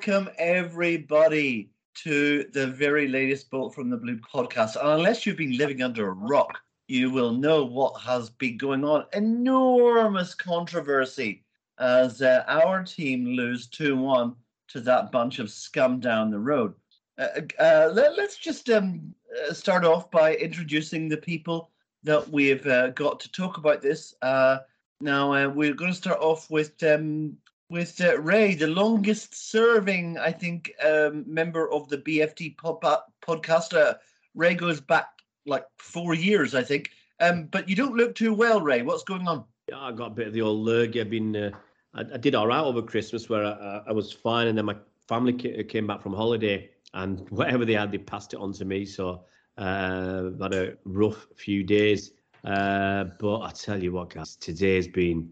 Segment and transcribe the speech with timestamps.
[0.00, 4.76] Welcome, everybody, to the very latest Bolt from the Blue podcast.
[4.80, 6.58] And unless you've been living under a rock,
[6.88, 9.04] you will know what has been going on.
[9.12, 11.44] Enormous controversy
[11.78, 14.34] as uh, our team lose 2 1
[14.68, 16.72] to that bunch of scum down the road.
[17.18, 19.14] Uh, uh, let, us just um,
[19.50, 21.68] uh, start off by introducing the people
[22.04, 24.14] that we've uh, got to talk about this.
[24.22, 24.60] Uh,
[25.02, 27.36] now, we're going to start off with um,
[27.70, 33.74] with uh, Ray, the longest serving, I think, um, member of the BFT pod- podcast.
[33.74, 33.94] Uh,
[34.34, 35.06] Ray goes back
[35.46, 36.90] like four years, I think.
[37.20, 38.82] Um, but you don't look too well, Ray.
[38.82, 39.44] What's going on?
[39.68, 41.00] Yeah, I got a bit of the old lurg.
[41.00, 41.50] I've been, uh,
[41.94, 44.48] I, I, did all right over Christmas where I, I, was fine.
[44.48, 44.76] And then my
[45.06, 48.84] family came back from holiday and whatever they had, they passed it on to me.
[48.84, 49.24] So
[49.58, 52.12] uh, had a rough few days.
[52.42, 55.30] Uh, but I tell you what, guys, today's been.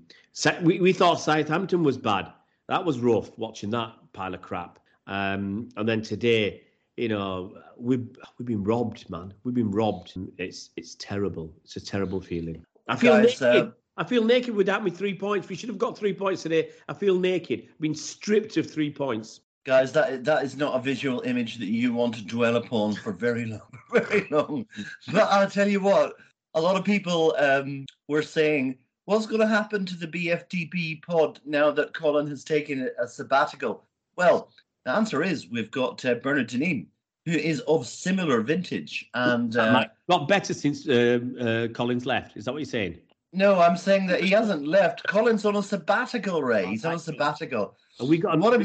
[0.63, 2.33] We, we thought Southampton was bad.
[2.69, 4.79] That was rough watching that pile of crap.
[5.07, 6.63] Um, and then today,
[6.97, 9.33] you know, we've we've been robbed, man.
[9.45, 10.15] We've been robbed.
[10.37, 11.55] It's it's terrible.
[11.65, 12.65] It's a terrible feeling.
[12.89, 13.69] I feel Guys, naked.
[13.69, 15.49] Uh, I feel naked without me three points.
[15.49, 16.71] We should have got three points today.
[16.89, 17.69] I feel naked.
[17.71, 19.41] I've been stripped of three points.
[19.65, 23.13] Guys, that that is not a visual image that you want to dwell upon for
[23.13, 23.61] very long,
[23.93, 24.67] very long.
[25.13, 26.15] But I'll tell you what,
[26.55, 28.79] a lot of people um, were saying,
[29.09, 33.83] what's going to happen to the BFTB pod now that Colin has taken a sabbatical?
[34.17, 34.51] Well,
[34.85, 36.89] the answer is we've got uh, Bernard Dineen,
[37.25, 42.37] who is of similar vintage and uh, got better since uh, uh, Colin's left.
[42.37, 42.99] Is that what you're saying?
[43.33, 45.07] No, I'm saying that he hasn't left.
[45.07, 46.67] Colin's on a sabbatical, Ray.
[46.67, 47.79] He's on a sabbatical.
[48.01, 48.61] And we got what I'm,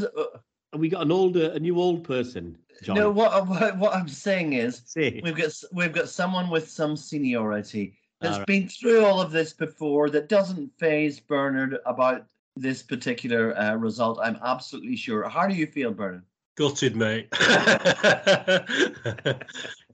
[0.73, 2.97] and we got an older, a new old person John.
[2.97, 5.21] No, what, what, what I'm saying is See.
[5.23, 8.47] we've got we've got someone with some seniority that's right.
[8.47, 12.25] been through all of this before that doesn't phase Bernard about
[12.55, 14.19] this particular uh, result.
[14.21, 15.27] I'm absolutely sure.
[15.27, 16.23] How do you feel, Bernard?
[16.55, 17.27] Gutted, mate.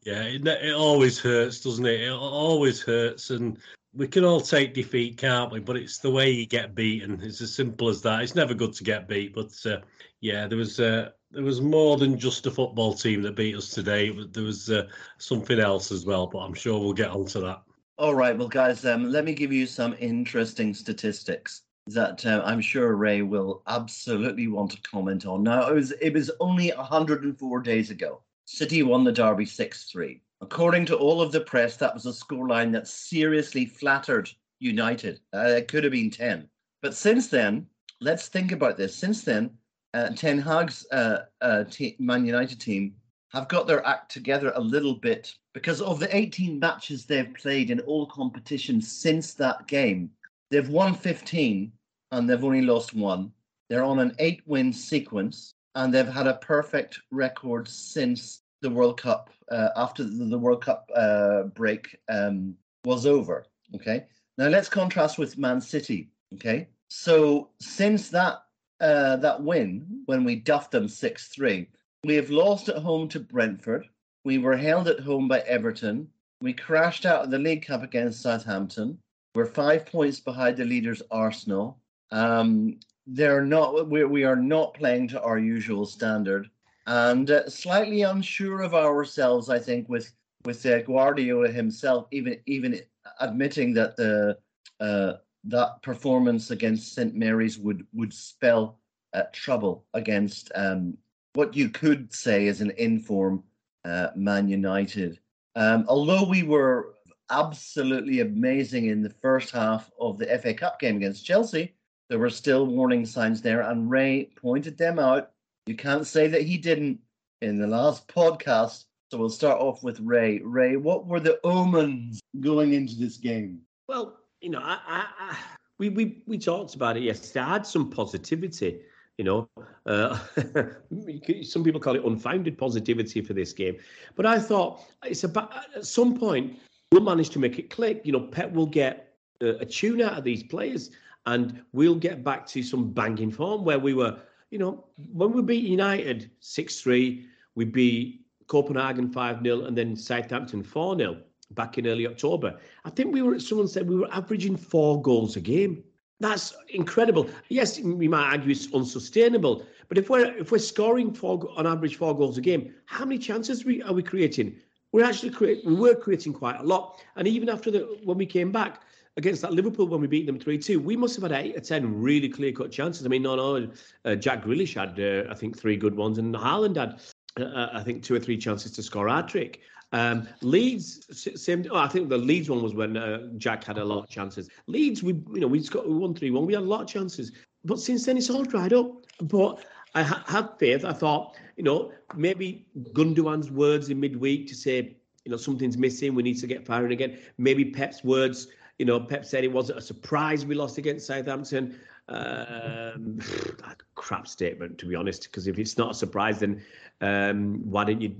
[0.03, 2.01] yeah, it, it always hurts, doesn't it?
[2.01, 3.57] It always hurts, and
[3.93, 5.59] we can all take defeat, can't we?
[5.59, 7.21] But it's the way you get beaten.
[7.23, 8.21] It's as simple as that.
[8.21, 9.79] It's never good to get beat, but uh,
[10.21, 13.69] yeah, there was uh, there was more than just a football team that beat us
[13.69, 14.11] today.
[14.31, 14.87] There was uh,
[15.17, 17.61] something else as well, but I'm sure we'll get onto that.
[17.99, 22.61] All right, well, guys, um, let me give you some interesting statistics that uh, I'm
[22.61, 25.43] sure Ray will absolutely want to comment on.
[25.43, 28.21] Now, it was it was only 104 days ago.
[28.45, 30.21] City won the derby 6-3.
[30.39, 34.29] According to all of the press, that was a scoreline that seriously flattered
[34.61, 35.19] United.
[35.35, 36.47] Uh, it could have been 10.
[36.81, 37.67] But since then,
[37.99, 38.95] let's think about this.
[38.95, 39.49] Since then,
[39.93, 41.65] uh, Ten Hag's uh, uh,
[41.99, 42.95] Man United team
[43.31, 47.69] have got their act together a little bit because of the 18 matches they've played
[47.69, 50.09] in all competitions since that game.
[50.49, 51.71] They've won 15
[52.11, 53.31] and they've only lost one.
[53.69, 58.99] They're on an eight win sequence and they've had a perfect record since the World
[58.99, 63.45] Cup, uh, after the World Cup uh, break um, was over.
[63.75, 64.05] Okay.
[64.37, 66.09] Now let's contrast with Man City.
[66.33, 66.67] Okay.
[66.89, 68.39] So since that
[68.81, 71.67] uh, that win when we duffed them 6 3.
[72.05, 73.89] We have lost at home to Brentford.
[74.23, 76.09] We were held at home by Everton.
[76.41, 78.97] We crashed out of the League Cup against Southampton.
[79.35, 81.77] We're five points behind the leaders, Arsenal.
[82.11, 83.89] Um, they're not.
[83.89, 86.49] We're, we are not playing to our usual standard,
[86.87, 89.49] and uh, slightly unsure of ourselves.
[89.49, 90.13] I think with
[90.45, 92.81] with uh, Guardiola himself, even even
[93.19, 94.37] admitting that the
[94.79, 95.13] uh,
[95.43, 98.79] that performance against St Mary's would would spell
[99.13, 100.97] uh, trouble against um,
[101.33, 103.43] what you could say is an inform
[103.85, 105.19] uh, Man United.
[105.55, 106.95] Um, although we were
[107.29, 111.73] absolutely amazing in the first half of the FA Cup game against Chelsea,
[112.09, 115.31] there were still warning signs there, and Ray pointed them out.
[115.67, 116.99] You can't say that he didn't
[117.41, 118.85] in the last podcast.
[119.11, 120.39] So we'll start off with Ray.
[120.39, 123.61] Ray, what were the omens going into this game?
[123.87, 125.37] Well, you know, I, I, I,
[125.79, 127.39] we, we, we talked about it yesterday.
[127.39, 128.81] I had some positivity,
[129.19, 129.49] you know.
[129.85, 130.17] Uh,
[131.43, 133.75] some people call it unfounded positivity for this game.
[134.15, 136.57] But I thought it's about, at some point,
[136.91, 138.01] we'll manage to make it click.
[138.05, 140.91] You know, Pep will get a, a tune out of these players
[141.25, 144.17] and we'll get back to some banging form where we were,
[144.51, 149.97] you know, when we beat United 6 3, we beat Copenhagen 5 0 and then
[149.97, 151.17] Southampton 4 0
[151.51, 152.57] back in early October.
[152.85, 155.83] I think we were, someone said we were averaging four goals a game.
[156.19, 157.29] That's incredible.
[157.47, 161.95] Yes, we might argue it's unsustainable, but if we're if we're scoring four on average
[161.95, 164.57] four goals a game, how many chances are we creating?
[164.91, 168.25] We're actually create, we were creating quite a lot, and even after the when we
[168.25, 168.81] came back,
[169.19, 171.59] against that Liverpool when we beat them 3 2, we must have had eight or
[171.59, 173.05] 10 really clear cut chances.
[173.05, 173.69] I mean, no, no,
[174.05, 177.01] uh, Jack Grealish had, uh, I think, three good ones, and Haaland had,
[177.39, 179.59] uh, uh I think, two or three chances to score a trick.
[179.91, 181.07] Um, Leeds,
[181.41, 181.65] same.
[181.71, 184.49] Oh, I think the Leeds one was when uh, Jack had a lot of chances.
[184.67, 186.45] Leeds, we you know we got we won three one.
[186.45, 187.31] We had a lot of chances,
[187.65, 188.91] but since then it's all dried up.
[189.21, 189.65] But
[189.95, 190.85] I ha- had faith.
[190.85, 194.95] I thought you know maybe Gundogan's words in midweek to say
[195.25, 196.13] you know something's missing.
[196.13, 197.17] We need to get firing again.
[197.37, 198.47] Maybe Pep's words.
[198.77, 201.79] You know, Pep said it wasn't a surprise we lost against Southampton.
[202.07, 203.19] Um,
[203.95, 205.23] crap statement to be honest.
[205.23, 206.61] Because if it's not a surprise, then
[207.01, 208.15] um, why don't you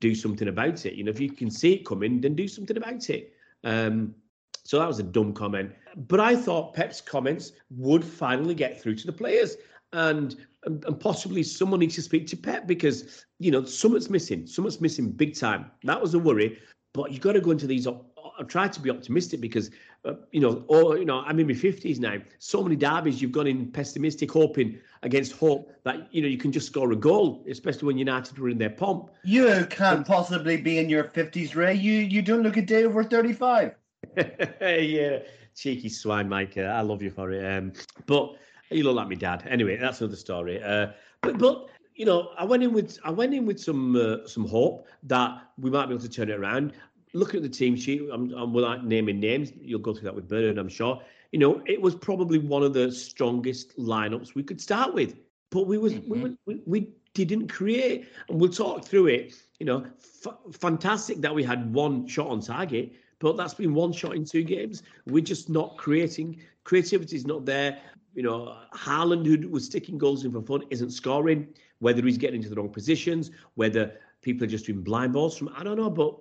[0.00, 0.94] do something about it.
[0.94, 3.32] You know, if you can see it coming, then do something about it.
[3.64, 4.14] Um,
[4.64, 5.72] so that was a dumb comment.
[6.08, 9.56] But I thought Pep's comments would finally get through to the players.
[9.92, 14.46] And, and, possibly someone needs to speak to Pep because, you know, something's missing.
[14.46, 15.70] Something's missing big time.
[15.82, 16.58] That was a worry.
[16.92, 19.70] But you've got to go into these I try to be optimistic because,
[20.04, 22.16] uh, you know, or you know, I'm in my fifties now.
[22.38, 26.52] So many derbies you've gone in pessimistic, hoping against hope that you know you can
[26.52, 29.10] just score a goal, especially when United were in their pomp.
[29.24, 31.74] You can't possibly be in your fifties, Ray.
[31.74, 33.74] You you don't look a day over thirty-five.
[34.60, 35.18] yeah,
[35.54, 36.56] cheeky swine, Mike.
[36.56, 37.44] Uh, I love you for it.
[37.44, 37.72] Um,
[38.06, 38.36] but
[38.70, 39.46] you look like my dad.
[39.48, 40.62] Anyway, that's another story.
[40.62, 40.88] Uh,
[41.20, 44.48] but but you know, I went in with I went in with some uh, some
[44.48, 46.72] hope that we might be able to turn it around
[47.12, 50.28] looking at the team sheet, I'm, I'm without naming names, you'll go through that with
[50.28, 51.02] Bernard, I'm sure.
[51.32, 55.16] You know, it was probably one of the strongest lineups we could start with,
[55.50, 56.34] but we was mm-hmm.
[56.46, 59.34] we, we, didn't create, and we'll talk through it.
[59.58, 59.84] You know,
[60.24, 64.24] f- fantastic that we had one shot on target, but that's been one shot in
[64.24, 64.84] two games.
[65.06, 66.40] We're just not creating.
[66.62, 67.78] Creativity is not there.
[68.14, 71.48] You know, Haaland, who was sticking goals in for fun, isn't scoring.
[71.80, 75.50] Whether he's getting into the wrong positions, whether people are just doing blind balls from,
[75.56, 76.16] I don't know, but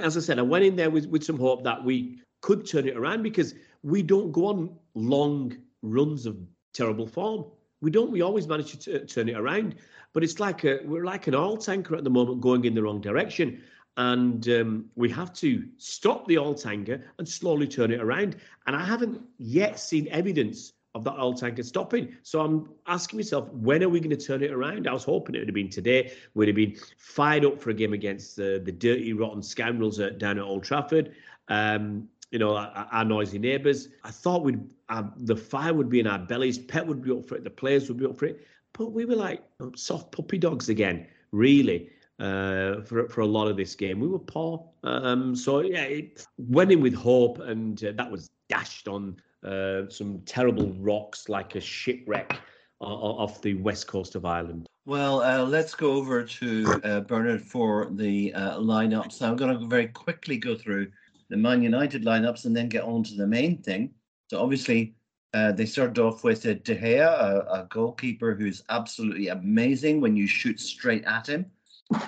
[0.00, 2.86] as I said, I went in there with, with some hope that we could turn
[2.86, 6.36] it around because we don't go on long runs of
[6.72, 7.44] terrible form.
[7.80, 8.10] We don't.
[8.10, 9.74] We always manage to t- turn it around,
[10.12, 12.82] but it's like a we're like an oil tanker at the moment going in the
[12.82, 13.60] wrong direction,
[13.96, 18.36] and um, we have to stop the oil tanker and slowly turn it around.
[18.66, 22.14] And I haven't yet seen evidence of that oil tanker stopping.
[22.22, 24.86] So I'm asking myself, when are we going to turn it around?
[24.86, 26.12] I was hoping it would have been today.
[26.34, 30.18] We'd have been fired up for a game against the, the dirty, rotten scoundrels at,
[30.18, 31.14] down at Old Trafford.
[31.48, 33.88] Um, you know, our, our, noisy neighbours.
[34.04, 36.58] I thought we'd uh, the fire would be in our bellies.
[36.58, 37.44] Pep would be up for it.
[37.44, 38.46] The players would be up for it.
[38.72, 39.42] But we were like
[39.76, 41.90] soft puppy dogs again, really.
[42.18, 44.64] Uh, for for a lot of this game, we were poor.
[44.84, 49.88] Um, so yeah, it went in with hope, and uh, that was dashed on uh,
[49.88, 52.38] some terrible rocks like a shipwreck
[52.80, 54.66] off the west coast of Ireland.
[54.84, 59.22] Well, uh, let's go over to uh, Bernard for the uh, lineups.
[59.22, 60.90] I'm going to very quickly go through
[61.28, 63.94] the Man United lineups and then get on to the main thing.
[64.28, 64.96] So, obviously,
[65.34, 70.26] uh, they started off with De Gea, a, a, goalkeeper who's absolutely amazing when you
[70.26, 71.46] shoot straight at him.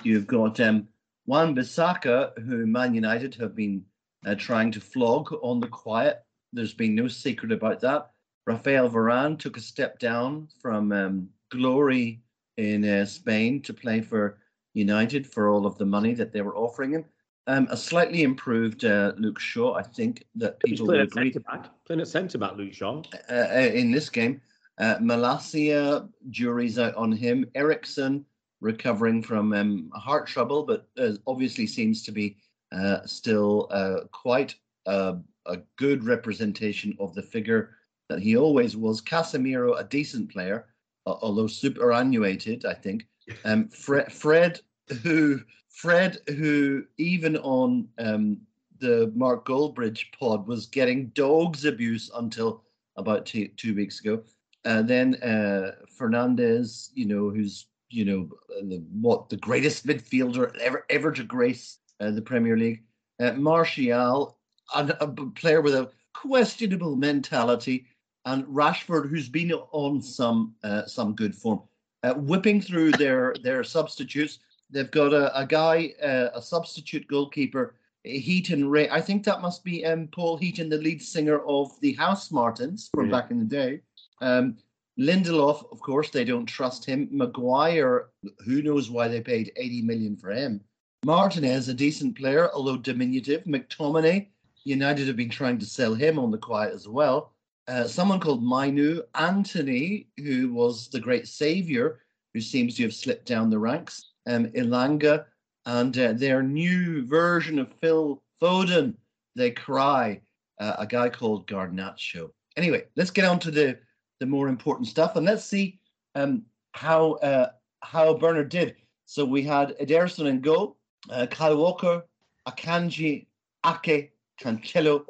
[0.03, 0.89] You've got um,
[1.27, 3.85] Wan Bissaka, who Man United have been
[4.27, 6.24] uh, trying to flog on the quiet
[6.55, 8.11] there's been no secret about that.
[8.47, 12.21] Rafael Varane took a step down from um, glory
[12.57, 14.39] in uh, Spain to play for
[14.75, 17.05] United for all of the money that they were offering him.
[17.47, 21.31] Um, a slightly improved uh, Luke Shaw, I think that people will agree.
[21.31, 23.03] Back, playing at centre back, Luke Shaw.
[23.29, 24.41] Uh, uh, in this game,
[24.79, 27.45] uh, Malacia, jury's out on him.
[27.55, 28.25] Eriksen
[28.61, 32.37] recovering from um, heart trouble, but uh, obviously seems to be
[32.73, 34.55] uh, still uh, quite
[34.87, 35.15] uh,
[35.47, 37.77] a good representation of the figure
[38.09, 39.01] that he always was.
[39.01, 40.67] Casemiro, a decent player,
[41.07, 43.07] uh, although superannuated, I think.
[43.47, 44.61] Um, Fred, Fred,
[45.03, 48.39] who Fred, who even on um,
[48.81, 52.65] the Mark Goldbridge pod was getting dogs abuse until
[52.97, 54.23] about two, two weeks ago.
[54.67, 58.29] Uh, then uh, Fernandes, you know, who's you know
[58.69, 62.83] the, what the greatest midfielder ever ever to grace uh, the Premier League.
[63.21, 64.39] Uh, Martial,
[64.75, 67.87] a, a player with a questionable mentality,
[68.25, 71.63] and Rashford, who's been on some uh, some good form,
[72.03, 74.39] uh, whipping through their their substitutes.
[74.71, 78.89] They've got a, a guy, uh, a substitute goalkeeper, Heaton Ray.
[78.89, 83.07] I think that must be um, Paul Heaton, the lead singer of the Housemartins from
[83.07, 83.21] yeah.
[83.21, 83.81] back in the day.
[84.21, 84.57] Um,
[84.99, 87.09] Lindelof, of course, they don't trust him.
[87.11, 88.11] Maguire,
[88.45, 90.61] who knows why they paid 80 million for him.
[91.05, 93.45] Martinez, a decent player, although diminutive.
[93.45, 94.29] McTominay,
[94.65, 97.33] United have been trying to sell him on the quiet as well.
[97.69, 102.01] Uh, someone called Mainoo Antony, who was the great savior,
[102.33, 104.11] who seems to have slipped down the ranks.
[104.27, 105.27] Um, Elanga
[105.67, 108.95] and uh, their new version of Phil Foden.
[109.37, 110.21] They cry.
[110.61, 112.31] uh, a guy called Garnacho.
[112.57, 113.79] Anyway, let's get on to the
[114.21, 115.81] the more important stuff, and let's see
[116.15, 116.43] um,
[116.73, 117.51] how uh,
[117.83, 118.77] how Bernard did.
[119.07, 120.77] So we had Ederson and goal,
[121.11, 122.05] uh, Kyle Walker,
[122.49, 123.27] Akanji,
[123.67, 125.05] Ake, Cancelo,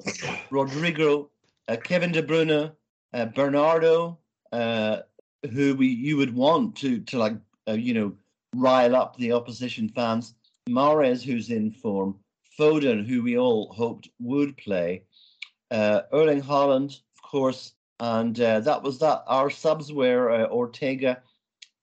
[0.50, 1.30] Rodrigo,
[1.68, 2.72] uh, Kevin De Bruyne,
[3.12, 4.18] uh, Bernardo,
[4.52, 4.98] uh,
[5.52, 7.36] who we you would want to to like
[7.68, 8.12] uh, you know
[8.54, 10.34] rile up the opposition fans.
[10.68, 12.18] Mahrez, who's in form,
[12.58, 15.04] Foden, who we all hoped would play,
[15.70, 19.24] uh, Erling Haaland, of course, and uh, that was that.
[19.26, 21.22] Our subs were Ortega,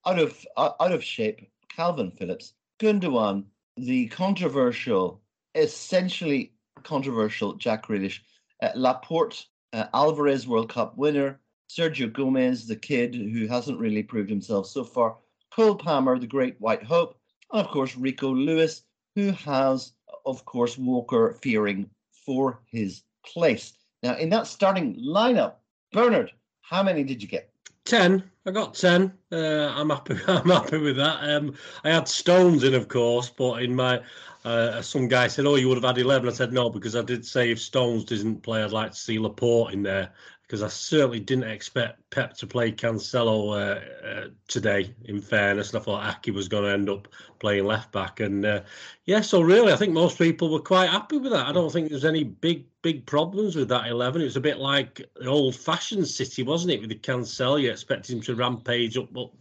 [0.06, 3.46] out of out of shape, Kalvin Phillips, Gundogan,
[3.78, 5.22] the controversial,
[5.56, 8.20] essentially controversial Jack Grealish,
[8.62, 14.30] uh, Laporte, uh, Alvarez World Cup winner, Sergio Gomez, the kid who hasn't really proved
[14.30, 15.18] himself so far,
[15.52, 17.18] Cole Palmer, the great white hope,
[17.52, 18.84] and of course Rico Lewis,
[19.16, 19.94] who has,
[20.26, 21.90] of course, Walker fearing
[22.26, 23.74] for his place.
[24.04, 25.56] Now, in that starting lineup,
[25.92, 27.51] Bernard, how many did you get?
[27.92, 28.24] Ten.
[28.46, 29.12] I got ten.
[29.34, 30.16] Uh, I'm happy.
[30.28, 31.30] I'm happy with that.
[31.30, 34.02] Um, I had Stones in, of course, but in my
[34.46, 36.30] uh, some guy said, "Oh, you would have had 11.
[36.30, 39.20] I said no because I did say if Stones doesn't play, I'd like to see
[39.20, 40.14] Laporte in there
[40.52, 44.94] because I certainly didn't expect Pep to play Cancelo uh, uh, today.
[45.06, 47.08] In fairness, and I thought Ake was going to end up
[47.40, 48.62] playing left back, and uh,
[49.06, 51.48] yeah, so really, I think most people were quite happy with that.
[51.48, 54.22] I don't think there's any big big problems with that eleven.
[54.22, 57.62] It was a bit like the old-fashioned City, wasn't it, with the Cancelo?
[57.62, 59.32] You expected him to rampage up, up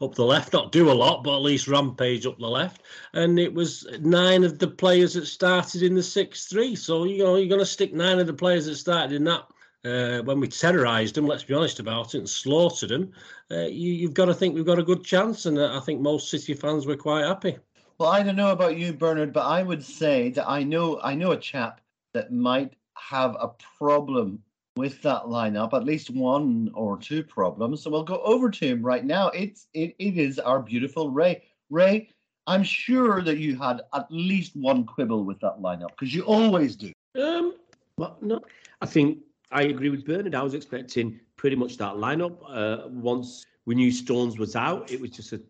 [0.00, 2.82] up the left, not do a lot, but at least rampage up the left.
[3.12, 6.76] And it was nine of the players that started in the six-three.
[6.76, 9.48] So you know you're going to stick nine of the players that started in that
[9.84, 13.12] uh, when we terrorised them, let's be honest about it, and slaughtered them,
[13.50, 15.46] uh, you, have got to think we've got a good chance.
[15.46, 17.56] And uh, I think most City fans were quite happy.
[17.98, 21.14] Well, I don't know about you, Bernard, but I would say that I know I
[21.14, 21.80] know a chap
[22.14, 24.42] that might have a problem
[24.76, 27.82] with that lineup, at least one or two problems.
[27.82, 29.28] So we'll go over to him right now.
[29.28, 31.42] It's it, it is our beautiful Ray.
[31.68, 32.08] Ray,
[32.46, 36.76] I'm sure that you had at least one quibble with that lineup because you always
[36.76, 36.92] do.
[37.20, 37.54] Um,
[37.96, 38.40] well, no,
[38.80, 39.18] I think
[39.50, 40.34] I agree with Bernard.
[40.34, 42.38] I was expecting pretty much that lineup.
[42.48, 45.40] Uh, once we knew Stones was out, it was just a,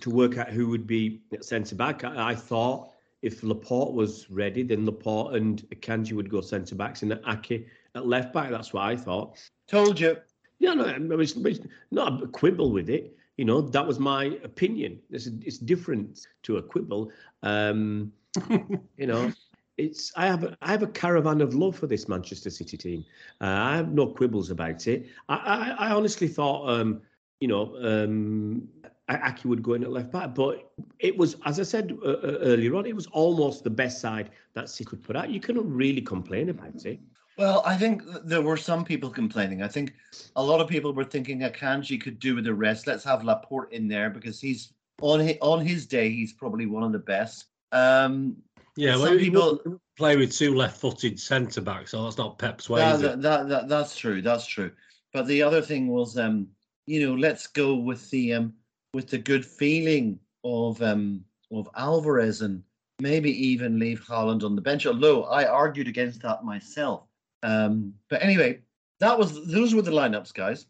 [0.00, 2.04] to work out who would be at centre back.
[2.04, 2.90] I, I, thought
[3.22, 8.06] if Laporte was ready, then Laporte and Akanji would go centre backs and Ake at
[8.06, 8.50] left back.
[8.50, 9.38] That's what I thought.
[9.68, 10.16] Told you.
[10.58, 10.84] Yeah, no,
[11.18, 13.16] it's, it's not a quibble with it.
[13.36, 15.00] You know, that was my opinion.
[15.10, 17.10] It's, it's different to a quibble.
[17.42, 18.12] Um,
[18.96, 19.32] you know,
[19.76, 23.04] it's I have a, I have a caravan of love for this Manchester City team.
[23.40, 25.06] Uh, I have no quibbles about it.
[25.28, 27.02] I I, I honestly thought um,
[27.40, 28.68] you know um,
[29.10, 32.38] Ake would go in at left back, but it was as I said uh, uh,
[32.40, 35.30] earlier on, it was almost the best side that City could put out.
[35.30, 37.00] You couldn't really complain about it.
[37.36, 39.60] Well, I think there were some people complaining.
[39.60, 39.92] I think
[40.36, 42.86] a lot of people were thinking Akanji could do with the rest.
[42.86, 46.10] Let's have Laporte in there because he's on his, on his day.
[46.10, 47.46] He's probably one of the best.
[47.72, 48.36] Um,
[48.76, 52.80] yeah, well, people play with two left-footed centre backs, so that's not Pep's way.
[52.80, 54.20] That, that, that, that, that's true.
[54.20, 54.72] That's true.
[55.12, 56.48] But the other thing was, um,
[56.86, 58.54] you know, let's go with the um,
[58.92, 62.62] with the good feeling of um, of Alvarez and
[63.00, 64.86] maybe even leave Haaland on the bench.
[64.86, 67.04] Although I argued against that myself.
[67.44, 68.60] Um, but anyway,
[68.98, 70.66] that was those were the lineups, guys.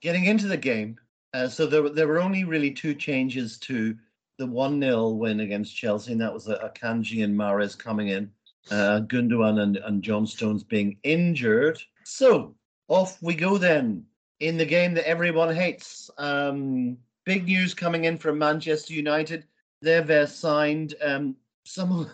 [0.00, 0.96] Getting into the game,
[1.34, 3.96] uh, so there there were only really two changes to
[4.38, 8.30] the 1 0 win against Chelsea, and that was Akanji and Mahrez coming in,
[8.70, 11.78] uh, Gundogan and, and John Stones being injured.
[12.04, 12.54] So
[12.88, 14.04] off we go then
[14.40, 16.10] in the game that everyone hates.
[16.18, 19.44] Um, big news coming in from Manchester United.
[19.82, 22.10] They've uh, signed um, someone,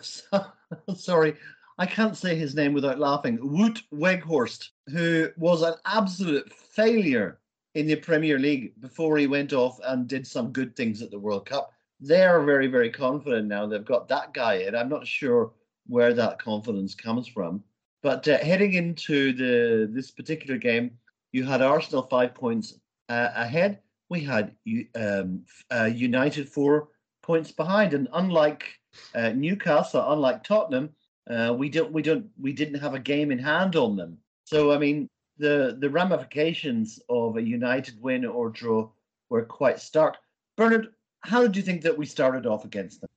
[0.97, 1.37] sorry,
[1.79, 3.39] I can't say his name without laughing.
[3.39, 7.39] Wout Weghorst, who was an absolute failure
[7.75, 11.19] in the Premier League before he went off and did some good things at the
[11.19, 11.73] World Cup
[12.03, 13.67] they're very, very confident now.
[13.67, 14.75] They've got that guy in.
[14.75, 15.53] I'm not sure
[15.87, 17.63] where that confidence comes from.
[18.03, 20.99] But uh, heading into the this particular game,
[21.31, 22.75] you had Arsenal five points
[23.09, 23.79] uh, ahead.
[24.09, 24.55] We had
[24.97, 26.89] um, uh, United four
[27.23, 28.65] points behind, and unlike
[29.15, 30.91] uh, Newcastle, unlike Tottenham,
[31.31, 34.19] uh, we don't we don't we didn't have a game in hand on them.
[34.45, 38.91] So I mean, the the ramifications of a United win or draw
[39.31, 40.17] were quite stark.
[40.57, 40.89] Bernard,
[41.23, 43.11] how did you think that we started off against them?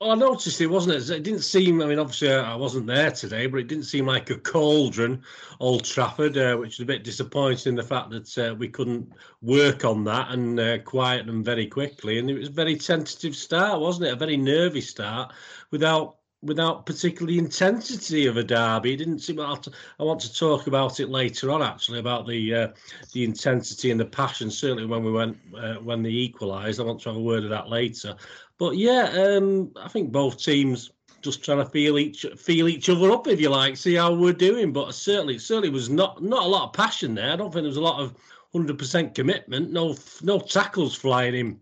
[0.00, 1.10] Well, I noticed it wasn't it.
[1.10, 1.80] It didn't seem.
[1.80, 5.22] I mean, obviously, I wasn't there today, but it didn't seem like a cauldron,
[5.60, 9.12] Old Trafford, uh, which is a bit disappointing in the fact that uh, we couldn't
[9.42, 12.18] work on that and uh, quiet them very quickly.
[12.18, 14.14] And it was a very tentative start, wasn't it?
[14.14, 15.32] A very nervy start
[15.70, 18.96] without without particularly intensity of a derby.
[18.96, 19.40] Didn't seem.
[19.40, 19.56] I
[19.98, 22.68] want to talk about it later on, actually, about the uh,
[23.12, 24.50] the intensity and the passion.
[24.50, 27.50] Certainly, when we went uh, when they equalised, I want to have a word of
[27.50, 28.16] that later.
[28.58, 30.90] But yeah, um, I think both teams
[31.22, 34.32] just trying to feel each feel each other up, if you like, see how we're
[34.32, 34.72] doing.
[34.72, 37.32] But certainly, certainly was not not a lot of passion there.
[37.32, 38.14] I don't think there was a lot of
[38.52, 39.72] hundred percent commitment.
[39.72, 41.60] No no tackles flying in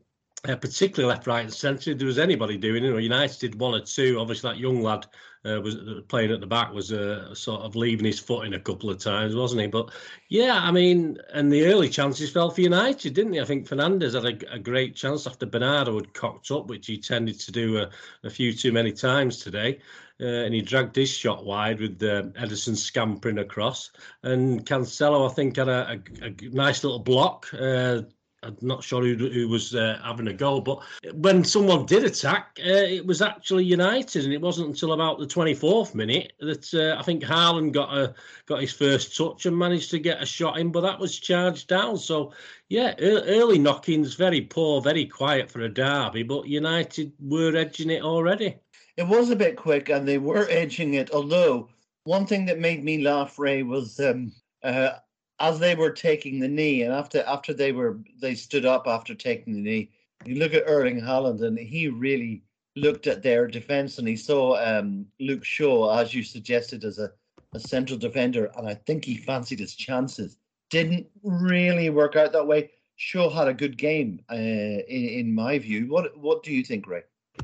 [0.49, 1.95] uh, particularly left, right, and centre.
[1.95, 4.19] There was anybody doing it, or United did one or two.
[4.19, 5.07] Obviously, that young lad
[5.45, 8.55] uh, was uh, playing at the back was uh, sort of leaving his foot in
[8.55, 9.67] a couple of times, wasn't he?
[9.67, 9.91] But
[10.29, 13.41] yeah, I mean, and the early chances fell for United, didn't they?
[13.41, 16.99] I think Fernandes had a, a great chance after Bernardo had cocked up, which he
[16.99, 17.91] tended to do a,
[18.25, 19.81] a few too many times today.
[20.21, 23.91] Uh, and he dragged his shot wide with uh, Ederson scampering across.
[24.23, 27.47] And Cancelo, I think, had a, a, a nice little block.
[27.59, 28.03] Uh,
[28.43, 30.83] I'm not sure who, who was uh, having a go, but
[31.13, 35.27] when someone did attack, uh, it was actually United, and it wasn't until about the
[35.27, 38.15] 24th minute that uh, I think Haaland got a
[38.47, 41.69] got his first touch and managed to get a shot in, but that was charged
[41.69, 41.99] down.
[41.99, 42.33] So
[42.71, 48.03] yeah, early knockings, very poor, very quiet for a derby, but United were edging it
[48.03, 48.57] already.
[48.97, 51.11] It was a bit quick, and they were edging it.
[51.11, 51.69] Although
[52.05, 54.33] one thing that made me laugh, Ray, was um,
[54.63, 54.93] uh,
[55.41, 59.15] as they were taking the knee, and after after they were they stood up after
[59.15, 59.91] taking the knee,
[60.25, 62.43] you look at Erling Haaland, and he really
[62.77, 67.11] looked at their defense, and he saw um, Luke Shaw, as you suggested, as a,
[67.55, 70.37] a central defender, and I think he fancied his chances.
[70.71, 72.71] Didn't really work out that way.
[72.97, 75.87] Shaw had a good game, uh, in, in my view.
[75.89, 77.03] What what do you think, Ray?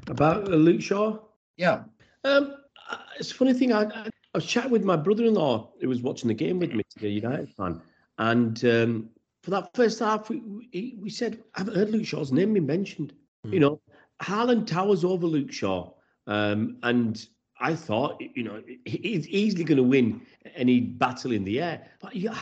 [0.09, 1.19] About uh, Luke Shaw?
[1.57, 1.85] Yeah.
[2.25, 2.57] Um,
[2.91, 3.73] uh, it's a funny thing.
[3.73, 6.83] I, I I was chatting with my brother-in-law who was watching the game with me,
[7.01, 7.81] a United fan,
[8.19, 9.09] and um,
[9.43, 12.61] for that first half, we, we, we said, I haven't heard Luke Shaw's name be
[12.61, 13.15] mentioned."
[13.47, 13.53] Mm.
[13.55, 13.81] You know,
[14.23, 15.91] Haaland towers over Luke Shaw,
[16.27, 17.27] um, and
[17.59, 20.21] I thought, you know, he's easily going to win
[20.55, 21.87] any battle in the air.
[22.01, 22.37] But yeah,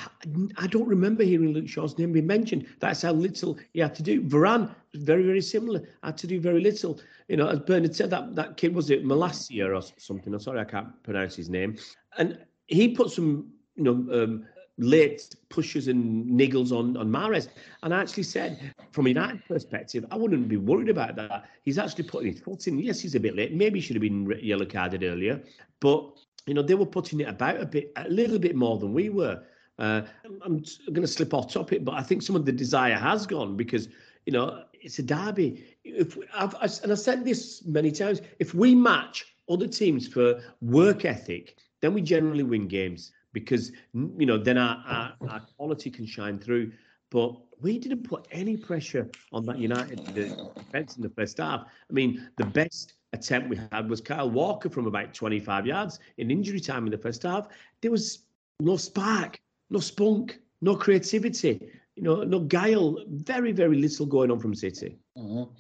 [0.57, 2.67] I don't remember hearing Luke Shaw's name be mentioned.
[2.81, 4.23] That's how little he had to do.
[4.23, 7.01] Varane, very, very similar, had to do very little.
[7.29, 10.35] You know, as Bernard said, that, that kid, was it Malacia or something?
[10.35, 11.77] I'm sorry, I can't pronounce his name.
[12.19, 14.47] And he put some, you know, um,
[14.79, 17.49] late pushes and niggles on on Mahrez.
[17.83, 21.49] And I actually said, from a United perspective, I wouldn't be worried about that.
[21.63, 22.79] He's actually putting his foot in.
[22.79, 23.55] Yes, he's a bit late.
[23.55, 25.43] Maybe he should have been yellow carded earlier,
[25.81, 26.11] but
[26.47, 29.09] you know they were putting it about a bit, a little bit more than we
[29.09, 29.43] were.
[29.79, 30.03] Uh,
[30.45, 33.57] I'm going to slip off topic, but I think some of the desire has gone
[33.57, 33.89] because
[34.27, 35.65] you know it's a derby.
[35.85, 41.05] If I've, and I've said this many times, if we match other teams for work
[41.05, 46.07] ethic, then we generally win games because you know then our, our, our quality can
[46.07, 46.73] shine through.
[47.11, 51.67] But we didn't put any pressure on that United defence in the first half.
[51.89, 56.31] I mean, the best attempt we had was Kyle Walker from about 25 yards in
[56.31, 57.49] injury time in the first half.
[57.83, 58.25] There was
[58.59, 59.39] no spark,
[59.71, 61.61] no spunk, no creativity,
[61.95, 63.05] you know, no guile.
[63.09, 64.99] Very, very little going on from City.
[65.17, 65.53] Mm-hmm.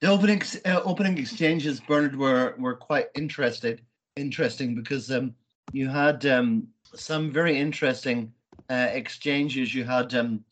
[0.00, 3.82] The opening uh, opening exchanges, Bernard, were were quite interested,
[4.16, 5.34] interesting because um,
[5.72, 8.32] you had um, some very interesting
[8.68, 9.74] uh, exchanges.
[9.74, 10.44] You had um,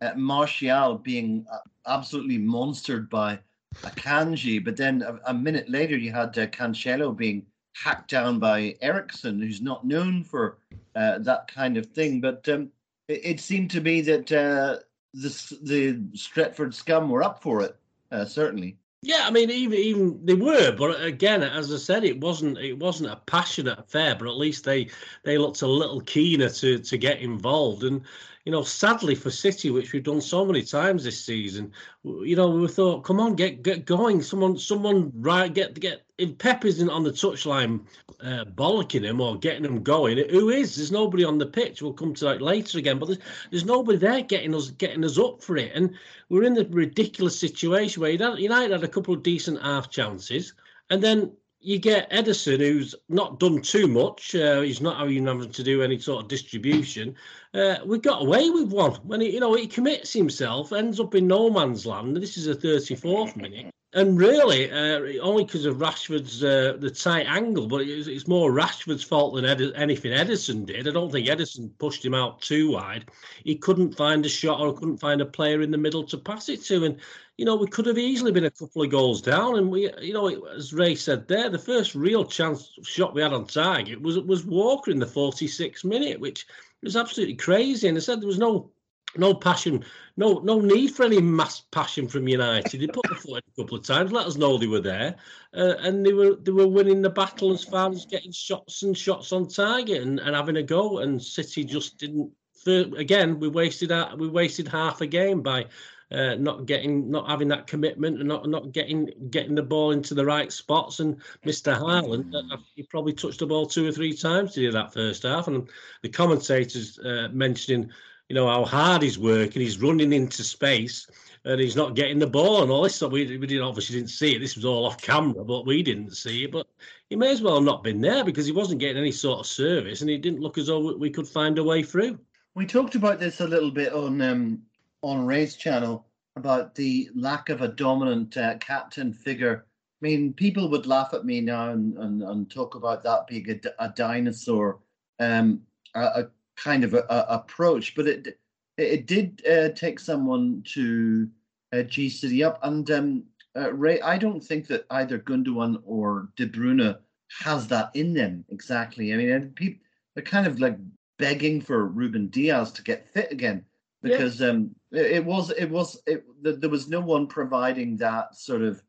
[0.00, 3.38] uh, Martial being uh, absolutely monstered by
[3.76, 8.76] Akanji, but then a, a, minute later you had uh, Cancelo being hacked down by
[8.80, 10.58] Eriksen, who's not known for
[10.94, 12.20] uh, that kind of thing.
[12.20, 12.70] But um,
[13.08, 14.78] it, it, seemed to be that uh,
[15.14, 17.76] the the Stretford scum were up for it,
[18.10, 18.76] uh, certainly.
[19.02, 22.78] Yeah, I mean, even even they were, but again, as I said, it wasn't it
[22.78, 24.16] wasn't a passionate affair.
[24.16, 24.88] But at least they
[25.22, 27.84] they looked a little keener to to get involved.
[27.84, 28.02] And
[28.48, 31.70] you know, sadly for City, which we've done so many times this season,
[32.02, 34.22] you know, we thought, come on, get get going.
[34.22, 36.06] Someone, someone, right, get get.
[36.16, 37.84] If Pep isn't on the touchline,
[38.24, 40.76] uh, bollocking him or getting him going, who is?
[40.76, 41.82] There's nobody on the pitch.
[41.82, 43.18] We'll come to that later again, but there's,
[43.50, 45.72] there's nobody there getting us getting us up for it.
[45.74, 45.94] And
[46.30, 50.54] we're in the ridiculous situation where United had a couple of decent half chances,
[50.88, 51.32] and then
[51.68, 54.34] you get Ederson, who's not done too much.
[54.34, 57.14] Uh, he's not having to do any sort of distribution.
[57.52, 61.14] Uh, we got away with one when he, you know, he commits himself, ends up
[61.14, 62.16] in no man's land.
[62.16, 67.26] This is a 34th minute, and really, uh, only because of Rashford's uh, the tight
[67.26, 70.86] angle, but it's, it's more Rashford's fault than Ed- anything Ederson did.
[70.86, 73.10] I don't think Ederson pushed him out too wide.
[73.44, 76.50] He couldn't find a shot or couldn't find a player in the middle to pass
[76.50, 76.98] it to, and
[77.38, 79.56] you know we could have easily been a couple of goals down.
[79.56, 83.32] And we, you know, as Ray said there, the first real chance shot we had
[83.32, 86.46] on target was was Walker in the 46th minute, which
[86.82, 87.88] was absolutely crazy.
[87.88, 88.70] And I said there was no
[89.16, 89.84] no passion,
[90.16, 92.80] no no need for any mass passion from United.
[92.80, 95.16] They put the foot in a couple of times, let us know they were there,
[95.54, 98.96] uh, and they were they were winning the battle as far as getting shots and
[98.96, 100.98] shots on target and, and having a go.
[100.98, 102.32] And City just didn't.
[102.66, 105.66] Again, we wasted we wasted half a game by
[106.10, 110.14] uh, not getting, not having that commitment, and not not getting getting the ball into
[110.14, 111.00] the right spots.
[111.00, 111.78] And Mr.
[111.78, 115.22] Haaland, uh, he probably touched the ball two or three times to do that first
[115.22, 115.48] half.
[115.48, 115.68] And
[116.02, 117.90] the commentators uh, mentioning
[118.28, 119.62] you know how hard he's working.
[119.62, 121.06] He's running into space
[121.44, 123.12] and he's not getting the ball and all this stuff.
[123.12, 124.40] We, we didn't obviously didn't see it.
[124.40, 126.52] This was all off camera, but we didn't see it.
[126.52, 126.66] But
[127.08, 129.46] he may as well have not been there because he wasn't getting any sort of
[129.46, 132.18] service and it didn't look as though we could find a way through.
[132.54, 134.62] We talked about this a little bit on um,
[135.02, 139.64] on Ray's channel about the lack of a dominant uh, captain figure.
[140.02, 143.48] I mean, people would laugh at me now and, and, and talk about that being
[143.50, 144.80] a, a dinosaur.
[145.18, 145.62] Um,
[145.94, 146.30] a, a
[146.62, 148.38] kind of a, a approach, but it
[148.76, 151.28] it did uh, take someone to
[151.72, 152.58] uh, G City up.
[152.62, 153.24] And um,
[153.56, 156.96] uh, Ray, I don't think that either Gundogan or De Bruyne
[157.40, 159.12] has that in them exactly.
[159.12, 159.80] I mean, people
[160.14, 160.78] they're kind of like
[161.18, 163.64] begging for Ruben Dias to get fit again
[164.02, 164.48] because yeah.
[164.48, 168.82] um, it, it, was it was it, there was no one providing that sort of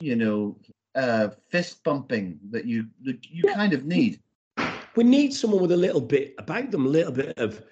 [0.00, 0.56] you know
[0.94, 3.54] uh, fist bumping that you that you yeah.
[3.54, 4.20] kind of need
[4.96, 7.62] we need someone with a little bit about them, a little bit of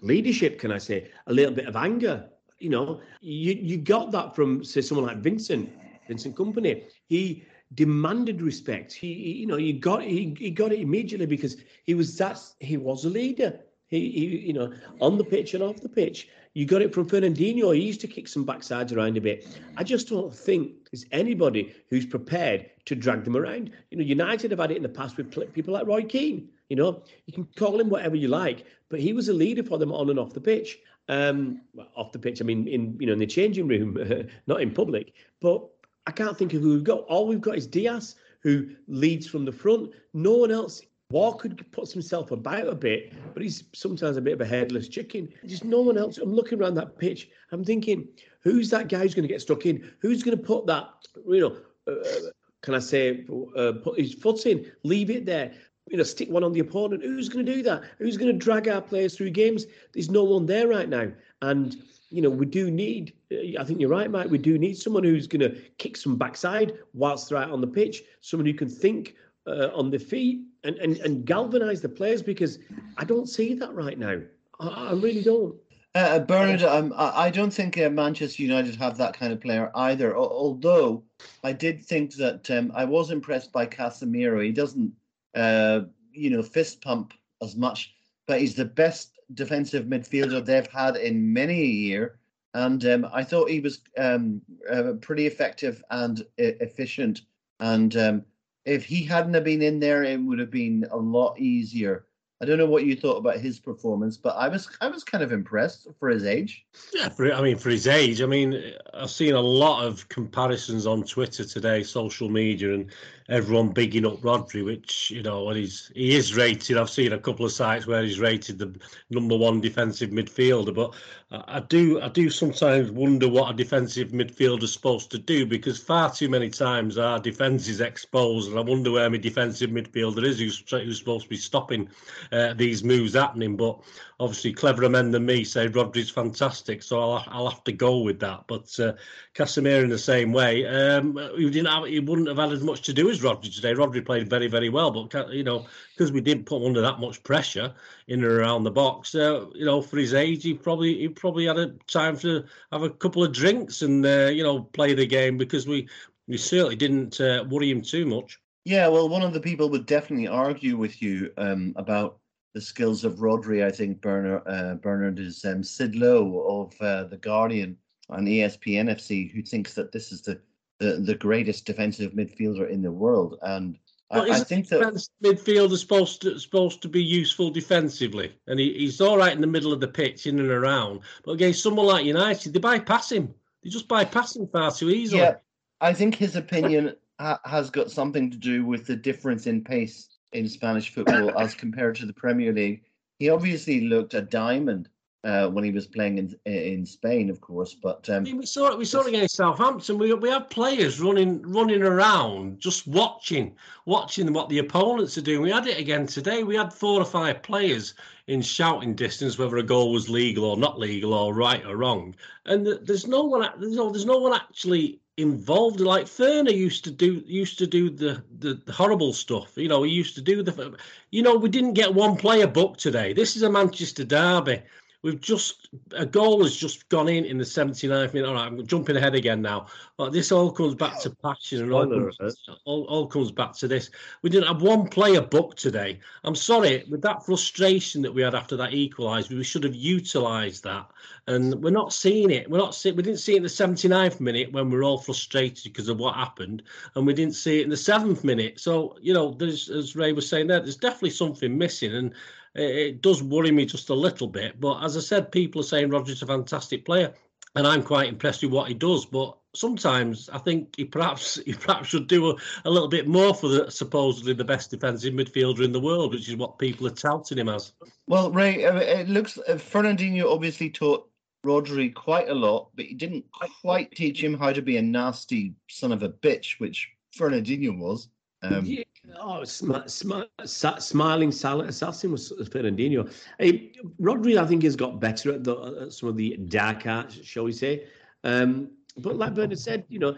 [0.00, 2.28] leadership, can I say, a little bit of anger.
[2.58, 5.70] You know, you you got that from say someone like Vincent,
[6.08, 6.84] Vincent Kompany.
[7.06, 8.92] He demanded respect.
[8.92, 12.40] He, he you know, you got he, he got it immediately because he was that
[12.60, 13.58] he was a leader.
[13.88, 16.28] He, he, you know, on the pitch and off the pitch.
[16.54, 17.74] You got it from Fernandinho.
[17.74, 19.46] He used to kick some backsides around a bit.
[19.76, 23.70] I just don't think there's anybody who's prepared to drag them around.
[23.90, 26.48] You know, United have had it in the past with people like Roy Keane.
[26.72, 29.76] You know, you can call him whatever you like, but he was a leader for
[29.76, 30.78] them on and off the pitch.
[31.06, 33.98] Um, well, off the pitch, I mean, in you know, in the changing room,
[34.46, 35.12] not in public.
[35.42, 35.68] But
[36.06, 37.00] I can't think of who we've got.
[37.00, 39.90] All we've got is Dias, who leads from the front.
[40.14, 40.80] No one else.
[41.10, 45.28] Walker puts himself about a bit, but he's sometimes a bit of a headless chicken.
[45.44, 46.16] Just no one else.
[46.16, 47.28] I'm looking around that pitch.
[47.50, 48.08] I'm thinking,
[48.40, 49.92] who's that guy who's going to get stuck in?
[49.98, 50.88] Who's going to put that,
[51.28, 51.56] you know,
[51.86, 52.30] uh,
[52.62, 55.52] can I say, uh, put his foot in, leave it there?
[55.88, 57.02] You know, stick one on the opponent.
[57.02, 57.82] Who's going to do that?
[57.98, 59.66] Who's going to drag our players through games?
[59.92, 61.10] There's no one there right now.
[61.42, 61.76] And,
[62.10, 65.04] you know, we do need, uh, I think you're right, Mike, we do need someone
[65.04, 68.68] who's going to kick some backside whilst they're out on the pitch, someone who can
[68.68, 69.16] think
[69.46, 72.58] uh, on the feet and, and, and galvanise the players because
[72.96, 74.20] I don't see that right now.
[74.60, 75.56] I, I really don't.
[75.94, 80.16] Uh, Bernard, um, I don't think uh, Manchester United have that kind of player either.
[80.16, 81.02] Although
[81.44, 84.42] I did think that um, I was impressed by Casemiro.
[84.42, 84.90] He doesn't
[85.34, 85.80] uh,
[86.12, 87.94] you know, fist pump as much,
[88.26, 92.18] but he's the best defensive midfielder they've had in many a year.
[92.54, 96.24] And um, I thought he was um, uh, pretty effective and uh,
[96.60, 97.22] efficient.
[97.60, 98.24] And um,
[98.66, 102.06] if he hadn't have been in there, it would have been a lot easier
[102.42, 105.22] I don't know what you thought about his performance, but I was I was kind
[105.22, 106.66] of impressed for his age.
[106.92, 110.84] Yeah, for I mean for his age, I mean I've seen a lot of comparisons
[110.84, 112.90] on Twitter today, social media, and
[113.28, 116.76] everyone bigging up Rodri, which you know, and he's he is rated.
[116.76, 118.74] I've seen a couple of sites where he's rated the
[119.10, 120.94] number one defensive midfielder, but
[121.30, 125.78] I do I do sometimes wonder what a defensive midfielder is supposed to do because
[125.78, 130.24] far too many times our defence is exposed, and I wonder where my defensive midfielder
[130.24, 131.88] is who's, who's supposed to be stopping
[132.32, 133.56] uh, these moves happening.
[133.56, 133.80] But
[134.20, 138.20] obviously, cleverer men than me say Rodri's fantastic, so I'll, I'll have to go with
[138.20, 138.44] that.
[138.46, 138.92] But uh,
[139.34, 142.82] Casemiro in the same way, um, he didn't have, he wouldn't have had as much
[142.82, 143.74] to do as Rodri today.
[143.74, 147.00] Rodri played very very well, but you know because we didn't put him under that
[147.00, 147.74] much pressure
[148.08, 151.46] in and around the box, uh, you know, for his age, he probably he probably
[151.46, 155.06] had a time to have a couple of drinks and uh, you know play the
[155.06, 155.88] game because we
[156.28, 158.38] we certainly didn't uh, worry him too much.
[158.64, 162.18] Yeah, well, one of the people would definitely argue with you um, about
[162.54, 163.64] the skills of Rodri.
[163.64, 167.76] I think Bernard, uh, Bernard is um, Sid Lowe of uh, the Guardian
[168.08, 170.40] on ESPN FC, who thinks that this is the,
[170.82, 173.38] the the greatest defensive midfielder in the world.
[173.42, 173.78] And
[174.10, 174.82] I, I think that
[175.22, 179.46] midfielder supposed to supposed to be useful defensively, and he, he's all right in the
[179.46, 181.00] middle of the pitch, in and around.
[181.24, 183.34] But against someone like United, they bypass him.
[183.62, 185.22] They just bypass him far too easily.
[185.22, 185.36] Yeah,
[185.80, 190.08] I think his opinion ha- has got something to do with the difference in pace
[190.32, 192.82] in Spanish football as compared to the Premier League.
[193.18, 194.88] He obviously looked a diamond
[195.24, 197.74] uh, when he was playing in in Spain, of course.
[197.74, 198.78] But um, I mean, we saw it.
[198.78, 199.98] We saw it against Southampton.
[199.98, 203.56] We we have players running running around, just watching,
[203.86, 205.42] watching what the opponents are doing.
[205.42, 206.42] We had it again today.
[206.42, 207.94] We had four or five players
[208.26, 212.14] in shouting distance whether a goal was legal or not legal or right or wrong.
[212.46, 213.48] And there's no one.
[213.60, 213.90] There's no.
[213.90, 215.78] There's no one actually involved.
[215.78, 217.22] Like Ferner used to do.
[217.26, 219.56] Used to do the, the the horrible stuff.
[219.56, 220.76] You know, he used to do the.
[221.12, 223.12] You know, we didn't get one player booked today.
[223.12, 224.62] This is a Manchester derby.
[225.02, 228.28] We've just a goal has just gone in in the 79th minute.
[228.28, 229.66] All right, I'm jumping ahead again now.
[229.96, 232.18] But this all comes back to passion and all comes,
[232.64, 233.90] all, all comes back to this.
[234.22, 235.98] We didn't have one player booked today.
[236.22, 240.62] I'm sorry, with that frustration that we had after that equalised, we should have utilised
[240.62, 240.88] that.
[241.26, 242.48] And we're not seeing it.
[242.48, 244.98] We're not see, we didn't see it in the 79th minute when we are all
[244.98, 246.62] frustrated because of what happened,
[246.94, 248.60] and we didn't see it in the seventh minute.
[248.60, 251.94] So you know, there's as Ray was saying there, there's definitely something missing.
[251.94, 252.14] And
[252.54, 254.60] it does worry me just a little bit.
[254.60, 257.14] But as I said, people are saying Rodri's a fantastic player,
[257.54, 259.06] and I'm quite impressed with what he does.
[259.06, 263.34] But sometimes I think he perhaps he perhaps should do a, a little bit more
[263.34, 266.90] for the supposedly the best defensive midfielder in the world, which is what people are
[266.90, 267.72] touting him as.
[268.06, 271.08] Well, Ray, uh, it looks uh, Fernandinho obviously taught
[271.44, 273.24] Rodri quite a lot, but he didn't
[273.62, 278.08] quite teach him how to be a nasty son of a bitch, which Fernandinho was.
[278.42, 278.84] Um, yeah.
[279.18, 283.12] Oh, sm- sm- smiling silent assassin was Fernandinho.
[283.38, 287.22] Hey, Rodri, I think, has got better at, the, at some of the dark arts,
[287.24, 287.86] shall we say.
[288.22, 290.16] Um, but like Bernard said, you know,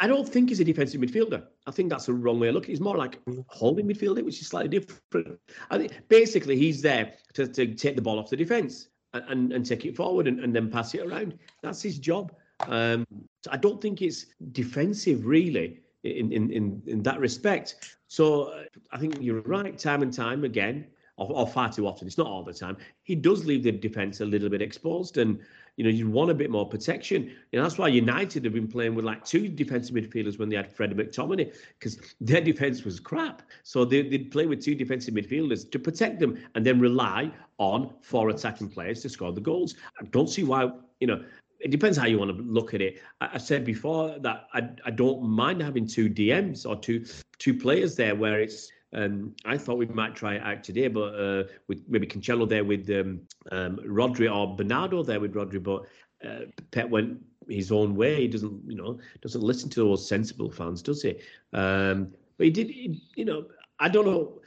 [0.00, 1.44] I don't think he's a defensive midfielder.
[1.66, 2.70] I think that's a wrong way of looking.
[2.70, 5.38] He's more like holding midfielder, which is slightly different.
[5.70, 9.52] I think basically he's there to, to take the ball off the defence and, and,
[9.52, 11.38] and, take it forward and, and then pass it around.
[11.62, 12.32] That's his job.
[12.60, 13.04] Um,
[13.44, 17.96] so I don't think it's defensive really in, in, in, in that respect.
[18.08, 20.86] So uh, I think you're right, time and time again,
[21.16, 22.06] or, or, far too often.
[22.06, 22.76] It's not all the time.
[23.02, 25.38] He does leave the defence a little bit exposed, and
[25.76, 27.30] you know you want a bit more protection.
[27.52, 30.72] And that's why United have been playing with like two defensive midfielders when they had
[30.72, 33.42] Fred McTominay, because their defence was crap.
[33.62, 37.94] So they, they'd play with two defensive midfielders to protect them, and then rely on
[38.00, 39.76] four attacking players to score the goals.
[40.00, 41.22] I don't see why you know
[41.62, 43.00] it depends how you want to look at it.
[43.20, 47.04] I, I said before that I, I don't mind having two DMs or two
[47.38, 51.14] two players there where it's um, I thought we might try it out today, but
[51.14, 55.86] uh, with maybe Cancelo there with um, um, Rodri or Bernardo there with Rodri, but
[56.28, 58.16] uh, Pep went his own way.
[58.20, 61.16] He doesn't, you know, doesn't listen to those sensible fans, does he?
[61.54, 63.46] Um, but he did, he, you know,
[63.78, 64.40] I don't know.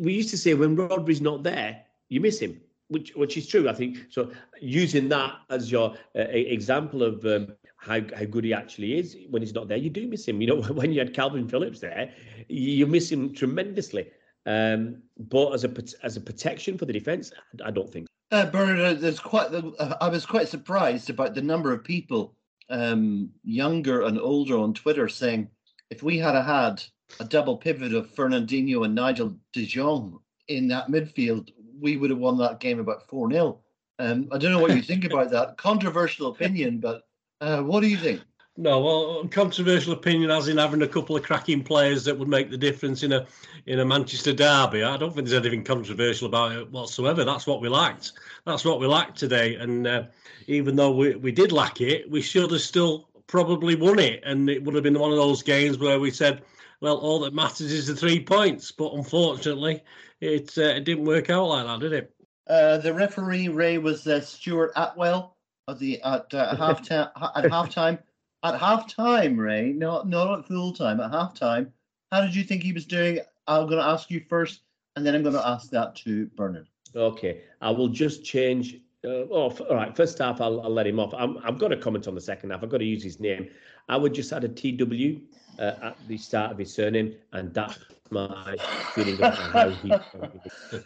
[0.00, 2.60] We used to say when Rodri's not there, you miss him
[2.92, 4.06] which which is true, I think.
[4.10, 9.16] So using that as your uh, example of um, how how good he actually is
[9.30, 10.40] when he's not there, you do miss him.
[10.40, 12.12] You know, when you had Kalvin Phillips there,
[12.48, 14.08] you miss him tremendously.
[14.46, 17.32] Um, but as a as a protection for the defence,
[17.64, 18.06] I don't think.
[18.30, 19.52] Uh, Bernard, uh, there's quite.
[19.52, 22.34] Uh, I was quite surprised about the number of people,
[22.70, 25.48] um, younger and older, on Twitter saying
[25.90, 26.82] if we had had
[27.20, 31.50] a double pivot of Fernandinho and Nigel De Jong in that midfield,
[31.82, 33.58] we would have won that game about 4 0.
[33.98, 35.58] Um, I don't know what you think about that.
[35.58, 37.02] Controversial opinion, but
[37.40, 38.22] uh, what do you think?
[38.58, 42.50] No, well, controversial opinion as in having a couple of cracking players that would make
[42.50, 43.26] the difference in a
[43.64, 44.82] in a Manchester derby.
[44.82, 47.24] I don't think there's anything controversial about it whatsoever.
[47.24, 48.12] That's what we lacked.
[48.44, 49.54] That's what we lacked today.
[49.54, 50.04] And uh,
[50.48, 54.22] even though we, we did lack it, we should have still probably won it.
[54.24, 56.42] And it would have been one of those games where we said,
[56.82, 58.72] well, all that matters is the three points.
[58.72, 59.82] But unfortunately,
[60.20, 62.14] it, uh, it didn't work out like that, did it?
[62.48, 65.36] Uh, the referee Ray was uh, Stuart Atwell
[65.68, 67.98] at the at uh, half time at half time
[68.42, 69.38] at half time.
[69.38, 70.98] Ray, not not at full time.
[71.00, 71.72] At half time,
[72.10, 73.20] how did you think he was doing?
[73.46, 74.62] I'm going to ask you first,
[74.96, 76.66] and then I'm going to ask that to Bernard.
[76.96, 78.74] Okay, I will just change.
[79.04, 79.96] Uh, oh, all right.
[79.96, 81.14] First half, I'll, I'll let him off.
[81.14, 82.62] i have got a comment on the second half.
[82.64, 83.48] I've got to use his name.
[83.88, 85.20] I would just add a TW
[85.58, 87.78] uh, at the start of his surname, and that's
[88.10, 88.56] my
[88.94, 89.92] feeling about how he.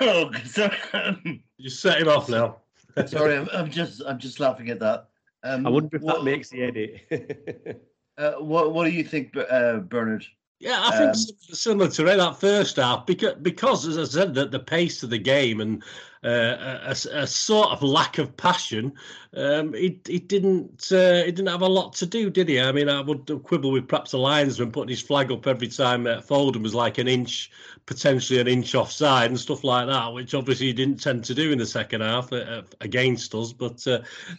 [0.00, 1.42] oh, sorry.
[1.56, 2.58] You set him off now.
[3.06, 5.08] sorry, I'm, I'm, just I'm just laughing at that.
[5.42, 7.82] Um, I wonder if what, that makes the edit.
[8.18, 10.24] uh, what What do you think, uh, Bernard?
[10.64, 14.50] Yeah, I think um, similar to that first half because because as I said that
[14.50, 15.82] the pace of the game and
[16.24, 18.94] uh, a, a, sort of lack of passion,
[19.36, 22.58] um, he, he didn't uh, he didn't have a lot to do, did he?
[22.58, 26.06] I mean, I would quibble with perhaps the linesman putting his flag up every time
[26.06, 27.50] uh, Foden was like an inch,
[27.84, 31.52] potentially an inch offside and stuff like that, which obviously he didn't tend to do
[31.52, 33.52] in the second half uh, against us.
[33.52, 33.98] But uh,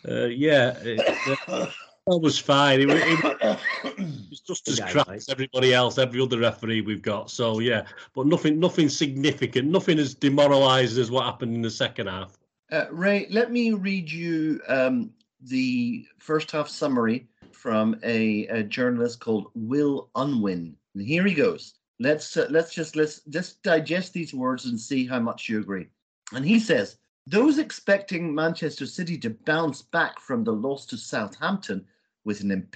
[0.09, 0.73] uh, yeah.
[0.81, 1.69] It,
[2.07, 2.81] that was fine.
[2.81, 3.59] It, it, it
[4.29, 7.31] was just as crap as everybody else, every other referee we've got.
[7.31, 12.07] So yeah, but nothing, nothing significant, nothing as demoralised as what happened in the second
[12.07, 12.37] half.
[12.71, 19.19] Uh, Ray, let me read you um, the first half summary from a, a, journalist
[19.19, 20.75] called Will Unwin.
[20.93, 21.75] And here he goes.
[21.99, 25.87] Let's uh, let's just let's just digest these words and see how much you agree.
[26.33, 31.85] And he says, those expecting Manchester City to bounce back from the loss to Southampton
[32.25, 32.67] with an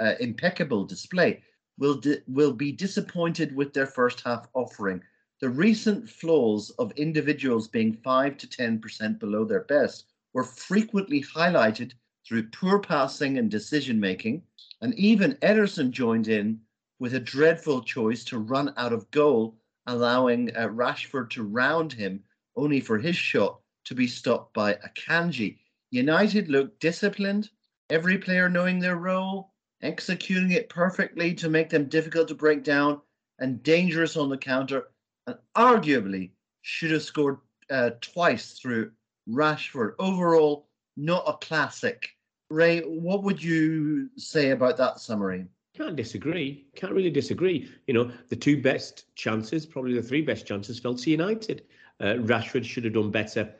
[0.00, 1.42] uh, impeccable display
[1.76, 5.02] will di- will be disappointed with their first half offering.
[5.40, 11.92] The recent flaws of individuals being 5 to 10% below their best were frequently highlighted
[12.26, 14.42] through poor passing and decision making,
[14.80, 16.60] and even Ederson joined in
[16.98, 22.22] with a dreadful choice to run out of goal, allowing uh, Rashford to round him,
[22.56, 25.58] only for his shot to be stopped by Akanji.
[25.90, 27.50] United looked disciplined,
[27.94, 33.00] every player knowing their role, executing it perfectly to make them difficult to break down
[33.38, 34.88] and dangerous on the counter,
[35.28, 36.30] and arguably
[36.62, 37.38] should have scored
[37.70, 38.90] uh, twice through
[39.28, 39.94] Rashford.
[40.00, 42.08] Overall, not a classic.
[42.50, 45.46] Ray, what would you say about that summary?
[45.76, 46.66] Can't disagree.
[46.74, 47.70] Can't really disagree.
[47.86, 51.62] You know, the two best chances, probably the three best chances, fell to United.
[52.00, 53.54] Uh, Rashford should have done better,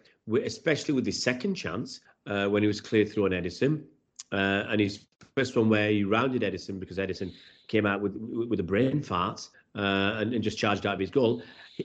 [0.45, 3.85] especially with his second chance uh, when he was cleared through on Ederson.
[4.35, 5.05] Uh, and his
[5.37, 7.33] first one where he rounded Ederson because Ederson
[7.69, 11.11] came out with with a brain fart uh, and, and, just charged out of his
[11.11, 11.41] goal.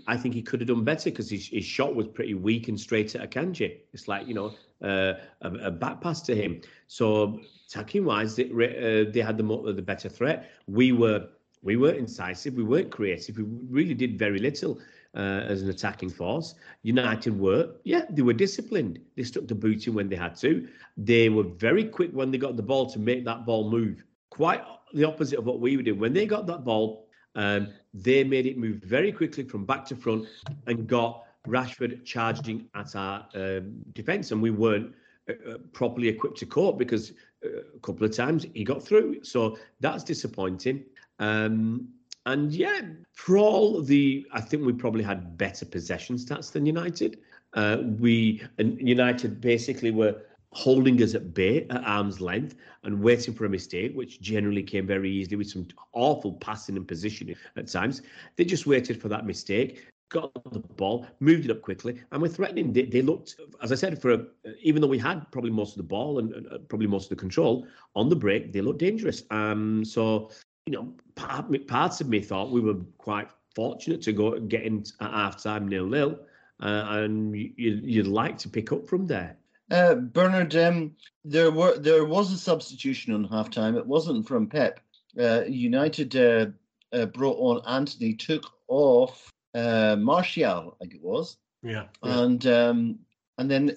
[0.07, 2.79] I think he could have done better because his, his shot was pretty weak and
[2.79, 3.77] straight at Akanji.
[3.93, 6.61] It's like you know uh, a, a, back pass to him.
[6.87, 10.49] So attacking wise, they, uh, they had the more, the better threat.
[10.67, 11.27] We were
[11.61, 12.55] we weren't incisive.
[12.55, 13.37] We weren't creative.
[13.37, 14.79] We really did very little
[15.15, 16.55] uh, as an attacking force.
[16.83, 18.99] United were, yeah, they were disciplined.
[19.15, 20.67] They stuck to booting when they had to.
[20.97, 24.03] They were very quick when they got the ball to make that ball move.
[24.29, 25.99] Quite the opposite of what we were doing.
[25.99, 29.95] When they got that ball, um, they made it move very quickly from back to
[29.95, 30.27] front
[30.67, 34.93] and got Rashford charging at our um, defence, and we weren't
[35.29, 37.13] uh, uh properly equipped to cope because
[37.45, 39.23] uh, a couple of times he got through.
[39.23, 40.83] So that's disappointing.
[41.19, 41.87] Um,
[42.29, 42.81] and yeah,
[43.13, 47.19] for all the, I think we probably had better possession stats than United.
[47.53, 53.33] Uh, we and United basically were holding us at bay at arm's length and waiting
[53.33, 57.67] for a mistake, which generally came very easily with some awful passing and positioning at
[57.67, 58.03] times.
[58.35, 62.29] They just waited for that mistake, got the ball, moved it up quickly, and we're
[62.29, 62.73] threatening.
[62.73, 64.25] They, they looked, as I said, for a,
[64.61, 67.09] even though we had probably most of the ball and, and uh, probably most of
[67.09, 67.65] the control
[67.95, 69.23] on the break, they looked dangerous.
[69.31, 70.29] Um, so
[70.69, 74.83] you know, part, parts of me thought we were quite fortunate to go get in
[75.01, 76.19] at half time nil nil,
[76.61, 79.35] uh, and you, would like to pick up from there.
[79.71, 83.75] Uh, Bernard, um, there were there was a substitution on half time.
[83.75, 84.79] It wasn't from Pep.
[85.19, 86.45] Uh, United uh,
[86.93, 91.37] uh, brought on Antony, took off uh, Martial, I think it was.
[91.63, 91.85] Yeah.
[92.03, 92.19] yeah.
[92.19, 92.99] And um,
[93.39, 93.75] and then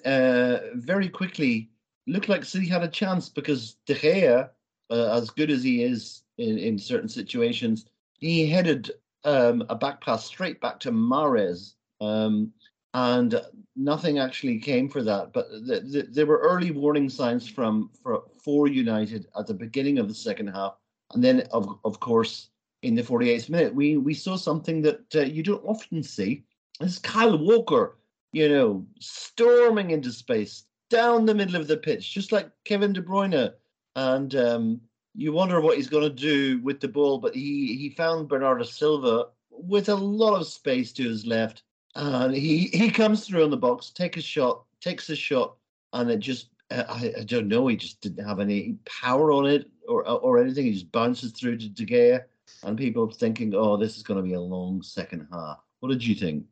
[0.75, 1.71] very quickly
[2.05, 4.49] looked like City had a chance because De Gea,
[4.91, 7.85] as good as he is in, in certain situations.
[8.19, 8.91] He headed
[9.23, 12.51] um, a back pass straight back to Mahrez, um,
[12.93, 13.41] and
[13.75, 15.33] nothing actually came for that.
[15.33, 19.99] But th- th- there were early warning signs from for, for United at the beginning
[19.99, 20.75] of the second half,
[21.13, 22.49] and then of of course
[22.81, 26.43] in the 48th minute we we saw something that uh, you don't often see.
[26.81, 27.97] It's Kyle Walker,
[28.31, 33.01] you know, storming into space down the middle of the pitch, just like Kevin De
[33.01, 33.53] Bruyne,
[33.95, 34.81] and um,
[35.15, 38.63] you wonder what he's going to do with the ball, but he he found Bernardo
[38.63, 41.63] Silva with a lot of space to his left,
[41.95, 45.55] and he he comes through on the box, take a shot, takes a shot,
[45.93, 49.69] and it just I, I don't know, he just didn't have any power on it
[49.87, 50.65] or or anything.
[50.65, 52.23] He just bounces through to De Gea,
[52.63, 55.59] and people thinking, oh, this is going to be a long second half.
[55.79, 56.45] What did you think?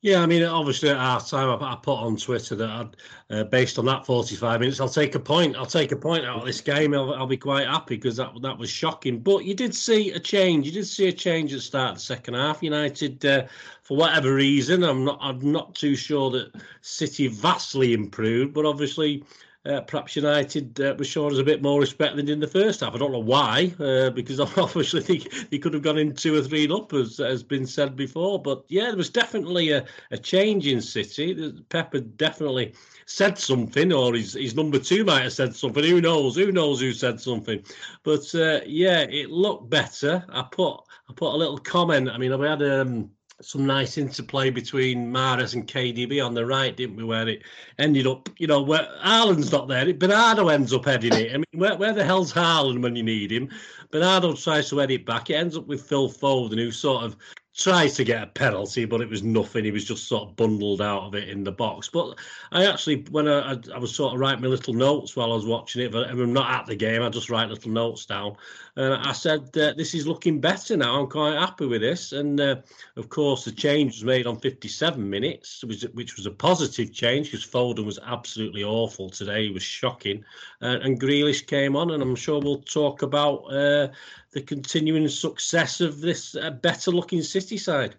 [0.00, 2.94] Yeah, I mean, obviously at half time, I, put on Twitter that
[3.30, 5.56] uh, based on that 45 minutes, I'll take a point.
[5.56, 6.94] I'll take a point out of this game.
[6.94, 9.18] I'll, I'll be quite happy because that that was shocking.
[9.18, 10.66] But you did see a change.
[10.66, 12.62] You did see a change at the start of the second half.
[12.62, 13.46] United, uh,
[13.82, 19.24] for whatever reason, I'm not I'm not too sure that City vastly improved, but obviously
[19.66, 22.80] uh, perhaps United uh, was showing us a bit more respect than in the first
[22.80, 22.94] half.
[22.94, 26.36] I don't know why, uh, because I obviously think he could have gone in two
[26.36, 28.40] or three up, as has been said before.
[28.40, 31.52] But yeah, there was definitely a, a change in City.
[31.68, 32.74] Pepper definitely
[33.06, 35.84] said something, or his, his number two might have said something.
[35.84, 36.36] Who knows?
[36.36, 37.62] Who knows who said something?
[38.04, 40.24] But uh, yeah, it looked better.
[40.28, 42.10] I put I put a little comment.
[42.10, 46.76] I mean, we had um, some nice interplay between Mahrez and KDB on the right,
[46.76, 47.04] didn't we?
[47.04, 47.42] Where it
[47.78, 51.32] ended up, you know, where Haaland's not there, Bernardo ends up heading it.
[51.32, 53.48] I mean, where, where the hell's Haaland when you need him?
[53.90, 55.30] Bernardo tries to head it back.
[55.30, 57.16] It ends up with Phil Foden, who sort of
[57.58, 59.64] tries to get a penalty, but it was nothing.
[59.64, 61.88] He was just sort of bundled out of it in the box.
[61.88, 62.16] But
[62.52, 65.34] I actually, when I, I, I was sort of writing my little notes while I
[65.34, 68.36] was watching it, but I'm not at the game, I just write little notes down.
[68.78, 71.00] And I said, uh, this is looking better now.
[71.00, 72.12] I'm quite happy with this.
[72.12, 72.56] And uh,
[72.96, 77.32] of course, the change was made on 57 minutes, which, which was a positive change
[77.32, 79.46] because Foden was absolutely awful today.
[79.46, 80.24] He was shocking.
[80.62, 83.88] Uh, and Grealish came on, and I'm sure we'll talk about uh,
[84.30, 87.96] the continuing success of this uh, better looking City side.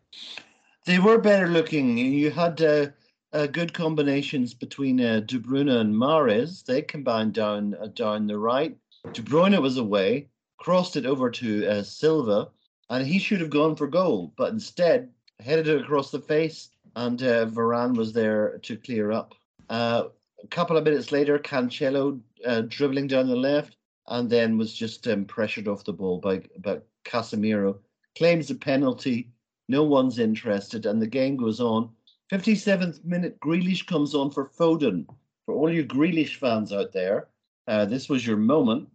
[0.86, 1.98] They were better looking.
[1.98, 2.88] You had uh,
[3.34, 6.64] uh, good combinations between uh, De Bruyne and Mahrez.
[6.64, 8.78] They combined down uh, down the right.
[9.12, 10.30] De Bruyne was away,
[10.60, 12.50] crossed it over to uh, Silva,
[12.90, 17.22] and he should have gone for goal, but instead headed it across the face, and
[17.24, 19.36] uh, Varane was there to clear up.
[19.70, 20.06] Uh,
[20.44, 23.76] a couple of minutes later, Cancelo uh, dribbling down the left,
[24.08, 27.78] and then was just um, pressured off the ball by, by Casemiro.
[28.18, 29.32] Claims a penalty.
[29.68, 31.90] No one's interested, and the game goes on.
[32.32, 35.06] 57th minute, Grealish comes on for Foden.
[35.46, 37.28] For all you Grealish fans out there,
[37.68, 38.90] uh, this was your moment.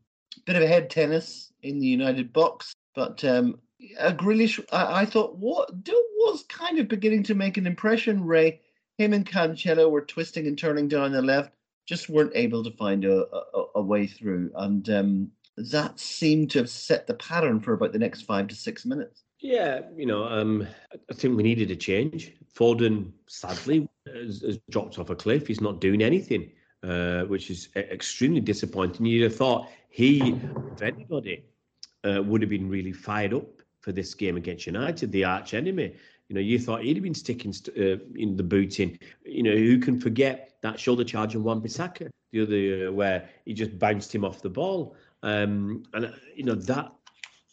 [0.45, 3.59] Bit of a head tennis in the United box, but um,
[3.99, 5.71] uh, Grealish, I, I thought, what
[6.19, 8.25] was kind of beginning to make an impression.
[8.25, 8.61] Ray,
[8.99, 11.53] him and Cancelo were twisting and turning down the left,
[11.87, 16.59] just weren't able to find a, a, a way through, and um, that seemed to
[16.59, 19.23] have set the pattern for about the next five to six minutes.
[19.41, 22.33] Yeah, you know, um, I think we needed a change.
[22.57, 25.47] Foden, sadly, has, has dropped off a cliff.
[25.47, 26.51] He's not doing anything,
[26.85, 29.07] uh, which is extremely disappointing.
[29.07, 30.39] You'd have thought he,
[30.73, 31.45] if anybody,
[32.05, 33.49] uh, would have been really fired up
[33.81, 35.95] for this game against United, the arch enemy.
[36.29, 38.99] You know, you thought he'd have been sticking st- uh, in the boot in.
[39.25, 43.55] You know, who can forget that shoulder charge on Wan-Bissaka the other uh, where he
[43.55, 44.97] just bounced him off the ball.
[45.23, 46.93] Um, and uh, you know that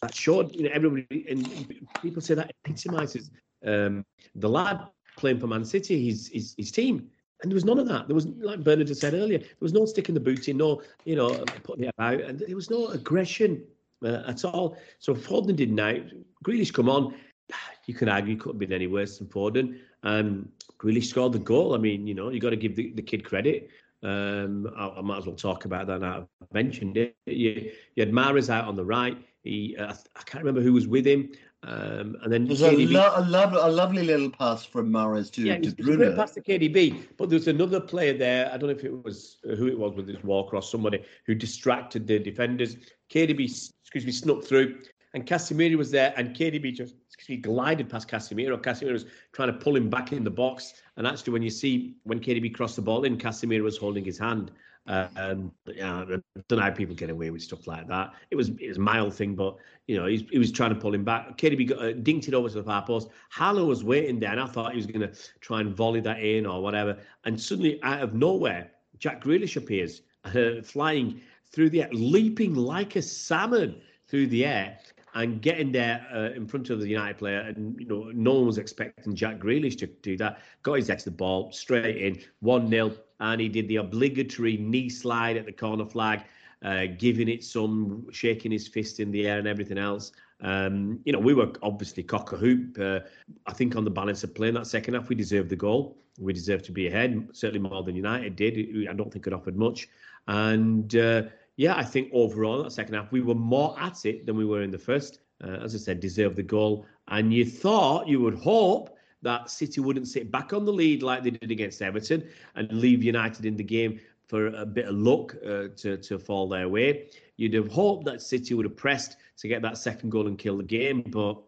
[0.02, 0.54] that showed.
[0.54, 3.30] You know, everybody and people say that epitomizes
[3.64, 4.04] um,
[4.34, 4.80] the lad
[5.16, 7.08] playing for Man City, his, his his team.
[7.42, 8.06] And there was none of that.
[8.06, 10.82] There was, like Bernard had said earlier, there was no sticking the boot in, no,
[11.04, 13.64] you know, putting it about, and there was no aggression
[14.04, 14.76] uh, at all.
[15.00, 15.96] So Foden did now.
[16.44, 17.14] Grealish come on.
[17.86, 19.80] You can argue it couldn't have been any worse than Foden.
[20.04, 21.74] Um, Grealish scored the goal.
[21.74, 23.70] I mean, you know, you got to give the, the kid credit.
[24.04, 26.28] Um, I, I, might as well talk about that now.
[26.40, 27.16] I've mentioned it.
[27.26, 29.18] You, you had Mahrez out on the right.
[29.42, 31.32] He, uh, I can't remember who was with him.
[31.64, 35.42] Um, and then there's a, lo- a, lo- a, lovely little pass from Mahrez to,
[35.42, 36.16] yeah, to Bruno.
[36.16, 38.50] Pass to KDB, but there's another player there.
[38.52, 41.04] I don't know if it was uh, who it was with this walk across somebody
[41.24, 42.76] who distracted the defenders.
[43.10, 43.44] KDB,
[43.80, 44.80] excuse me, snuck through,
[45.14, 48.60] and Casemiro was there, and KDB just excuse me glided past Casemiro.
[48.60, 51.94] Casemiro was trying to pull him back in the box, and actually, when you see
[52.02, 54.50] when KDB crossed the ball in, Casemiro was holding his hand.
[54.86, 58.14] Um, I don't know how people get away with stuff like that.
[58.30, 59.56] It was it was mild thing, but
[59.86, 61.38] you know he was trying to pull him back.
[61.38, 63.08] KDB got, uh, dinked it over to the far post.
[63.30, 66.20] Haller was waiting there, and I thought he was going to try and volley that
[66.20, 66.98] in or whatever.
[67.24, 71.20] And suddenly, out of nowhere, Jack Grealish appears, uh, flying
[71.52, 74.78] through the air, leaping like a salmon through the air,
[75.14, 77.40] and getting there uh, in front of the United player.
[77.40, 80.40] And you know, no one was expecting Jack Grealish to do that.
[80.62, 85.36] Got his the ball, straight in, one 0 and he did the obligatory knee slide
[85.36, 86.22] at the corner flag,
[86.64, 90.12] uh, giving it some, shaking his fist in the air and everything else.
[90.40, 92.76] Um, you know, we were obviously cock a hoop.
[92.80, 93.00] Uh,
[93.46, 95.96] I think on the balance of play in that second half, we deserved the goal.
[96.18, 98.88] We deserved to be ahead, certainly more than United did.
[98.88, 99.88] I don't think it offered much.
[100.26, 101.22] And uh,
[101.56, 104.62] yeah, I think overall that second half, we were more at it than we were
[104.62, 105.20] in the first.
[105.42, 106.86] Uh, as I said, deserved the goal.
[107.08, 111.22] And you thought, you would hope that City wouldn't sit back on the lead like
[111.22, 115.34] they did against Everton and leave United in the game for a bit of luck
[115.44, 117.08] uh, to, to fall their way.
[117.36, 120.56] You'd have hoped that City would have pressed to get that second goal and kill
[120.56, 121.42] the game, but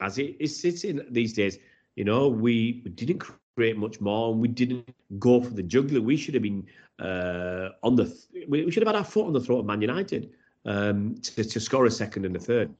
[0.00, 1.58] as it is sitting these days,
[1.96, 3.22] you know, we, we didn't
[3.60, 4.88] create much more and we didn't
[5.18, 6.00] go for the juggler.
[6.00, 6.66] We should have been
[6.98, 9.82] uh, on the, th- we should have had our foot on the throat of Man
[9.82, 10.30] United
[10.64, 12.74] um, to, to score a second and a third.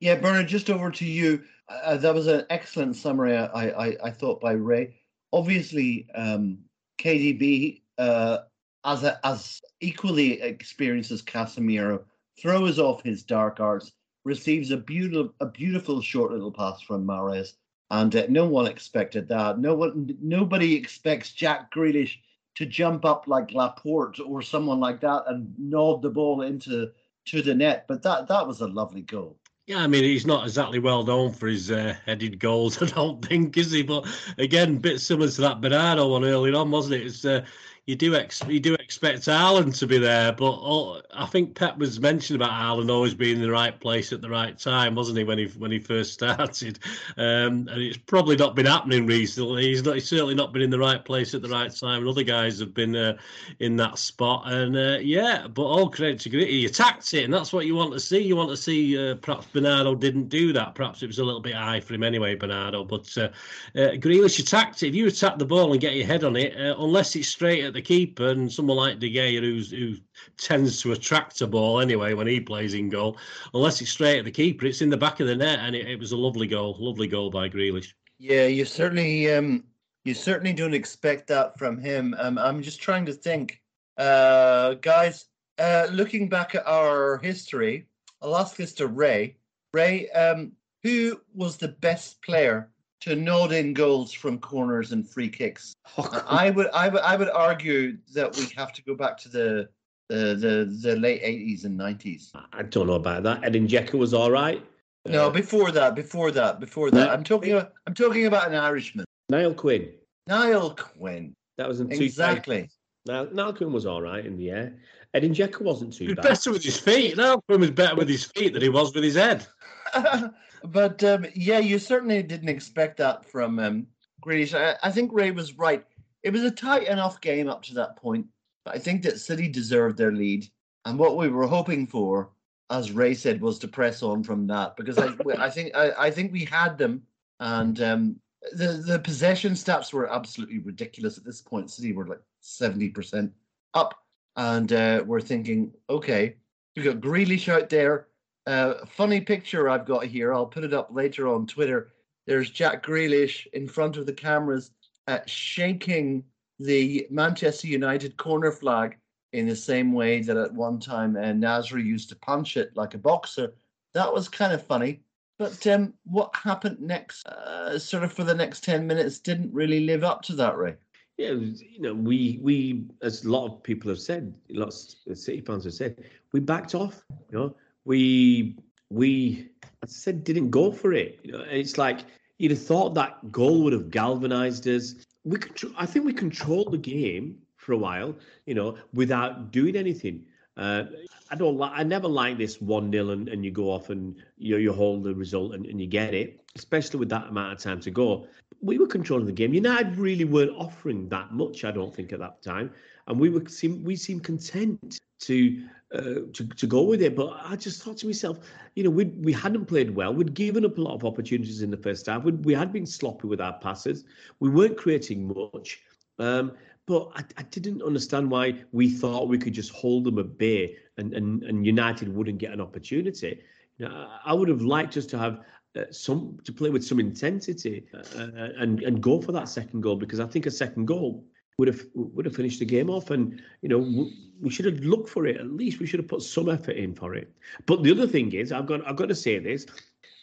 [0.00, 1.44] Yeah, Bernard, just over to you.
[1.68, 4.96] Uh, that was an excellent summary, I, I, I thought, by Ray.
[5.32, 6.58] Obviously, um,
[6.98, 8.38] KDB, uh,
[8.84, 12.02] as a, as equally experienced as Casemiro,
[12.40, 13.92] throws off his dark arts,
[14.24, 17.52] receives a beautiful a beautiful short little pass from Mahrez,
[17.92, 19.58] and uh, no one expected that.
[19.58, 22.16] No one, nobody expects Jack Grealish
[22.54, 26.90] to jump up like Laporte or someone like that and nod the ball into
[27.26, 27.84] to the net.
[27.86, 29.36] But that that was a lovely goal.
[29.66, 33.24] Yeah, I mean, he's not exactly well known for his uh, headed goals, I don't
[33.24, 33.82] think, is he?
[33.82, 34.06] But
[34.38, 37.06] again, a bit similar to that Bernardo one earlier on, wasn't it?
[37.06, 37.44] It's, uh,
[37.86, 41.78] you do ex- you do expect Haaland to be there, but all, I think Pep
[41.78, 45.18] was mentioned about Haaland always being in the right place at the right time, wasn't
[45.18, 45.24] he?
[45.24, 46.78] When he when he first started,
[47.16, 49.64] um, and it's probably not been happening recently.
[49.64, 49.94] He's not.
[49.94, 52.02] He's certainly not been in the right place at the right time.
[52.02, 53.16] And other guys have been uh,
[53.58, 55.48] in that spot, and uh, yeah.
[55.48, 58.20] But all credit to Gritty, he attacked it, and that's what you want to see.
[58.20, 60.76] You want to see uh, perhaps Bernardo didn't do that.
[60.76, 62.84] Perhaps it was a little bit high for him anyway, Bernardo.
[62.84, 63.30] But uh,
[63.74, 64.90] uh, Grealish attacked it.
[64.90, 67.64] If you attack the ball and get your head on it, uh, unless it's straight
[67.64, 69.94] at the keeper and someone like De Gea who's, who
[70.38, 73.16] tends to attract a ball anyway when he plays in goal,
[73.54, 75.88] unless it's straight at the keeper, it's in the back of the net, and it,
[75.88, 77.92] it was a lovely goal, lovely goal by Grealish.
[78.18, 79.64] Yeah, you certainly um,
[80.04, 82.14] you certainly don't expect that from him.
[82.18, 83.60] Um, I'm just trying to think,
[83.98, 85.26] uh, guys.
[85.58, 87.86] Uh, looking back at our history,
[88.22, 89.36] I'll ask this to Ray.
[89.74, 90.52] Ray, um,
[90.82, 92.71] who was the best player
[93.02, 95.74] to nod in goals from corners and free kicks?
[96.28, 99.68] I would, I would, I would argue that we have to go back to the
[100.08, 102.32] the the, the late eighties and nineties.
[102.52, 103.44] I don't know about that.
[103.44, 104.64] Edin Dzeko was all right.
[105.06, 107.10] No, Uh, before that, before that, before that.
[107.10, 107.52] I'm talking.
[107.54, 109.90] About, I'm talking about an Irishman, Niall Quinn.
[110.28, 111.32] Niall Quinn.
[111.58, 112.68] That was in two Exactly.
[113.06, 114.74] Now Niall Quinn was all right in the air.
[115.14, 116.28] Edin Dzeko wasn't too He was bad.
[116.28, 117.16] better with his feet.
[117.16, 119.46] Niall Quinn was better with his feet than he was with his head.
[120.64, 123.86] but um, yeah, you certainly didn't expect that from um,
[124.24, 124.54] Grealish.
[124.54, 125.84] I, I think Ray was right.
[126.22, 128.26] It was a tight enough game up to that point.
[128.64, 130.48] But I think that City deserved their lead,
[130.84, 132.30] and what we were hoping for,
[132.70, 136.10] as Ray said, was to press on from that because I, I think I, I
[136.10, 137.02] think we had them,
[137.40, 138.16] and um,
[138.52, 141.70] the the possession stats were absolutely ridiculous at this point.
[141.70, 143.32] City were like seventy percent
[143.74, 143.94] up,
[144.36, 146.36] and uh, we're thinking, okay,
[146.76, 148.06] we got Grealish out there.
[148.46, 150.32] Uh, funny picture I've got here.
[150.32, 151.92] I'll put it up later on Twitter.
[152.26, 154.72] There's Jack Grealish in front of the cameras,
[155.06, 156.24] uh, shaking
[156.58, 158.96] the Manchester United corner flag
[159.32, 162.94] in the same way that at one time uh, Nasri used to punch it like
[162.94, 163.54] a boxer.
[163.94, 165.00] That was kind of funny.
[165.38, 169.80] But um, what happened next, uh, sort of for the next 10 minutes, didn't really
[169.80, 170.76] live up to that, Ray.
[171.18, 175.40] Yeah, you know, we we as a lot of people have said, lots of City
[175.40, 177.04] fans have said, we backed off.
[177.30, 178.56] You know, we
[178.90, 179.48] we
[179.82, 181.20] I said didn't go for it.
[181.22, 182.00] You know, it's like
[182.38, 184.94] you'd have thought that goal would have galvanized us.
[185.24, 188.16] We contr- I think we controlled the game for a while,
[188.46, 190.24] you know, without doing anything.
[190.56, 190.84] Uh,
[191.30, 191.72] I don't like.
[191.74, 195.02] I never like this one 0 and, and you go off and you you hold
[195.02, 198.26] the result and, and you get it, especially with that amount of time to go.
[198.60, 199.54] We were controlling the game.
[199.54, 201.64] United really weren't offering that much.
[201.64, 202.70] I don't think at that time,
[203.06, 207.14] and we were seem we seemed content to uh, to to go with it.
[207.16, 208.38] But I just thought to myself,
[208.74, 210.12] you know, we we hadn't played well.
[210.12, 212.24] We'd given up a lot of opportunities in the first half.
[212.24, 214.04] We we had been sloppy with our passes.
[214.40, 215.80] We weren't creating much.
[216.18, 216.52] Um,
[216.86, 220.76] but I, I didn't understand why we thought we could just hold them at bay
[220.96, 223.40] and, and, and United wouldn't get an opportunity.
[223.78, 225.40] You know, I I would have liked us to have
[225.76, 228.26] uh, some to play with some intensity uh,
[228.58, 231.24] and and go for that second goal because I think a second goal
[231.58, 235.08] would have would have finished the game off and you know we should have looked
[235.08, 237.30] for it at least we should have put some effort in for it.
[237.66, 239.66] But the other thing is I've got I've got to say this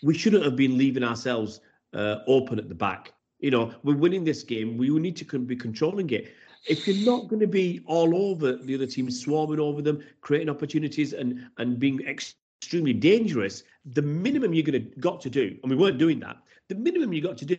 [0.04, 1.62] we shouldn't have been leaving ourselves
[1.94, 3.14] uh, open at the back.
[3.40, 4.78] You know, we're winning this game.
[4.78, 6.34] We need to be controlling it.
[6.68, 10.50] If you're not going to be all over the other team, swarming over them, creating
[10.50, 15.70] opportunities, and and being extremely dangerous, the minimum you're going to got to do, and
[15.70, 16.38] we weren't doing that.
[16.68, 17.58] The minimum you got to do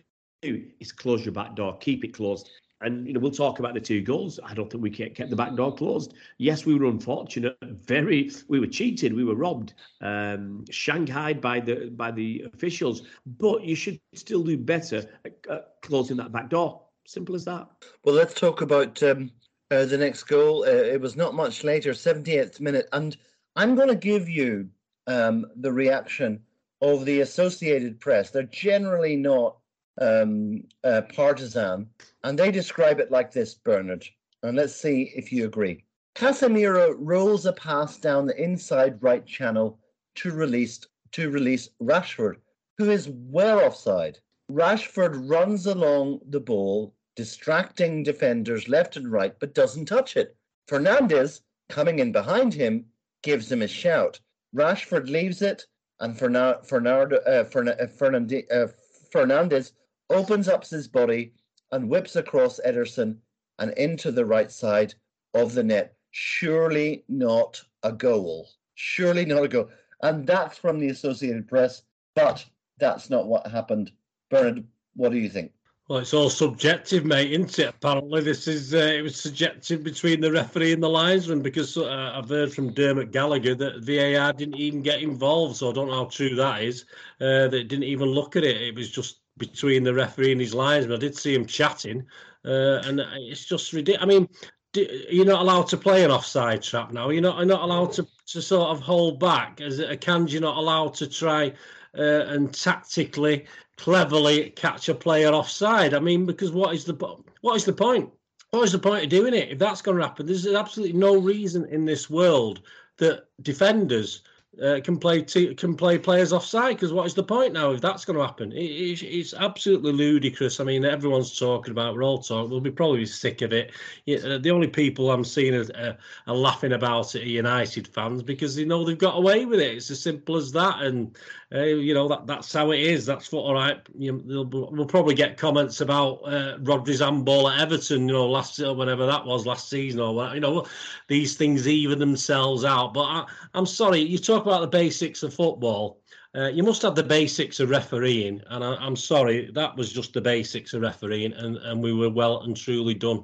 [0.79, 2.49] is close your back door, keep it closed.
[2.81, 4.39] And you know, we'll talk about the two goals.
[4.43, 6.13] I don't think we ke- kept the back door closed.
[6.37, 7.57] Yes, we were unfortunate.
[7.61, 9.13] Very, we were cheated.
[9.13, 13.03] We were robbed, um, shanghaied by the by the officials.
[13.25, 16.81] But you should still do better at, at closing that back door.
[17.05, 17.67] Simple as that.
[18.03, 19.31] Well, let's talk about um,
[19.71, 20.63] uh, the next goal.
[20.63, 22.87] Uh, it was not much later, 78th minute.
[22.91, 23.17] And
[23.55, 24.69] I'm going to give you
[25.07, 26.41] um, the reaction
[26.81, 28.31] of the Associated Press.
[28.31, 29.57] They're generally not
[30.01, 31.87] um, uh, partisan,
[32.23, 34.05] and they describe it like this, Bernard.
[34.43, 35.85] And let's see if you agree.
[36.15, 39.79] Casemiro rolls a pass down the inside right channel
[40.15, 42.37] to release to release Rashford,
[42.77, 44.19] who is well offside.
[44.49, 50.35] Rashford runs along the ball, distracting defenders left and right, but doesn't touch it.
[50.69, 52.85] Fernandes, coming in behind him,
[53.23, 54.19] gives him a shout.
[54.55, 55.65] Rashford leaves it,
[55.99, 58.67] and Ferna- Fernando, uh, uh, uh,
[59.13, 59.71] Fernandes
[60.13, 61.33] opens up his body
[61.71, 63.17] and whips across Ederson
[63.59, 64.93] and into the right side
[65.33, 65.95] of the net.
[66.11, 68.49] Surely not a goal.
[68.75, 69.69] Surely not a goal.
[70.03, 71.83] And that's from the Associated Press,
[72.15, 72.43] but
[72.79, 73.91] that's not what happened.
[74.29, 75.51] Bernard, what do you think?
[75.87, 77.67] Well, it's all subjective, mate, isn't it?
[77.67, 82.13] Apparently, this is uh, it was subjective between the referee and the linesman because uh,
[82.15, 85.57] I've heard from Dermot Gallagher that VAR didn't even get involved.
[85.57, 86.85] So I don't know how true that is.
[87.19, 88.61] Uh, they didn't even look at it.
[88.61, 90.97] It was just between the referee and his linesman.
[90.97, 92.05] I did see him chatting,
[92.45, 94.03] uh, and it's just ridiculous.
[94.03, 94.27] I mean,
[94.73, 97.09] you're not allowed to play an offside trap now.
[97.09, 99.61] You're not you're not allowed to, to sort of hold back.
[99.61, 101.53] As a can, you're not allowed to try
[101.97, 103.45] uh, and tactically
[103.77, 105.93] cleverly catch a player offside.
[105.93, 106.93] I mean, because what is the
[107.41, 108.09] what is the point?
[108.51, 110.25] What is the point of doing it if that's going to happen?
[110.25, 112.61] There's absolutely no reason in this world
[112.97, 114.23] that defenders
[114.61, 117.79] uh, can play t- can play players offside because what is the point now if
[117.79, 118.51] that's going to happen?
[118.51, 120.59] It, it, it's absolutely ludicrous.
[120.59, 121.95] I mean, everyone's talking about.
[121.95, 122.49] We're all talking.
[122.49, 123.71] We'll be probably sick of it.
[124.05, 125.93] Yeah, uh, the only people I'm seeing are, uh,
[126.27, 129.77] are, laughing about it are United fans because they know they've got away with it.
[129.77, 131.17] It's as simple as that, and
[131.53, 133.05] uh, you know that that's how it is.
[133.05, 133.79] That's what all right.
[133.97, 138.07] You know, we'll probably get comments about uh, Rodri's handball at Everton.
[138.07, 140.33] You know, last or whatever that was last season or what.
[140.33, 140.65] You know,
[141.07, 142.93] these things even themselves out.
[142.93, 146.01] But I, I'm sorry, you talk about the basics of football,
[146.35, 148.41] uh, you must have the basics of refereeing.
[148.47, 152.09] And I, am sorry, that was just the basics of refereeing, and, and we were
[152.09, 153.23] well and truly done.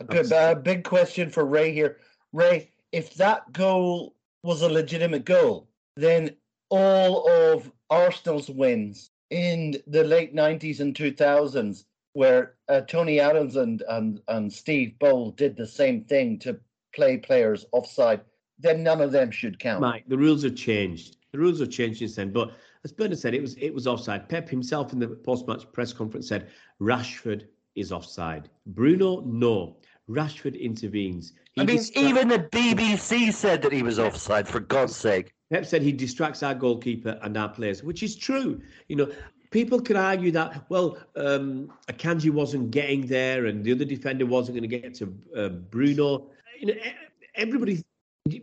[0.00, 1.98] A uh, big question for Ray here.
[2.32, 6.34] Ray, if that goal was a legitimate goal, then
[6.70, 7.39] all of
[7.90, 14.52] Arsenal's wins in the late 90s and 2000s, where uh, Tony Adams and, and, and
[14.52, 16.58] Steve Bould did the same thing to
[16.94, 18.20] play players offside,
[18.58, 19.80] then none of them should count.
[19.80, 21.16] Mike, the rules have changed.
[21.32, 22.32] The rules have changed since then.
[22.32, 22.52] But
[22.84, 24.28] as Bernard said, it was it was offside.
[24.28, 26.48] Pep himself in the post-match press conference said
[26.80, 28.50] Rashford is offside.
[28.66, 29.76] Bruno, no.
[30.08, 31.34] Rashford intervenes.
[31.52, 34.48] He I mean, distra- even the BBC said that he was offside.
[34.48, 35.32] For God's sake.
[35.50, 38.60] Pep said he distracts our goalkeeper and our players, which is true.
[38.88, 39.12] You know,
[39.50, 44.58] people could argue that well, um, Akanji wasn't getting there, and the other defender wasn't
[44.58, 46.28] going to get to uh, Bruno.
[46.58, 46.74] You know,
[47.34, 47.82] everybody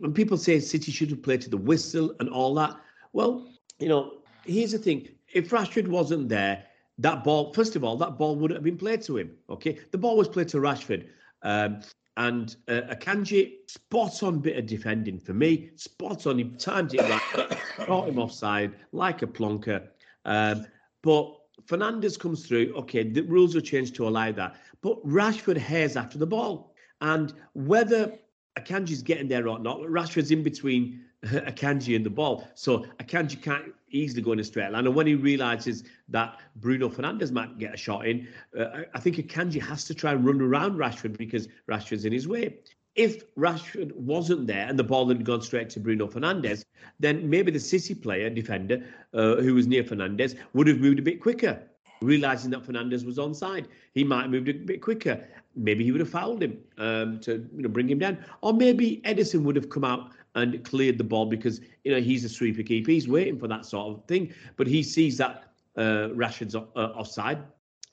[0.00, 2.76] when people say City should have played to the whistle and all that,
[3.12, 3.48] well,
[3.78, 6.64] you know, here's the thing: if Rashford wasn't there,
[6.98, 9.30] that ball, first of all, that ball wouldn't have been played to him.
[9.48, 11.08] Okay, the ball was played to Rashford.
[11.42, 11.80] Um,
[12.18, 15.70] and uh, Akanji, spot on bit of defending for me.
[15.76, 19.88] Spot on, he timed it right, caught him offside like a plonker.
[20.24, 20.66] Um,
[21.02, 21.34] but
[21.66, 22.74] Fernandes comes through.
[22.76, 24.56] Okay, the rules are changed to allow that.
[24.82, 26.74] But Rashford hairs after the ball.
[27.00, 28.18] And whether
[28.58, 29.80] Akanji's getting there or not.
[29.80, 32.48] Rashford's in between Akanji and the ball.
[32.54, 34.86] So Akanji can't easily go in a straight line.
[34.86, 38.28] And when he realizes that Bruno Fernandes might get a shot in,
[38.58, 42.28] uh, I think Akanji has to try and run around Rashford because Rashford's in his
[42.28, 42.58] way.
[42.94, 46.64] If Rashford wasn't there and the ball had gone straight to Bruno Fernandes,
[46.98, 48.84] then maybe the City player, defender,
[49.14, 51.62] uh, who was near Fernandes, would have moved a bit quicker
[52.00, 53.66] realizing that Fernandes was onside.
[53.92, 55.20] He might have moved a bit quicker
[55.58, 59.02] maybe he would have fouled him um, to you know bring him down, or maybe
[59.04, 62.62] Ederson would have come out and cleared the ball because you know he's a sweeper
[62.62, 62.90] keeper.
[62.90, 67.42] He's waiting for that sort of thing, but he sees that uh, Rashford's uh, offside,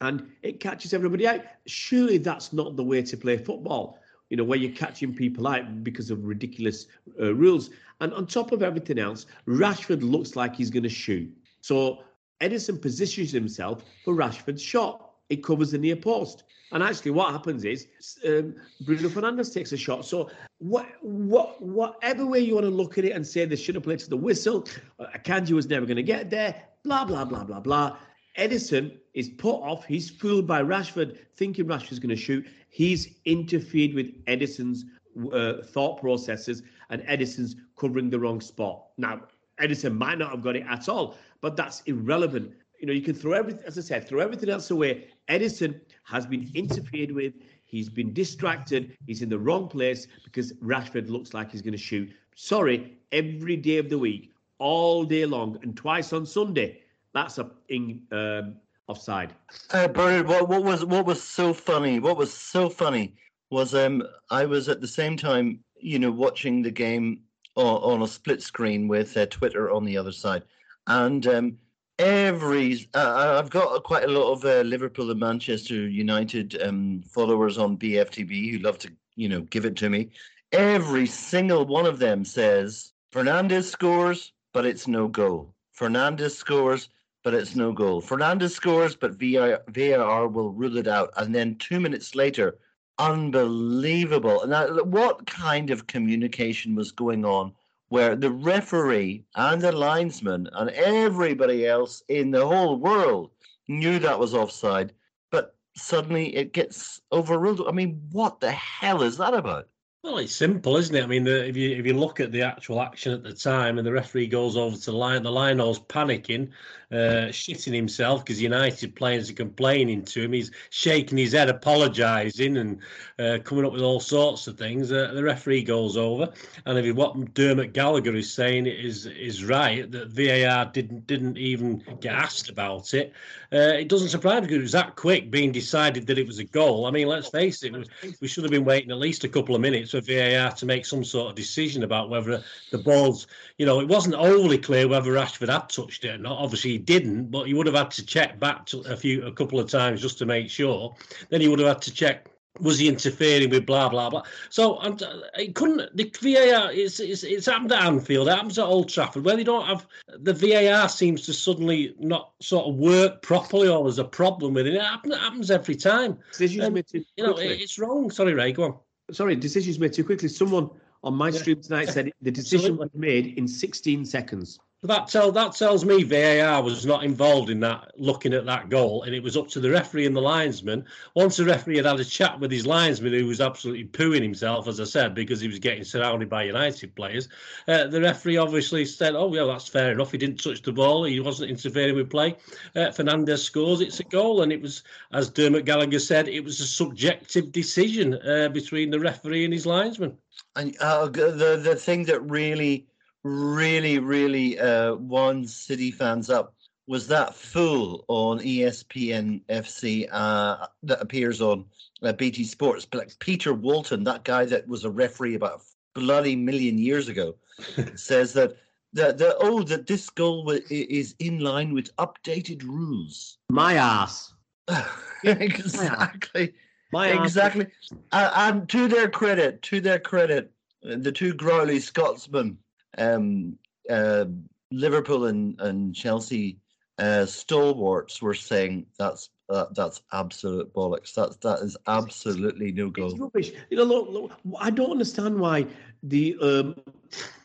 [0.02, 1.42] and it catches everybody out.
[1.66, 4.00] Surely that's not the way to play football.
[4.30, 6.88] You know where you're catching people out because of ridiculous
[7.20, 7.70] uh, rules.
[8.02, 11.32] And on top of everything else, Rashford looks like he's going to shoot.
[11.62, 12.04] So
[12.42, 15.05] Ederson positions himself for Rashford's shot.
[15.30, 16.44] It covers the near post.
[16.72, 17.88] And actually, what happens is
[18.26, 20.06] um, Bruno Fernandes takes a shot.
[20.06, 23.76] So, what, what, whatever way you want to look at it and say they should
[23.76, 24.68] have played to the whistle,
[25.00, 27.98] uh, Akanji was never going to get there, blah, blah, blah, blah, blah.
[28.38, 29.86] Ederson is put off.
[29.86, 32.46] He's fooled by Rashford, thinking Rashford's going to shoot.
[32.70, 34.86] He's interfered with Ederson's
[35.32, 38.88] uh, thought processes, and Ederson's covering the wrong spot.
[38.98, 39.22] Now,
[39.62, 42.54] Ederson might not have got it at all, but that's irrelevant.
[42.80, 45.08] You know, you can throw everything, as I said, throw everything else away.
[45.30, 47.34] Ederson has been interfered with.
[47.64, 48.98] He's been distracted.
[49.06, 52.12] He's in the wrong place because Rashford looks like he's going to shoot.
[52.36, 56.82] Sorry, every day of the week, all day long, and twice on Sunday.
[57.14, 58.58] That's a in, um,
[58.88, 59.34] offside.
[59.72, 62.00] Uh, Bernard, what, what was what was so funny?
[62.00, 63.16] What was so funny
[63.50, 67.22] was um I was at the same time, you know, watching the game
[67.56, 70.44] on, on a split screen with uh, Twitter on the other side,
[70.88, 71.58] and um,
[72.00, 77.58] every uh, I've got quite a lot of uh, Liverpool and Manchester United um, followers
[77.58, 80.10] on BFTB who love to you know give it to me.
[80.52, 85.54] Every single one of them says Fernandes scores, but it's no goal.
[85.78, 86.90] Fernandes scores,
[87.24, 88.02] but it's no goal.
[88.02, 91.12] Fernandes scores, but VAR, VAR will rule it out.
[91.18, 92.58] And then two minutes later,
[92.98, 94.46] unbelievable.
[94.48, 97.54] Now, what kind of communication was going on
[97.90, 103.32] where the referee and the linesman and everybody else in the whole world
[103.68, 104.94] knew that was offside.
[105.32, 107.68] But suddenly it gets overruled.
[107.68, 109.68] I mean, what the hell is that about?
[110.06, 111.04] Well, it's simple, isn't it?
[111.04, 113.80] I mean, the, if you if you look at the actual action at the time,
[113.80, 116.52] and the referee goes over to the line, the line's panicking,
[116.92, 120.34] uh, shitting himself because United players are complaining to him.
[120.34, 122.80] He's shaking his head, apologising, and
[123.18, 124.92] uh, coming up with all sorts of things.
[124.92, 126.32] Uh, the referee goes over,
[126.66, 131.40] and if you, what Dermot Gallagher is saying is is right, that VAR didn't didn't
[131.40, 133.12] even get asked about it.
[133.52, 136.38] Uh, it doesn't surprise me because it was that quick being decided that it was
[136.38, 136.86] a goal.
[136.86, 137.74] I mean, let's face it,
[138.22, 140.86] we should have been waiting at least a couple of minutes for VAR to make
[140.86, 143.28] some sort of decision about whether the ball's,
[143.58, 146.38] you know, it wasn't overly clear whether Rashford had touched it or not.
[146.38, 149.32] Obviously, he didn't, but he would have had to check back to a few, a
[149.32, 150.96] couple of times just to make sure.
[151.30, 152.30] Then he would have had to check
[152.62, 154.24] was he interfering with blah blah blah?
[154.50, 155.02] So and
[155.38, 155.96] it couldn't.
[155.96, 159.44] The VAR it's, it's it's happened at Anfield, it happens at Old Trafford, where they
[159.44, 164.06] don't have the VAR seems to suddenly not sort of work properly, or there's a
[164.06, 164.76] problem with it.
[164.76, 166.18] It happens, it happens every time.
[166.32, 168.10] Decisions made you know, it, it's wrong.
[168.10, 168.76] Sorry, Ray, go on.
[169.12, 170.28] Sorry, decisions made too quickly.
[170.30, 170.70] Someone
[171.04, 171.40] on my Yeah.
[171.40, 174.60] stream tonight said the decision was made in 16 seconds.
[174.86, 179.04] That tell that tells me VAR was not involved in that looking at that goal,
[179.04, 180.86] and it was up to the referee and the linesman.
[181.16, 184.68] Once the referee had had a chat with his linesman, who was absolutely pooing himself,
[184.68, 187.28] as I said, because he was getting surrounded by United players,
[187.68, 190.12] uh, the referee obviously said, "Oh, yeah, that's fair enough.
[190.12, 191.04] He didn't touch the ball.
[191.04, 192.36] He wasn't interfering with play."
[192.76, 193.82] Uh, Fernandes scores.
[193.82, 194.84] It's a goal, and it was,
[195.14, 199.66] as Dermot Gallagher said, it was a subjective decision uh, between the referee and his
[199.66, 200.18] linesman.
[200.56, 202.88] And uh, the the thing that really,
[203.26, 206.54] really, really uh, wound City fans up
[206.88, 211.66] was that fool on ESPN FC uh, that appears on
[212.04, 215.62] uh, BT Sports, but like Peter Walton, that guy that was a referee about
[215.96, 217.36] a bloody million years ago,
[217.96, 218.56] says that
[218.94, 223.40] that the oh that this goal wa- i- is in line with updated rules.
[223.50, 224.34] My ass.
[225.24, 226.54] exactly.
[226.92, 227.26] My ass.
[227.26, 227.68] Exactly.
[228.12, 230.52] Uh, and to their credit, to their credit,
[230.88, 232.58] uh, the two growly Scotsmen,
[232.98, 233.58] um,
[233.90, 234.26] uh,
[234.72, 236.60] Liverpool and, and Chelsea
[236.98, 241.14] uh, stalwarts were saying that's uh, that's absolute bollocks.
[241.14, 243.52] That's that is absolutely no It's rubbish.
[243.70, 245.68] You know, look, look, I don't understand why
[246.04, 246.76] the um,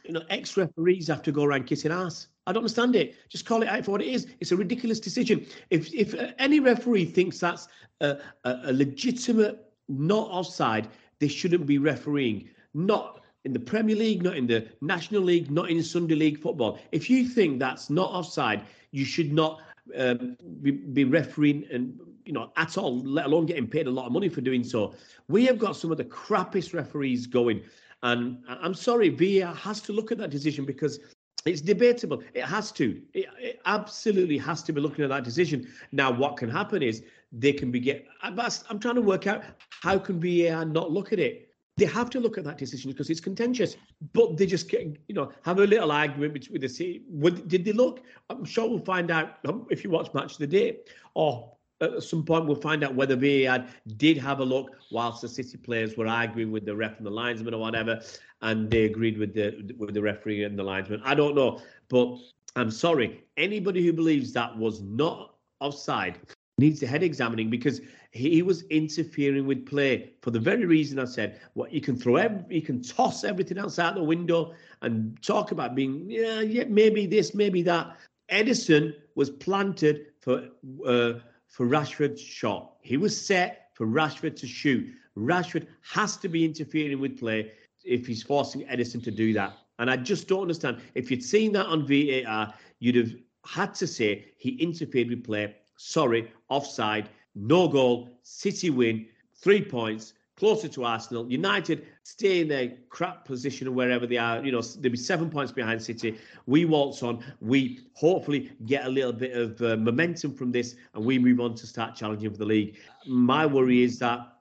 [0.05, 2.29] you know ex referees have to go around kissing ass.
[2.47, 3.17] I don't understand it.
[3.29, 4.29] Just call it out for what it is.
[4.41, 5.47] It's a ridiculous decision.
[5.71, 7.69] If if uh, any referee thinks that's
[8.01, 10.89] a, a, a legitimate not offside,
[11.19, 12.49] they shouldn't be refereeing.
[12.73, 16.79] Not in the Premier League, not in the National League, not in Sunday League football.
[16.93, 19.61] If you think that's not offside, you should not
[19.97, 24.07] um, be, be refereeing and you know at all, let alone getting paid a lot
[24.07, 24.95] of money for doing so.
[25.29, 27.63] We have got some of the crappiest referees going,
[28.03, 31.01] and I'm sorry, VAR has to look at that decision because
[31.47, 32.23] it's debatable.
[32.35, 33.01] It has to.
[33.15, 35.67] It, it absolutely has to be looking at that decision.
[35.93, 38.07] Now, what can happen is they can be get.
[38.23, 39.43] I'm trying to work out
[39.83, 41.50] how can VAR not look at it.
[41.81, 43.79] They have to look at that decision because it's contentious.
[44.13, 47.05] But they just you know, have a little argument bet- with the city.
[47.09, 48.03] Would, did they look?
[48.29, 50.81] I'm sure we'll find out um, if you watch Match of the Day,
[51.15, 51.51] or
[51.81, 53.65] at some point we'll find out whether VAR
[53.97, 57.11] did have a look whilst the City players were arguing with the ref and the
[57.11, 57.99] linesman or whatever,
[58.43, 61.01] and they agreed with the with the referee and the linesman.
[61.03, 62.19] I don't know, but
[62.57, 63.25] I'm sorry.
[63.39, 66.19] Anybody who believes that was not offside
[66.59, 67.81] needs a head examining because
[68.13, 71.41] he was interfering with play for the very reason I said.
[71.55, 74.53] What you can throw, ev- you can toss everything else out the window
[74.83, 77.97] and talk about being, yeah, yeah, maybe this, maybe that.
[78.31, 80.49] Ederson was planted for
[80.87, 81.15] uh,
[81.47, 82.77] for Rashford's shot.
[82.81, 84.89] He was set for Rashford to shoot.
[85.17, 87.53] Rashford has to be interfering with play
[87.85, 89.57] if he's forcing Ederson to do that.
[89.79, 90.81] And I just don't understand.
[90.95, 95.57] If you'd seen that on VAR, you'd have had to say he interfered with play.
[95.77, 101.31] Sorry, offside, no goal, City win, three points, closer to Arsenal.
[101.31, 104.43] United stay in their crap position wherever they are.
[104.43, 106.19] You know, they'll be seven points behind City.
[106.47, 107.23] We waltz on.
[107.41, 111.55] We hopefully get a little bit of uh, momentum from this and we move on
[111.57, 112.79] to start challenging for the league.
[113.07, 114.33] My worry is that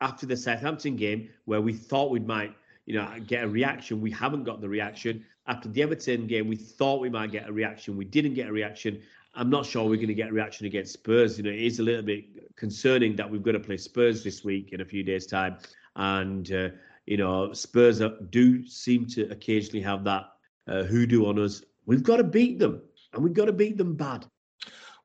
[0.00, 2.54] after the Southampton game, where we thought we might,
[2.86, 5.24] you know, get a reaction, we haven't got the reaction.
[5.48, 7.96] After the Everton game, we thought we might get a reaction.
[7.96, 9.02] We didn't get a reaction.
[9.34, 11.38] I'm not sure we're going to get a reaction against Spurs.
[11.38, 14.44] You know, it is a little bit concerning that we've got to play Spurs this
[14.44, 15.58] week in a few days' time,
[15.96, 16.68] and uh,
[17.06, 20.24] you know, Spurs do seem to occasionally have that
[20.68, 21.62] uh, hoodoo on us.
[21.86, 24.26] We've got to beat them, and we've got to beat them bad.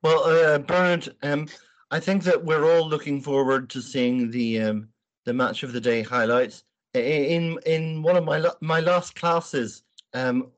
[0.01, 1.47] Well, uh, Bernard, um,
[1.91, 4.89] I think that we're all looking forward to seeing the um,
[5.25, 6.63] the match of the day highlights.
[6.93, 10.51] In in one of my la- my last classes, um,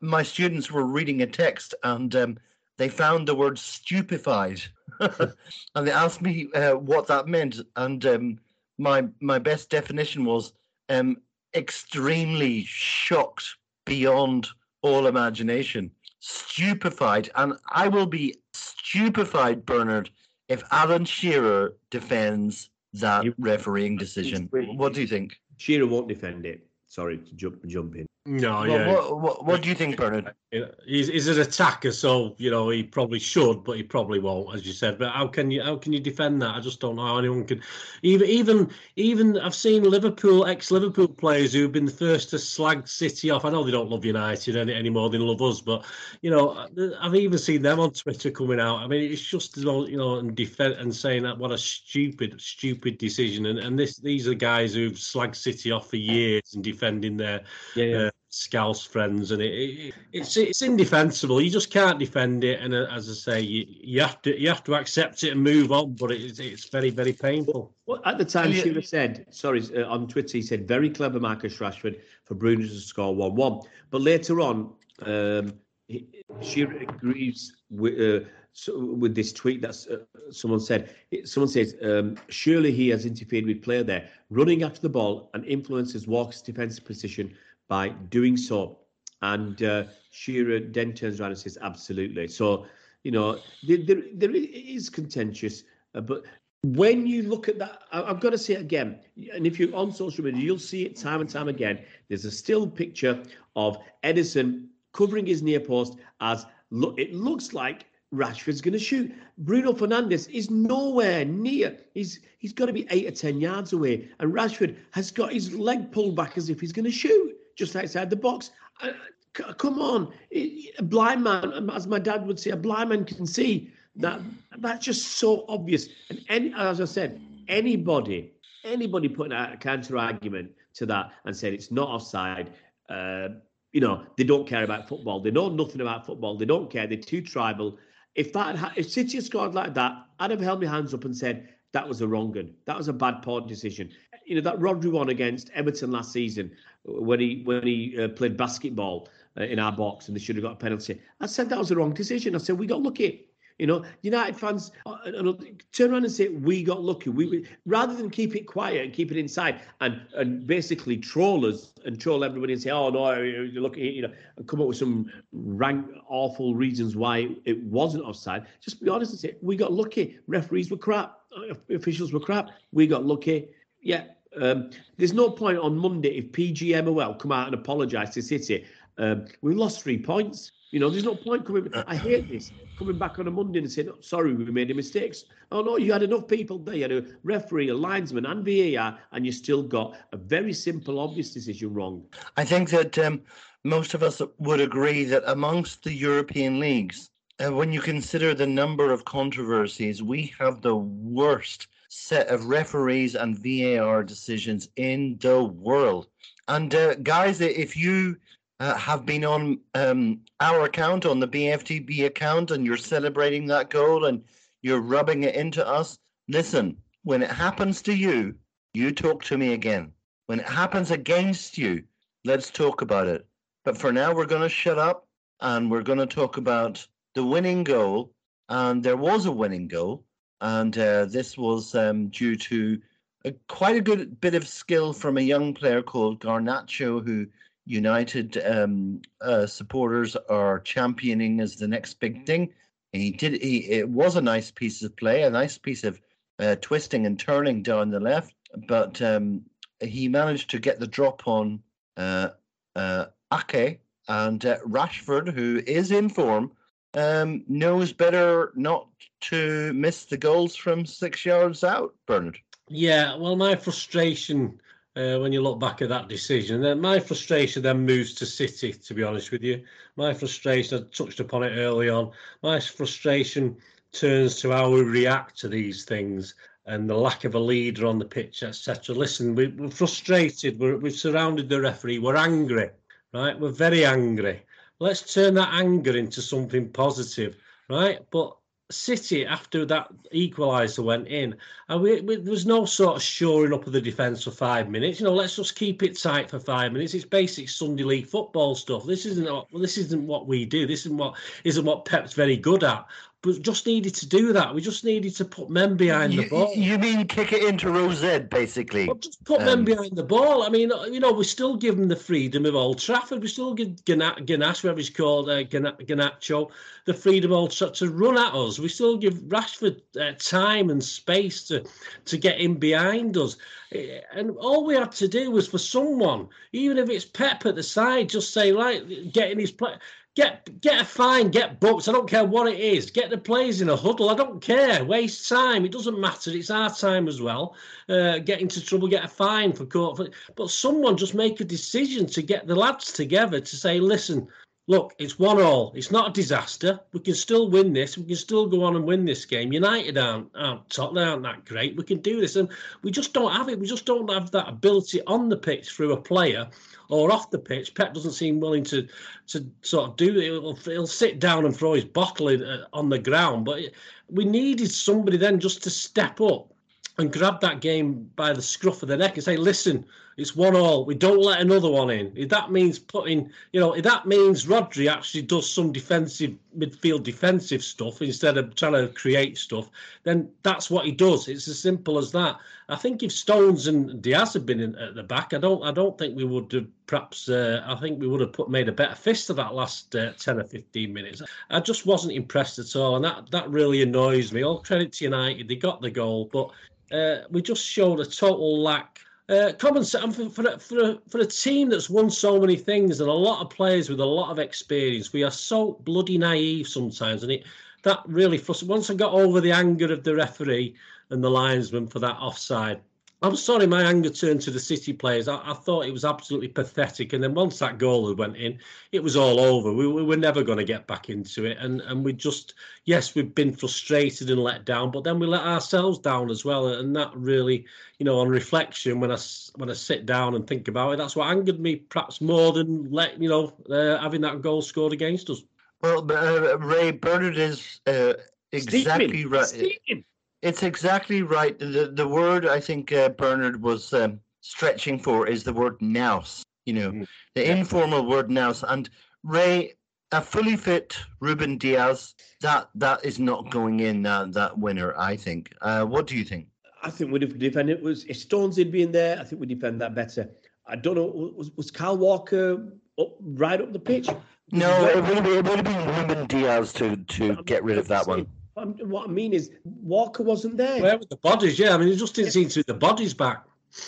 [0.00, 2.38] my students were reading a text and um,
[2.82, 4.60] they found the word stupefied,
[4.98, 8.40] and they asked me uh, what that meant, and um,
[8.76, 10.52] my my best definition was
[10.88, 11.16] um,
[11.54, 13.44] extremely shocked
[13.86, 14.48] beyond
[14.82, 20.10] all imagination, stupefied, and I will be stupefied, Bernard,
[20.48, 24.48] if Alan Shearer defends that refereeing decision.
[24.50, 25.40] What do you think?
[25.56, 26.66] Shearer won't defend it.
[26.88, 28.08] Sorry to jump jump in.
[28.24, 28.92] No, Well, yeah.
[28.92, 30.32] what, what, what do you think, Bernard?
[30.86, 34.66] He's, he's an attacker, so you know he probably should, but he probably won't, as
[34.66, 34.98] you said.
[34.98, 36.54] But how can you how can you defend that?
[36.54, 37.62] I just don't know how anyone can.
[38.02, 42.86] Even even even I've seen Liverpool ex Liverpool players who've been the first to slag
[42.86, 43.46] City off.
[43.46, 45.86] I know they don't love United any, any more than love us, but
[46.20, 46.68] you know
[47.00, 48.76] I've even seen them on Twitter coming out.
[48.76, 51.56] I mean, it's just you know you know and defend and saying that what a
[51.56, 53.46] stupid stupid decision.
[53.46, 57.44] And and this these are guys who've slagged City off for years and defending their
[57.74, 57.98] Yeah, yeah.
[57.98, 61.38] uh, Scouse friends, and it, it, it's it's indefensible.
[61.38, 64.48] You just can't defend it, and uh, as I say, you, you have to you
[64.48, 65.92] have to accept it and move on.
[65.92, 67.74] But it's it's very very painful.
[67.84, 70.88] Well, at the time, And you- Shearer said, sorry, uh, on Twitter, he said, very
[70.88, 73.60] clever Marcus Rashford for Bruno to score 1 1.
[73.90, 74.72] But later on,
[75.02, 75.52] um,
[75.88, 76.06] he,
[76.40, 80.94] Shearer agrees with, uh, so, with this tweet that uh, someone said.
[81.24, 85.44] Someone says, um, surely he has interfered with player there, running after the ball and
[85.44, 87.34] influences Walker's defensive position
[87.72, 88.80] by doing so.
[89.22, 92.28] And uh, Shearer then turns around and says, absolutely.
[92.28, 92.66] So,
[93.02, 95.64] you know, there, there, there is contentious,
[95.94, 96.24] uh, but
[96.64, 99.00] when you look at that, I- I've got to say it again,
[99.32, 101.78] and if you're on social media, you'll see it time and time again.
[102.10, 103.22] There's a still picture
[103.56, 106.98] of Ederson covering his near post as look.
[106.98, 109.10] It looks like Rashford's going to shoot.
[109.38, 111.78] Bruno Fernandes is nowhere near.
[111.94, 115.54] He's he's got to be eight or ten yards away, and Rashford has got his
[115.54, 118.50] leg pulled back as if he's going to shoot just outside the box.
[118.82, 118.92] Uh,
[119.32, 123.70] come on, a blind man, as my dad would say, a blind man can see
[123.96, 124.20] that.
[124.58, 125.88] That's just so obvious.
[126.10, 128.32] And any, as I said, anybody,
[128.64, 132.50] anybody putting out a counter argument to that and said it's not offside.
[132.88, 133.28] Uh,
[133.72, 135.20] you know, they don't care about football.
[135.20, 136.36] They know nothing about football.
[136.36, 136.86] They don't care.
[136.86, 137.78] They're too tribal.
[138.14, 141.04] If that, had- if City had scored like that, I'd have held my hands up
[141.04, 142.54] and said that was a wrong one.
[142.66, 143.90] That was a bad poor decision.
[144.26, 146.52] You know that Rodri one against Everton last season
[146.84, 149.08] when he when he uh, played basketball
[149.38, 151.00] uh, in our box and they should have got a penalty.
[151.20, 152.34] I said that was the wrong decision.
[152.34, 153.28] I said we got lucky.
[153.58, 155.32] You know, United fans uh, uh,
[155.72, 157.10] turn around and say we got lucky.
[157.10, 161.46] We, we rather than keep it quiet and keep it inside and and basically troll
[161.46, 164.66] us and troll everybody and say, oh no, you look, you know, and come up
[164.66, 168.46] with some rank awful reasons why it wasn't offside.
[168.60, 170.18] Just be honest and say we got lucky.
[170.26, 171.20] Referees were crap.
[171.36, 172.48] uh, Officials were crap.
[172.72, 173.50] We got lucky.
[173.80, 174.04] Yeah.
[174.40, 178.64] Um, there's no point on Monday if PGMOL come out and apologise to City.
[178.98, 180.52] Um, we lost three points.
[180.70, 181.70] You know, there's no point coming.
[181.86, 185.14] I hate this coming back on a Monday and saying, "Sorry, we made a mistake."
[185.50, 186.74] Oh no, you had enough people there.
[186.74, 190.98] You had a referee, a linesman, and VAR, and you still got a very simple,
[190.98, 192.04] obvious decision wrong.
[192.38, 193.20] I think that um,
[193.64, 197.10] most of us would agree that amongst the European leagues,
[197.44, 203.14] uh, when you consider the number of controversies, we have the worst set of referees
[203.14, 206.06] and VAR decisions in the world.
[206.48, 208.16] And uh, guys, if you
[208.60, 213.68] uh, have been on um, our account, on the BFTB account, and you're celebrating that
[213.68, 214.24] goal and
[214.62, 218.36] you're rubbing it into us, listen, when it happens to you,
[218.72, 219.92] you talk to me again.
[220.28, 221.82] When it happens against you,
[222.24, 223.26] let's talk about it.
[223.66, 225.06] But for now, we're going to shut up
[225.42, 228.14] and we're going to talk about the winning goal.
[228.48, 230.06] And there was a winning goal.
[230.42, 232.80] And uh, this was um, due to
[233.24, 237.28] a, quite a good bit of skill from a young player called Garnacho, who
[237.64, 242.52] United um, uh, supporters are championing as the next big thing.
[242.92, 243.40] He did.
[243.40, 246.00] He it was a nice piece of play, a nice piece of
[246.40, 248.34] uh, twisting and turning down the left,
[248.66, 249.42] but um,
[249.80, 251.62] he managed to get the drop on
[251.96, 252.30] uh,
[252.74, 256.50] uh, Ake and uh, Rashford, who is in form,
[256.94, 258.88] um, knows better not
[259.22, 261.94] to miss the goals from six yards out.
[262.06, 262.38] Bernard.
[262.68, 264.60] Yeah, well, my frustration
[264.94, 268.72] uh, when you look back at that decision, then my frustration then moves to City.
[268.72, 269.62] To be honest with you,
[269.96, 272.10] my frustration I touched upon it early on.
[272.42, 273.56] My frustration
[273.92, 276.34] turns to how we react to these things
[276.66, 278.94] and the lack of a leader on the pitch, etc.
[278.94, 280.58] Listen, we, we're frustrated.
[280.60, 281.98] We're, we've surrounded the referee.
[281.98, 282.70] We're angry,
[283.12, 283.38] right?
[283.38, 284.42] We're very angry.
[284.82, 287.36] Let's turn that anger into something positive,
[287.70, 288.00] right?
[288.10, 288.36] But
[288.68, 291.36] City after that equaliser went in,
[291.68, 294.68] and we, we, there was no sort of shoring up of the defence for five
[294.68, 294.98] minutes.
[294.98, 296.94] You know, let's just keep it tight for five minutes.
[296.94, 298.84] It's basic Sunday league football stuff.
[298.84, 300.66] This isn't what, this isn't what we do.
[300.66, 302.84] This isn't what isn't what Pep's very good at
[303.22, 304.52] but just needed to do that.
[304.52, 306.52] We just needed to put men behind you, the ball.
[306.54, 308.86] You mean kick it into Rose basically?
[308.86, 310.42] Well, just put um, men behind the ball.
[310.42, 313.22] I mean, you know, we still give them the freedom of Old Trafford.
[313.22, 316.50] We still give Ganache, whatever he's called, uh, Garnacho,
[316.84, 318.58] the freedom of Old Trafford to run at us.
[318.58, 321.64] We still give Rashford uh, time and space to
[322.06, 323.36] to get in behind us.
[323.70, 327.54] Eh, and all we had to do was for someone, even if it's Pep at
[327.54, 329.74] the side, just say, like, getting in his play
[330.14, 331.88] Get get a fine, get booked.
[331.88, 332.90] I don't care what it is.
[332.90, 334.10] Get the players in a huddle.
[334.10, 334.84] I don't care.
[334.84, 335.64] Waste time.
[335.64, 336.30] It doesn't matter.
[336.32, 337.56] It's our time as well.
[337.88, 340.14] Uh, get into trouble, get a fine for court.
[340.36, 344.28] But someone just make a decision to get the lads together to say, listen,
[344.66, 345.72] look, it's one all.
[345.74, 346.78] It's not a disaster.
[346.92, 347.96] We can still win this.
[347.96, 349.50] We can still go on and win this game.
[349.50, 351.76] United aren't, aren't Tottenham aren't that great.
[351.76, 352.50] We can do this, and
[352.82, 353.58] we just don't have it.
[353.58, 356.48] We just don't have that ability on the pitch through a player
[356.92, 357.74] or off the pitch.
[357.74, 358.86] Pep doesn't seem willing to
[359.28, 360.24] to sort of do it.
[360.24, 363.46] He'll, he'll sit down and throw his bottle in, uh, on the ground.
[363.46, 363.62] But
[364.10, 366.52] we needed somebody then just to step up
[366.98, 369.86] and grab that game by the scruff of the neck and say, listen,
[370.22, 370.86] it's one all.
[370.86, 372.12] We don't let another one in.
[372.16, 377.02] If that means putting, you know, if that means Rodri actually does some defensive midfield
[377.02, 379.68] defensive stuff instead of trying to create stuff,
[380.04, 381.28] then that's what he does.
[381.28, 382.38] It's as simple as that.
[382.68, 385.72] I think if Stones and Dias had been in, at the back, I don't, I
[385.72, 387.28] don't think we would have perhaps.
[387.28, 390.12] Uh, I think we would have put made a better fist of that last uh,
[390.12, 391.20] ten or fifteen minutes.
[391.50, 394.42] I just wasn't impressed at all, and that that really annoys me.
[394.42, 396.50] All credit to United, they got the goal, but
[396.96, 399.00] uh, we just showed a total lack.
[399.28, 403.08] Uh, common sense for, for, for, for a team that's won so many things and
[403.08, 407.22] a lot of players with a lot of experience, we are so bloody naive sometimes,
[407.22, 407.44] and it
[407.82, 408.70] that really frustrated.
[408.70, 410.74] Once I got over the anger of the referee
[411.10, 412.80] and the linesman for that offside,
[413.22, 415.28] I'm sorry, my anger turned to the City players.
[415.28, 417.12] I, I, thought it was absolutely pathetic.
[417.12, 418.58] And then once that goal had went in,
[418.90, 419.72] it was all over.
[419.72, 421.56] We, we were never going to get back into it.
[421.58, 422.54] And and we just,
[422.84, 426.66] yes, we've been frustrated and let down, but then we let ourselves down as well.
[426.66, 427.64] And that really,
[427.98, 429.18] you know, on reflection, when I
[429.54, 432.90] when I sit down and think about it, that's what angered me perhaps more than
[432.90, 435.42] let you know uh, having that goal scored against us.
[435.80, 438.14] Well, uh, Ray Bernard is uh,
[438.50, 440.04] exactly right.
[440.42, 441.56] It's exactly right.
[441.58, 446.42] The the word I think uh, Bernard was um, stretching for is the word nous.
[446.66, 447.06] You know, mm.
[447.34, 447.54] the yeah.
[447.56, 448.64] informal word nous.
[448.64, 448.90] And
[449.22, 449.74] Ray,
[450.10, 454.94] a fully fit Ruben Dias, that that is not going in that that winner.
[454.98, 455.54] I think.
[455.62, 456.48] Uh, what do you think?
[456.82, 457.82] I think we'd have defended it.
[457.82, 460.28] Was if Stones had been there, I think we'd defend that better.
[460.66, 461.32] I don't know.
[461.36, 464.08] Was was Kyle Walker up, right up the pitch?
[464.50, 467.86] No, it would, have, it would have been Ruben Dias to to get rid of
[467.88, 468.26] that one.
[468.54, 470.80] What I mean is, Walker wasn't there.
[470.82, 471.58] Where were the bodies?
[471.58, 473.44] Yeah, I mean, it just didn't seem to be the bodies back.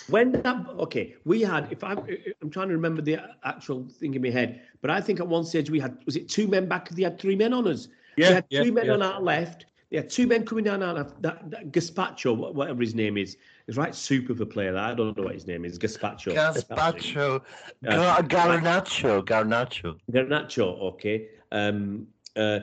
[0.08, 1.70] When that okay, we had.
[1.70, 1.98] If I'm,
[2.40, 5.44] I'm trying to remember the actual thing in my head, but I think at one
[5.44, 6.88] stage we had was it two men back?
[6.88, 7.88] They had three men on us.
[8.16, 8.92] Yeah, they had yeah, three men yeah.
[8.92, 9.66] on our left.
[9.90, 11.20] They had two men coming down our left.
[11.20, 13.36] That, that Gaspacho, whatever his name is,
[13.66, 14.74] is right super for a player.
[14.76, 15.78] I don't know what his name is.
[15.78, 16.34] Gaspacho.
[16.34, 17.42] Gaspacho.
[17.84, 19.22] Gar- Garnacho.
[19.22, 19.98] Garnacho.
[20.10, 20.80] Garnacho.
[20.80, 21.28] Okay.
[21.52, 22.06] Um,
[22.36, 22.60] uh,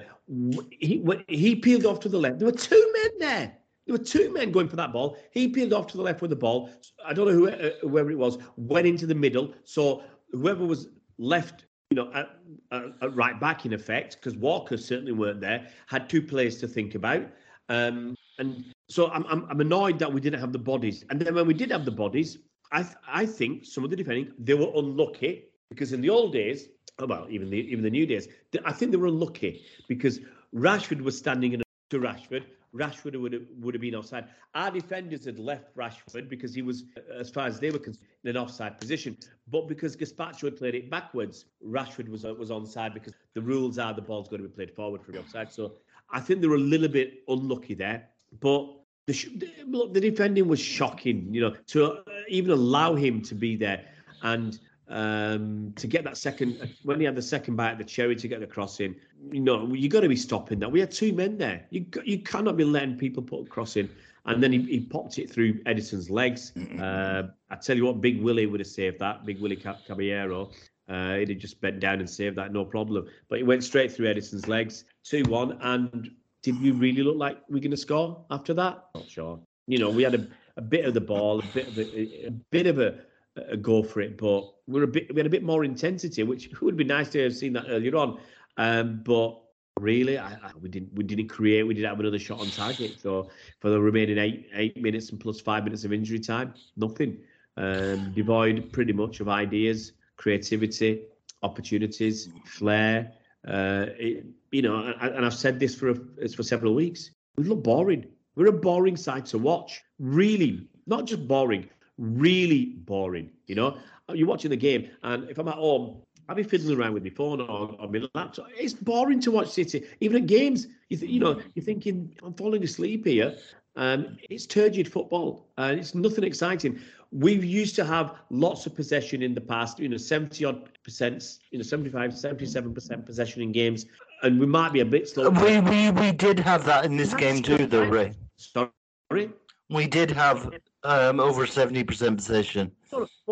[0.71, 2.39] he he peeled off to the left.
[2.39, 3.57] There were two men there.
[3.85, 5.17] There were two men going for that ball.
[5.31, 6.69] He peeled off to the left with the ball.
[7.05, 9.53] I don't know who, uh, whoever it was, went into the middle.
[9.63, 12.37] So whoever was left, you know, at,
[12.71, 16.67] at, at right back in effect, because Walker certainly weren't there, had two players to
[16.67, 17.27] think about.
[17.69, 21.03] Um, and so I'm, I'm, I'm annoyed that we didn't have the bodies.
[21.09, 22.37] And then when we did have the bodies,
[22.71, 26.69] I I think some of the defending they were unlucky because in the old days
[27.05, 28.27] well, even the even the new days.
[28.65, 30.19] I think they were unlucky because
[30.53, 32.45] Rashford was standing in a to Rashford.
[32.73, 34.29] Rashford would have, would have been offside.
[34.55, 38.29] Our defenders had left Rashford because he was, as far as they were concerned, in
[38.29, 39.17] an offside position.
[39.49, 43.93] But because Gaspacho had played it backwards, Rashford was was onside because the rules are
[43.93, 45.51] the ball's going to be played forward for the offside.
[45.51, 45.73] So
[46.11, 48.07] I think they were a little bit unlucky there.
[48.39, 48.69] But
[49.07, 51.27] the, look, the defending was shocking.
[51.33, 53.83] You know, to uh, even allow him to be there
[54.23, 54.59] and
[54.91, 58.27] um, to get that second when he had the second bite at the cherry to
[58.27, 58.95] get the cross in.
[59.31, 60.71] You know, you got to be stopping that.
[60.71, 61.65] We had two men there.
[61.69, 63.89] You you cannot be letting people put a cross in.
[64.25, 66.53] And then he, he popped it through Ederson's legs.
[66.79, 69.25] Uh, I tell you what, Big Willie would have saved that.
[69.25, 70.51] Big Willie Caballero.
[70.87, 73.07] Uh, he'd have just bent down and saved that, no problem.
[73.29, 75.57] But it went straight through Ederson's legs, 2 1.
[75.61, 76.11] And
[76.43, 78.85] did we really look like we are going to score after that?
[78.93, 79.39] Not sure.
[79.67, 80.27] You know, we had a,
[80.57, 82.99] a bit of the ball, a bit of a, a bit of a,
[83.35, 86.49] a go for it, but we're a bit we had a bit more intensity, which
[86.61, 88.19] would be nice to have seen that earlier on.
[88.57, 89.41] Um, but
[89.79, 90.17] really.
[90.17, 91.63] I, I, we didn't we didn't create.
[91.63, 92.99] We didn't have another shot on target.
[93.01, 97.17] So for the remaining eight eight minutes and plus five minutes of injury time, nothing.
[97.57, 101.01] Um, devoid pretty much of ideas, creativity,
[101.43, 103.11] opportunities, flair.
[103.45, 107.11] Uh, it, you know, and, and I've said this for a, for several weeks.
[107.35, 108.05] We look boring.
[108.35, 109.81] We're a boring side to watch.
[109.99, 113.31] Really, not just boring, really boring.
[113.47, 113.77] You know,
[114.13, 117.09] you're watching the game, and if I'm at home, I'll be fiddling around with my
[117.09, 118.47] phone or, or my laptop.
[118.55, 120.67] It's boring to watch City, even at games.
[120.89, 123.35] You, th- you know, you're thinking, I'm falling asleep here.
[123.75, 126.79] Um, it's turgid football, and it's nothing exciting.
[127.11, 131.39] We used to have lots of possession in the past, you know, 70 odd percent,
[131.51, 133.85] you know, 75, 77 percent possession in games,
[134.23, 135.29] and we might be a bit slow.
[135.29, 138.13] We we, we did have that in this game too, though, Ray.
[138.37, 139.29] Sorry,
[139.69, 140.53] we did have
[140.83, 142.71] um, over 70 percent possession.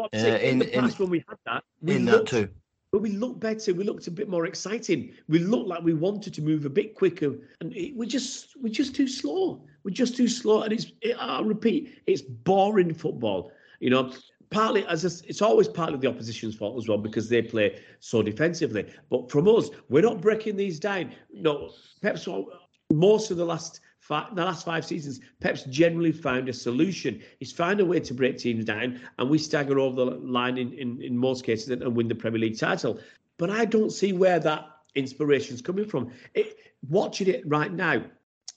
[0.04, 2.54] Uh, in, in the past, in, when we had that, we in looked, that too.
[2.92, 3.74] But we looked better.
[3.74, 5.14] We looked a bit more exciting.
[5.28, 8.74] We looked like we wanted to move a bit quicker, and it, we're just we're
[8.74, 9.64] just too slow.
[9.84, 13.52] We're just too slow, and it's it, I repeat, it's boring football.
[13.80, 14.14] You know,
[14.50, 18.22] partly as a, it's always partly the opposition's fault as well because they play so
[18.22, 18.92] defensively.
[19.10, 21.14] But from us, we're not breaking these down.
[21.32, 21.72] No,
[22.02, 22.28] perhaps
[22.92, 27.22] most of the last five, the last five seasons, Pep's generally found a solution.
[27.40, 30.74] He's found a way to break teams down, and we stagger over the line in,
[30.74, 33.00] in, in most cases and win the Premier League title.
[33.38, 36.12] But I don't see where that inspiration's coming from.
[36.34, 36.58] It,
[36.90, 38.04] watching it right now,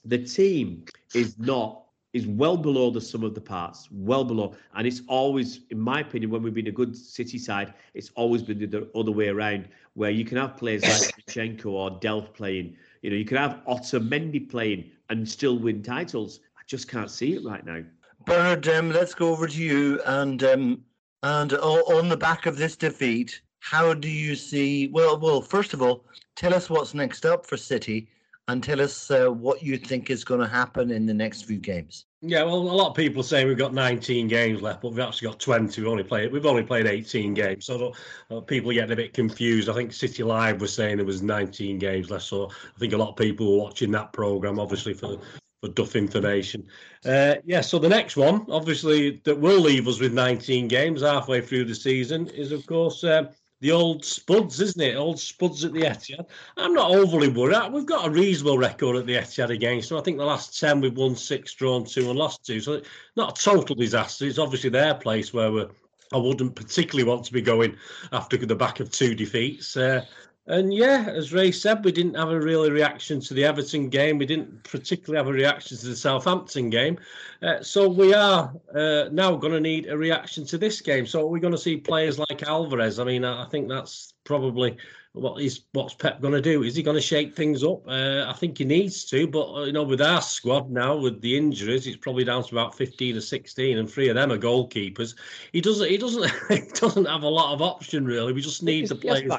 [0.03, 1.83] the team is not
[2.13, 4.55] is well below the sum of the parts, well below.
[4.75, 8.43] And it's always, in my opinion, when we've been a good City side, it's always
[8.43, 12.75] been the other way around, where you can have players like Zinchenko or Delph playing.
[13.01, 16.39] You know, you can have Otamendi playing and still win titles.
[16.57, 17.83] I just can't see it right now.
[18.25, 20.01] Bernard, um, let's go over to you.
[20.05, 20.83] And um,
[21.23, 24.89] and on the back of this defeat, how do you see?
[24.89, 26.05] Well, well, first of all,
[26.35, 28.09] tell us what's next up for City
[28.47, 31.57] and tell us uh, what you think is going to happen in the next few
[31.57, 32.05] games.
[32.21, 35.29] Yeah, well, a lot of people say we've got 19 games left, but we've actually
[35.29, 35.81] got 20.
[35.81, 37.93] We've only played we've only played 18 games, so
[38.31, 39.69] uh, people are getting a bit confused.
[39.69, 42.97] I think City Live was saying there was 19 games left, so I think a
[42.97, 45.19] lot of people were watching that program, obviously for
[45.61, 46.67] for duff information.
[47.05, 51.39] Uh, yeah, so the next one, obviously, that will leave us with 19 games halfway
[51.39, 53.01] through the season is, of course.
[53.01, 53.31] Uh,
[53.63, 54.97] the old Spuds, isn't it?
[54.97, 56.25] Old Spuds at the Etihad.
[56.57, 57.71] I'm not overly worried.
[57.71, 59.97] We've got a reasonable record at the Etihad against them.
[59.97, 62.59] I think the last 10 we've won six, drawn two, and lost two.
[62.59, 62.81] So
[63.15, 64.25] not a total disaster.
[64.25, 65.69] It's obviously their place where we're,
[66.11, 67.77] I wouldn't particularly want to be going
[68.11, 69.77] after the back of two defeats.
[69.77, 70.03] Uh,
[70.47, 74.17] and yeah, as Ray said, we didn't have a real reaction to the Everton game.
[74.17, 76.97] We didn't particularly have a reaction to the Southampton game.
[77.41, 81.05] Uh, so we are uh, now going to need a reaction to this game.
[81.05, 82.99] So we're going to see players like Alvarez.
[82.99, 84.75] I mean, I think that's probably
[85.13, 86.63] what is what's Pep going to do?
[86.63, 87.87] Is he going to shake things up?
[87.87, 91.21] Uh, I think he needs to, but uh, you know, with our squad now with
[91.21, 94.37] the injuries, it's probably down to about fifteen or sixteen, and three of them are
[94.37, 95.15] goalkeepers.
[95.53, 95.87] He doesn't.
[95.87, 96.29] He doesn't.
[96.49, 98.33] he doesn't have a lot of option really.
[98.33, 99.31] We just need the players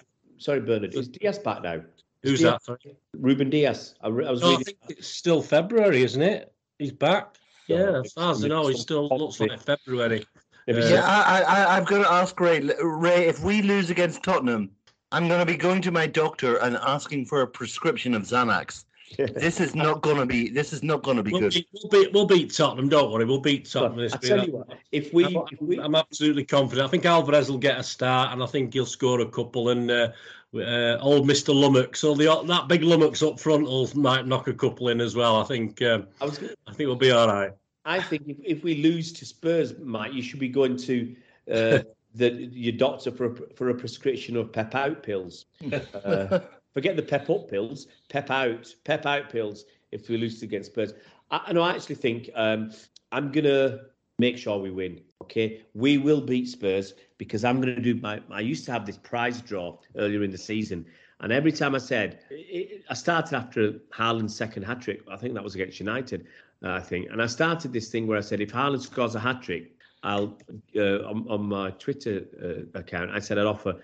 [0.44, 0.94] sorry, Bernard.
[0.94, 1.80] Is Dias back now?
[2.22, 2.62] Who's Dias, that?
[2.64, 2.96] Sorry?
[3.18, 3.94] Ruben Dias.
[4.02, 4.60] I, I was no, reading...
[4.60, 6.52] I think it's still February, isn't it?
[6.78, 7.36] He's back.
[7.66, 10.26] Yeah, as far as I know, he still looks like February.
[10.68, 12.60] Uh, yeah, I, I, I've got to ask Ray.
[12.82, 14.70] Ray, if we lose against Tottenham,
[15.12, 18.84] I'm going to be going to my doctor and asking for a prescription of Xanax
[19.16, 20.48] this is not going to be.
[20.48, 21.54] This is not going to be we'll good.
[21.54, 22.12] Beat, we'll beat.
[22.12, 22.88] We'll beat Tottenham.
[22.88, 23.24] Don't worry.
[23.24, 23.96] We'll beat Tottenham.
[23.96, 24.78] Well, I tell you what.
[24.92, 26.86] If we, I'm, if we, I'm absolutely confident.
[26.86, 29.70] I think Alvarez will get a start, and I think he'll score a couple.
[29.70, 30.08] And uh,
[30.54, 34.54] uh, old Mister Lummox, so the that big Lummox up front will might knock a
[34.54, 35.40] couple in as well.
[35.40, 35.82] I think.
[35.82, 36.38] Um, I was.
[36.38, 37.52] Gonna, I think we'll be all right.
[37.84, 41.14] I think if, if we lose to Spurs, Mike, you should be going to.
[41.50, 41.78] Uh,
[42.14, 45.46] the, your doctor for a, for a prescription of pep out pills.
[46.04, 46.40] Uh,
[46.74, 50.92] forget the pep up pills, pep out, pep out pills if we lose against Spurs.
[51.30, 51.62] I, know.
[51.62, 52.70] I actually think um,
[53.12, 53.78] I'm gonna
[54.18, 55.00] make sure we win.
[55.22, 58.20] Okay, we will beat Spurs because I'm gonna do my.
[58.30, 60.84] I used to have this prize draw earlier in the season,
[61.20, 65.02] and every time I said, it, I started after Haaland's second hat trick.
[65.10, 66.26] I think that was against United.
[66.62, 69.20] Uh, I think, and I started this thing where I said, if Haaland scores a
[69.20, 69.73] hat trick,
[70.04, 70.38] I'll
[70.76, 73.10] uh, on, on, my Twitter uh, account.
[73.10, 73.80] I said I'd offer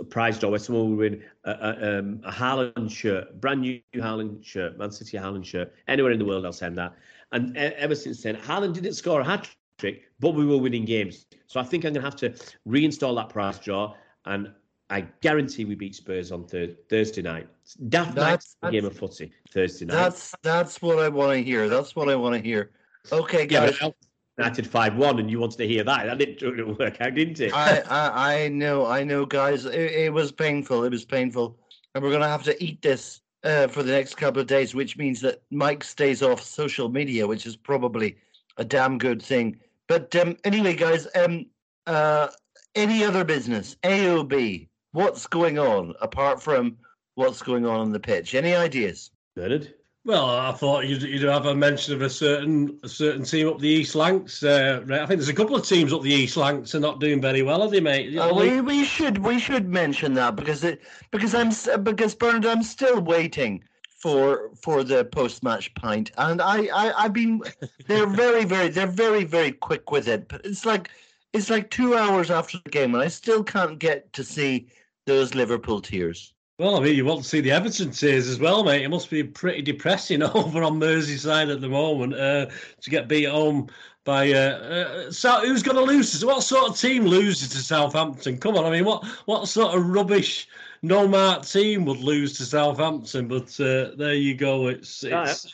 [0.00, 3.80] a prize draw where someone would win a, a, um, a Haaland shirt, brand new
[3.94, 5.72] Haaland shirt, Man City Haaland shirt.
[5.86, 6.94] Anywhere in the world, I'll send that.
[7.30, 9.48] And ever since then, Haaland didn't score a hat
[9.78, 11.26] trick, but we were winning games.
[11.46, 12.30] So I think I'm going to have to
[12.68, 13.94] reinstall that prize draw,
[14.26, 14.50] and
[14.90, 17.48] I guarantee we beat Spurs on thir- Thursday night.
[17.88, 19.94] Daft that's, night, game of footy Thursday night.
[19.94, 21.68] That's that's what I want to hear.
[21.68, 22.72] That's what I want to hear.
[23.12, 23.78] Okay, guys.
[23.80, 23.90] Yeah,
[24.38, 26.06] United five one, and you wanted to hear that.
[26.06, 27.54] That didn't work out, didn't it?
[27.54, 29.64] I, I, I know, I know, guys.
[29.64, 30.82] It, it, was painful.
[30.82, 31.56] It was painful,
[31.94, 34.96] and we're gonna have to eat this uh, for the next couple of days, which
[34.96, 38.16] means that Mike stays off social media, which is probably
[38.56, 39.60] a damn good thing.
[39.86, 41.46] But um, anyway, guys, um,
[41.86, 42.28] uh,
[42.74, 46.76] any other business, AOB, what's going on apart from
[47.14, 48.34] what's going on on the pitch?
[48.34, 49.12] Any ideas?
[49.36, 49.74] Bernard?
[50.06, 53.58] Well, I thought you'd, you'd have a mention of a certain a certain team up
[53.58, 54.42] the East Lancs.
[54.42, 57.22] Uh, I think there's a couple of teams up the East Lancs are not doing
[57.22, 58.16] very well, are they, mate?
[58.18, 62.62] Uh, we, we should we should mention that because it because I'm because Bernard, I'm
[62.62, 67.40] still waiting for for the post match pint, and I, I I've been
[67.86, 70.90] they're very very they're very very quick with it, but it's like
[71.32, 74.66] it's like two hours after the game, and I still can't get to see
[75.06, 76.33] those Liverpool tears.
[76.56, 78.82] Well, I mean, you want to see the Everton tears as well, mate.
[78.84, 82.46] It must be pretty depressing over on Merseyside at the moment uh,
[82.80, 83.68] to get beat home
[84.04, 84.32] by.
[84.32, 86.24] Uh, uh, so who's going to lose?
[86.24, 88.38] What sort of team loses to Southampton?
[88.38, 90.46] Come on, I mean, what what sort of rubbish
[90.82, 93.26] no mark team would lose to Southampton?
[93.26, 94.68] But uh, there you go.
[94.68, 95.48] It's it's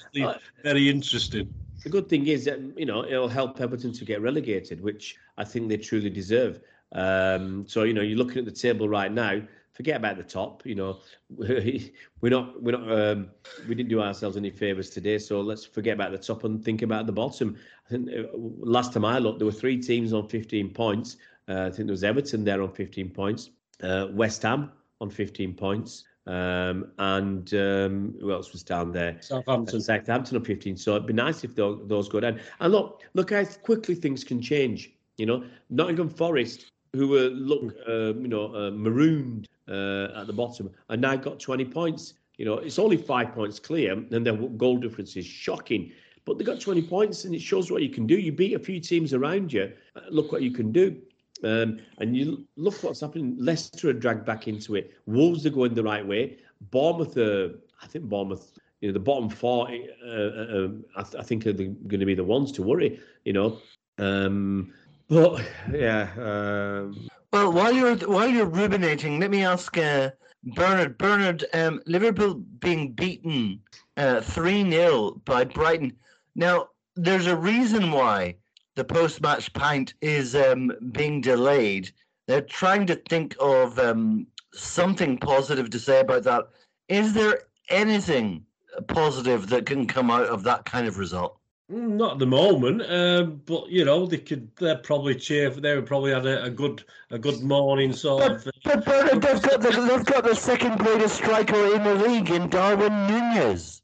[0.62, 1.52] very interesting.
[1.82, 5.44] The good thing is that you know it'll help Everton to get relegated, which I
[5.44, 6.60] think they truly deserve.
[6.92, 9.40] Um, so you know you're looking at the table right now.
[9.72, 10.66] Forget about the top.
[10.66, 10.98] You know
[11.30, 11.80] we're
[12.22, 13.30] not we're not um,
[13.68, 15.18] we didn't do ourselves any favors today.
[15.18, 17.56] So let's forget about the top and think about the bottom.
[17.86, 21.16] I think uh, last time I looked, there were three teams on 15 points.
[21.48, 23.50] Uh, I think there was Everton there on 15 points,
[23.82, 24.70] uh, West Ham
[25.00, 29.16] on 15 points, um, and um, who else was down there?
[29.20, 29.80] Southampton.
[29.80, 30.76] Southampton on 15.
[30.76, 32.40] So it'd be nice if those, those go down.
[32.60, 34.92] And look, look how quickly things can change.
[35.16, 40.32] You know, Nottingham Forest, who were look, uh, you know, uh, marooned uh, at the
[40.32, 42.14] bottom, and now got 20 points.
[42.36, 45.92] You know, it's only five points clear, and their goal difference is shocking.
[46.24, 48.16] But they got 20 points, and it shows what you can do.
[48.18, 49.72] You beat a few teams around you.
[49.96, 50.96] uh, Look what you can do.
[51.42, 53.36] Um, and you look what's happening.
[53.38, 54.92] Leicester are dragged back into it.
[55.06, 56.38] Wolves are going the right way.
[56.70, 61.22] Bournemouth, are, I think Bournemouth, you know, the bottom four, uh, uh, I, th- I
[61.22, 63.00] think are going to be the ones to worry.
[63.24, 63.58] You know,
[63.98, 64.72] um,
[65.08, 65.42] but
[65.72, 70.10] yeah, um, Well, while you're while you're ruminating, let me ask uh,
[70.42, 70.98] Bernard.
[70.98, 73.60] Bernard, um, Liverpool being beaten
[73.96, 75.92] three 0 by Brighton.
[76.34, 78.36] Now, there's a reason why
[78.74, 81.92] the post-match pint is um, being delayed.
[82.26, 86.44] They're trying to think of um, something positive to say about that.
[86.88, 88.44] Is there anything
[88.88, 91.39] positive that can come out of that kind of result?
[91.72, 94.50] Not at the moment, um, but you know they could.
[94.56, 95.50] They're probably cheer.
[95.50, 98.46] They would probably had a, a good, a good morning sort But, of.
[98.48, 102.48] uh, but they've got the, they've got the second greatest striker in the league in
[102.48, 103.82] Darwin Nunez.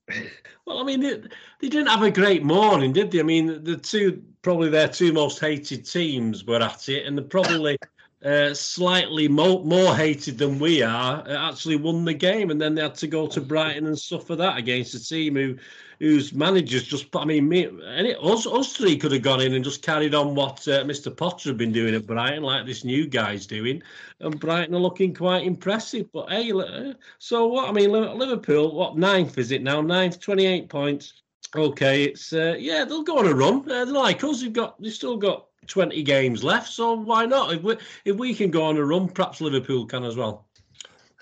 [0.64, 1.18] Well, I mean, they,
[1.60, 3.20] they didn't have a great morning, did they?
[3.20, 7.24] I mean, the two probably their two most hated teams were at it, and they're
[7.24, 7.78] probably
[8.24, 11.22] uh, slightly more, more hated than we are.
[11.28, 14.34] uh, Actually, won the game, and then they had to go to Brighton and suffer
[14.34, 15.56] that against a team who,
[16.00, 17.14] whose managers just.
[17.14, 20.34] I mean, me, any, us, us three could have gone in and just carried on
[20.34, 21.14] what uh, Mr.
[21.14, 23.82] Potter had been doing at Brighton, like this new guy's doing,
[24.20, 26.10] and Brighton are looking quite impressive.
[26.12, 27.68] But hey, uh, so what?
[27.68, 29.80] I mean, Liverpool, what ninth is it now?
[29.80, 31.22] Ninth, twenty-eight points.
[31.54, 33.60] Okay, it's uh, yeah, they'll go on a run.
[33.70, 37.54] Uh, they're like us, they've got they've still got twenty games left, so why not?
[37.54, 40.45] If we if we can go on a run, perhaps Liverpool can as well.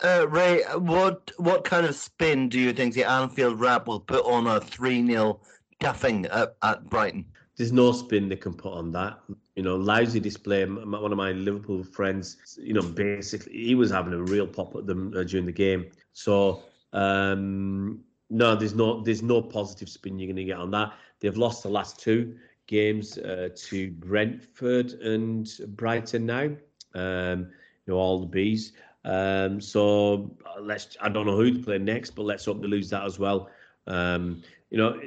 [0.03, 4.25] Uh, Ray, what what kind of spin do you think the Anfield Wrap will put
[4.25, 5.41] on a 3 0
[5.81, 7.25] duffing at, at Brighton?
[7.57, 9.19] there's no spin they can put on that.
[9.55, 10.65] You know, lousy display.
[10.65, 14.87] One of my Liverpool friends, you know, basically he was having a real pop at
[14.87, 15.87] them uh, during the game.
[16.13, 18.01] So um,
[18.31, 20.95] no, there's no there's no positive spin you're going to get on that.
[21.21, 26.51] They've lost the last two games uh, to Brentford and Brighton now.
[26.95, 27.51] Um,
[27.87, 28.73] you know, all the bees.
[29.05, 30.97] Um, so uh, let's.
[31.01, 33.51] I don't know who to play next, but let's hope they lose that as well.
[33.87, 35.01] Um, you know,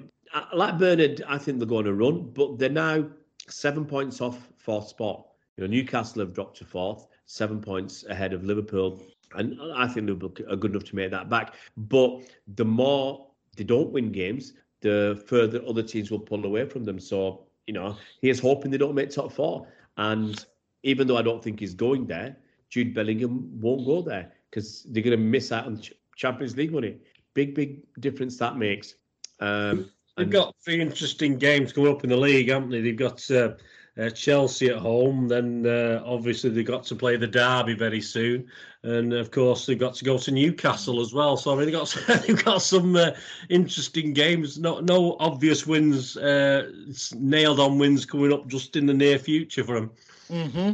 [0.53, 3.07] like Bernard, I think they're going to run, but they're now
[3.47, 5.25] seven points off fourth spot.
[5.55, 9.01] You know, Newcastle have dropped to fourth, seven points ahead of Liverpool,
[9.35, 11.55] and I think Liverpool are good enough to make that back.
[11.75, 12.21] But
[12.55, 16.99] the more they don't win games, the further other teams will pull away from them.
[16.99, 19.67] So you know, here's hoping they don't make top four.
[19.97, 20.43] And
[20.83, 22.37] even though I don't think he's going there,
[22.69, 25.81] Jude Bellingham won't go there because they're going to miss out on
[26.15, 26.97] Champions League money.
[27.33, 28.95] Big, big difference that makes.
[29.39, 32.81] Um, They've and- got three interesting games coming up in the league, haven't they?
[32.81, 33.53] They've got uh,
[33.99, 38.47] uh, Chelsea at home, then uh, obviously they've got to play the derby very soon,
[38.83, 41.37] and of course they've got to go to Newcastle as well.
[41.37, 43.11] So I mean, they've got they've got some uh,
[43.49, 44.57] interesting games.
[44.57, 46.71] No no obvious wins, uh,
[47.15, 49.91] nailed on wins coming up just in the near future for them.
[50.29, 50.71] Mm-hmm.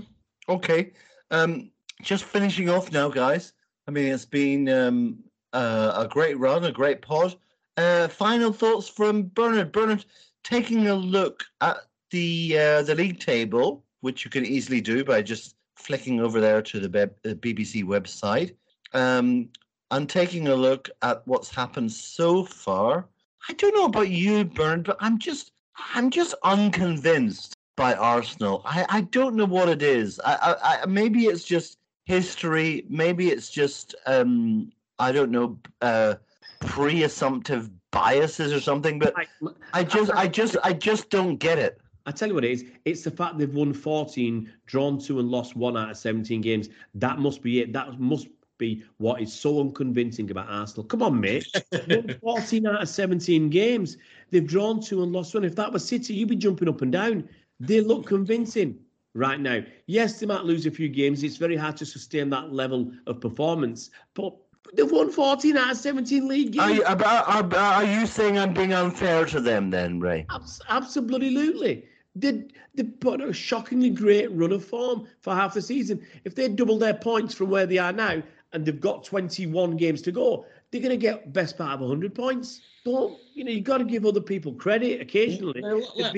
[0.50, 0.92] Okay.
[1.32, 1.72] Um,
[2.02, 3.54] just finishing off now, guys.
[3.88, 5.18] I mean, it's been um,
[5.52, 7.36] uh, a great run, a great pod.
[7.78, 9.72] Uh, final thoughts from Bernard.
[9.72, 10.06] Bernard,
[10.44, 11.78] taking a look at
[12.12, 16.62] the uh, the league table, which you can easily do by just flicking over there
[16.62, 16.90] to the,
[17.26, 18.56] BBC website,
[18.94, 19.50] um,
[19.92, 23.08] and taking a look at what's happened so far.
[23.50, 25.52] I don't know about you, Bernard, but I'm just
[25.96, 28.62] I'm just unconvinced by Arsenal.
[28.66, 30.20] I, I don't know what it is.
[30.24, 32.86] I, I, I maybe it's just history.
[32.90, 36.16] Maybe it's just um, I don't know uh,
[36.60, 39.00] pre-assumptive biases or something.
[39.00, 39.26] But I,
[39.74, 41.80] I just I just I just don't get it.
[42.06, 42.66] I tell you what it is.
[42.84, 46.68] It's the fact they've won 14, drawn two, and lost one out of 17 games.
[46.96, 47.72] That must be it.
[47.72, 48.28] That must
[48.58, 50.86] be what is so unconvincing about Arsenal.
[50.86, 51.48] Come on, mate.
[52.22, 53.98] 14 out of 17 games.
[54.32, 55.46] They've drawn two and lost one.
[55.46, 57.30] If that was City, you'd be jumping up and down.
[57.60, 58.80] They look convincing
[59.14, 59.62] right now.
[59.86, 61.24] Yes, they might lose a few games.
[61.24, 64.36] It's very hard to sustain that level of performance, but
[64.74, 66.80] they've won 14 out of 17 league games.
[66.82, 70.26] Are are, are you saying I'm being unfair to them then, Ray?
[70.70, 71.86] Absolutely.
[72.16, 72.44] They,
[72.76, 76.06] they put a shockingly great run of form for half the season.
[76.26, 78.22] If they double their points from where they are now
[78.52, 82.14] and they've got 21 games to go, they're going to get best part of 100
[82.14, 82.62] points.
[82.86, 83.52] Don't you know?
[83.52, 85.62] you've got to give other people credit occasionally.
[85.62, 86.14] let,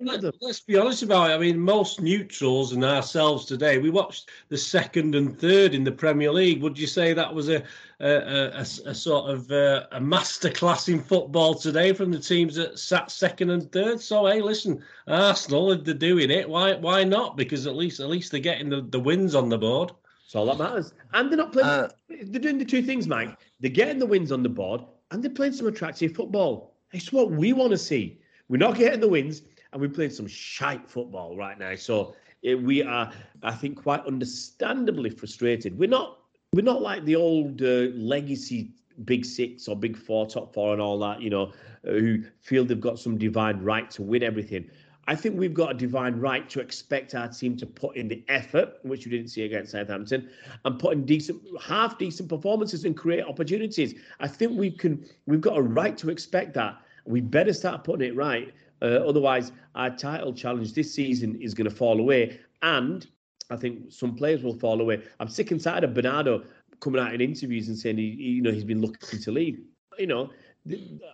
[0.00, 1.34] let, let, us be honest about it.
[1.34, 5.90] I mean, most neutrals and ourselves today, we watched the second and third in the
[5.90, 6.62] Premier League.
[6.62, 7.64] Would you say that was a
[8.00, 12.54] a, a, a sort of uh, a, a masterclass in football today from the teams
[12.54, 14.00] that sat second and third?
[14.00, 16.48] So hey, listen, Arsenal, they're doing it.
[16.48, 17.36] Why why not?
[17.36, 19.90] Because at least at least they're getting the, the wins on the board.
[20.28, 20.92] That's all that matters.
[21.12, 21.68] And they're not playing.
[21.68, 23.36] Uh, they're doing the two things, Mike.
[23.60, 26.74] They're getting the wins on the board, and they're playing some attractive football.
[26.92, 28.20] It's what we want to see.
[28.48, 31.74] We're not getting the wins, and we're playing some shite football right now.
[31.74, 33.12] So it, we are,
[33.42, 35.78] I think, quite understandably frustrated.
[35.78, 36.18] We're not.
[36.54, 38.72] We're not like the old uh, legacy
[39.04, 41.20] big six or big four, top four, and all that.
[41.20, 41.52] You know,
[41.86, 44.70] uh, who feel they've got some divine right to win everything.
[45.08, 48.22] I think we've got a divine right to expect our team to put in the
[48.28, 50.28] effort, which we didn't see against Southampton,
[50.66, 53.94] and put in decent, half decent performances and create opportunities.
[54.20, 55.02] I think we can.
[55.24, 56.76] We've got a right to expect that.
[57.06, 58.52] We better start putting it right.
[58.82, 63.06] Uh, otherwise, our title challenge this season is going to fall away, and
[63.48, 65.02] I think some players will fall away.
[65.20, 66.44] I'm sick and tired of Bernardo
[66.80, 69.58] coming out in interviews and saying he, you know, he's been looking to leave.
[69.98, 70.30] You know,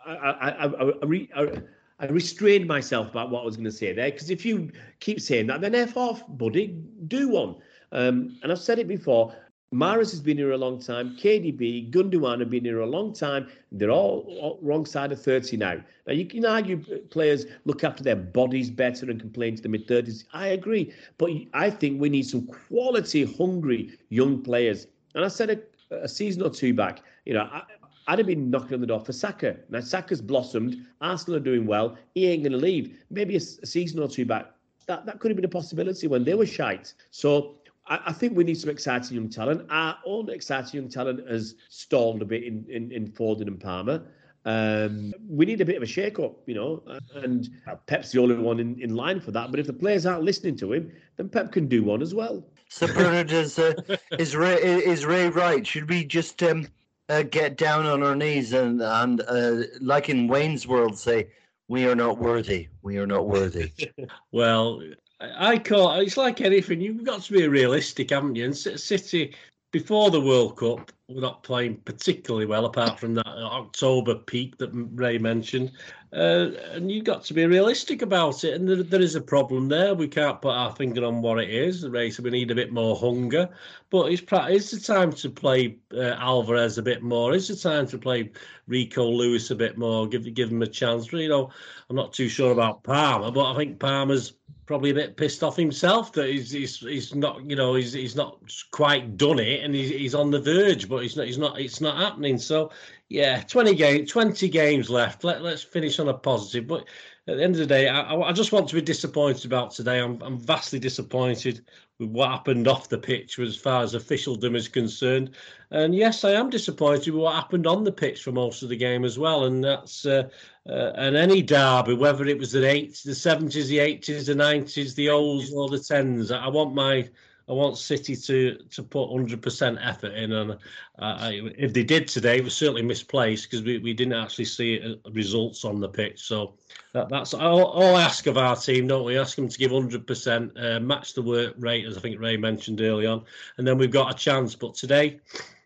[0.04, 1.62] I, I, I, I, I
[2.08, 5.46] restrained myself about what I was going to say there because if you keep saying
[5.46, 7.56] that, then F off, buddy, do one.
[7.92, 9.34] Um, and I've said it before.
[9.72, 11.16] Mahrez has been here a long time.
[11.16, 13.48] KDB, Gundogan have been here a long time.
[13.72, 15.82] They're all, all wrong side of 30 now.
[16.06, 16.78] Now, you can argue
[17.10, 20.24] players look after their bodies better and complain to the mid 30s.
[20.32, 20.92] I agree.
[21.18, 24.86] But I think we need some quality, hungry young players.
[25.16, 25.50] And I said
[25.90, 27.62] a, a season or two back, you know, I,
[28.06, 29.56] I'd have been knocking on the door for Saka.
[29.70, 30.86] Now Saka's blossomed.
[31.00, 31.96] Arsenal are doing well.
[32.14, 32.98] He ain't going to leave.
[33.10, 34.50] Maybe a, a, season or two back,
[34.86, 36.92] that, that could have been a possibility when they were shite.
[37.10, 37.56] So
[37.86, 39.66] I, I, think we need some exciting young talent.
[39.70, 44.02] Our own exciting young talent has stalled a bit in, in, in Foden and Palmer.
[44.46, 46.82] Um, we need a bit of a shake-up, you know,
[47.14, 47.48] and
[47.86, 49.50] Pep's the only one in, in line for that.
[49.50, 52.44] But if the players aren't listening to him, then Pep can do one as well.
[52.68, 53.74] So Bernard is uh,
[54.18, 55.66] is Ray is Ray right?
[55.66, 56.66] Should we just um,
[57.08, 61.28] uh, get down on our knees and and uh, like in Wayne's World say,
[61.68, 62.68] "We are not worthy.
[62.82, 63.70] We are not worthy."
[64.32, 64.82] well,
[65.20, 66.80] I call it's like anything.
[66.80, 68.46] You've got to be realistic, haven't you?
[68.46, 69.34] And City
[69.74, 74.70] before the World Cup, we're not playing particularly well, apart from that October peak that
[74.72, 75.72] Ray mentioned.
[76.14, 78.54] Uh, and you've got to be realistic about it.
[78.54, 79.94] And there, there is a problem there.
[79.94, 81.80] We can't put our finger on what it is.
[81.80, 83.48] The race, we need a bit more hunger.
[83.90, 87.34] But it's, it's the time to play uh, Alvarez a bit more.
[87.34, 88.30] It's the time to play
[88.68, 90.06] Rico Lewis a bit more.
[90.06, 91.12] Give give him a chance.
[91.12, 91.50] You know,
[91.90, 94.34] I'm not too sure about Palmer, but I think Palmer's
[94.66, 98.16] probably a bit pissed off himself that he's he's, he's not you know he's he's
[98.16, 98.38] not
[98.70, 101.80] quite done it and he's, he's on the verge but he's not he's not it's
[101.80, 102.70] not happening so
[103.14, 105.22] yeah 20 games 20 games left.
[105.22, 106.66] Let, let's finish on a positive.
[106.66, 106.88] But
[107.28, 110.00] at the end of the day I, I just want to be disappointed about today.
[110.00, 111.64] I'm, I'm vastly disappointed
[112.00, 115.30] with what happened off the pitch as far as officialdom is concerned.
[115.70, 118.76] And yes I am disappointed with what happened on the pitch for most of the
[118.76, 119.44] game as well.
[119.44, 120.28] And that's uh,
[120.68, 124.96] uh, and any derby, whether it was the eighties, the seventies, the eighties, the nineties,
[124.96, 127.08] the olds, or the tens, I want my
[127.48, 130.56] I want City to to put hundred percent effort in, and uh,
[130.98, 134.80] I, if they did today, it was certainly misplaced because we, we didn't actually see
[134.80, 136.22] uh, results on the pitch.
[136.22, 136.54] So
[136.92, 139.18] that, that's all, all, I ask of our team, don't we?
[139.18, 142.38] Ask them to give hundred percent, uh, match the work rate, as I think Ray
[142.38, 143.24] mentioned early on,
[143.58, 144.54] and then we've got a chance.
[144.54, 145.20] But today,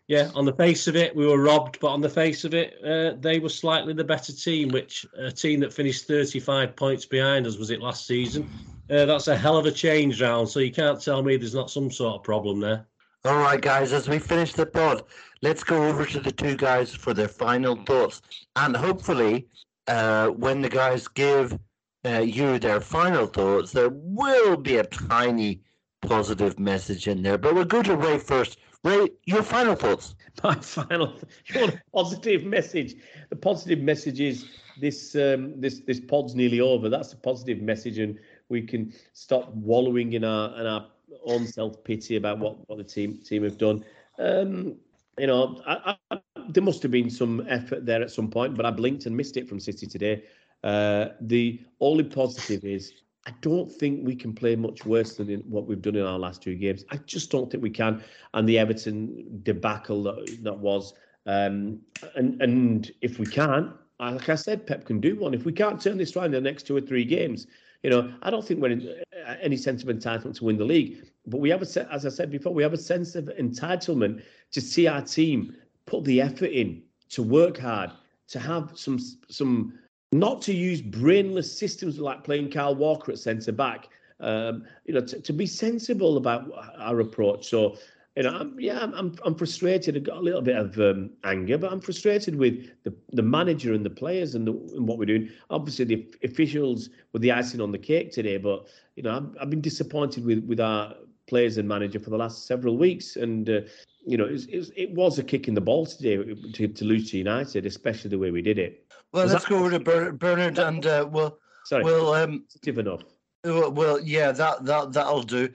[0.07, 2.73] yeah, on the face of it, we were robbed, but on the face of it,
[2.83, 7.47] uh, they were slightly the better team, which a team that finished 35 points behind
[7.47, 8.49] us, was it last season?
[8.89, 11.69] Uh, that's a hell of a change round, so you can't tell me there's not
[11.69, 12.87] some sort of problem there.
[13.25, 15.03] All right, guys, as we finish the pod,
[15.41, 18.21] let's go over to the two guys for their final thoughts.
[18.55, 19.47] And hopefully,
[19.87, 21.59] uh, when the guys give
[22.05, 25.61] uh, you their final thoughts, there will be a tiny
[26.01, 27.37] positive message in there.
[27.37, 28.57] But we'll go to Ray first.
[28.83, 30.15] Ray, your final thoughts.
[30.43, 32.95] My final, you want a positive message?
[33.29, 34.45] The positive message is
[34.79, 36.87] this: um, this this pod's nearly over.
[36.87, 38.17] That's the positive message, and
[38.49, 40.87] we can stop wallowing in our in our
[41.25, 43.85] own self pity about what, what the team team have done.
[44.17, 44.75] Um,
[45.17, 46.19] you know, I, I,
[46.49, 49.37] there must have been some effort there at some point, but I blinked and missed
[49.37, 50.23] it from City today.
[50.63, 52.93] Uh, the only positive is
[53.25, 56.41] I don't think we can play much worse than what we've done in our last
[56.41, 56.85] two games.
[56.89, 58.03] I just don't think we can.
[58.33, 60.93] And the Everton debacle that, that was,
[61.25, 61.79] um,
[62.15, 65.33] and and if we can't, like I said, Pep can do one.
[65.33, 67.45] If we can't turn this around in the next two or three games,
[67.83, 68.87] you know, I don't think we're in
[69.25, 71.05] uh, any sense of entitlement to win the league.
[71.25, 74.61] But we have a, as I said before, we have a sense of entitlement to
[74.61, 77.91] see our team put the effort in, to work hard,
[78.29, 78.99] to have some
[79.29, 79.79] some
[80.11, 83.89] not to use brainless systems like playing Kyle Walker at centre back.
[84.21, 87.47] Um, you know, to, to, be sensible about our approach.
[87.47, 87.77] So,
[88.15, 89.95] you know, I'm, yeah, I'm, I'm frustrated.
[89.95, 93.73] I've got a little bit of um, anger, but I'm frustrated with the, the manager
[93.73, 95.29] and the players and, the, and what we're doing.
[95.49, 99.49] Obviously, the officials were the icing on the cake today, but you know, I've, I've
[99.49, 100.95] been disappointed with with our
[101.27, 103.61] players and manager for the last several weeks, and uh,
[104.05, 106.17] you know, it was, it was, a kick in the ball today
[106.53, 108.91] to, to lose to United, especially the way we did it.
[109.13, 111.37] Well, was let's that, go over to Ber- Bernard and uh, we'll.
[111.65, 113.03] Sorry, we'll um, enough.
[113.43, 115.49] Well, yeah, that that that'll do.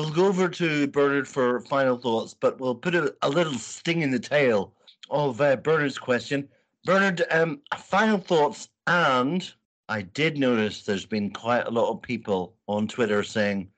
[0.00, 4.00] We'll go over to Bernard for final thoughts, but we'll put a, a little sting
[4.00, 4.72] in the tail
[5.10, 6.48] of uh, Bernard's question.
[6.86, 9.52] Bernard, um, final thoughts, and
[9.90, 13.68] I did notice there's been quite a lot of people on Twitter saying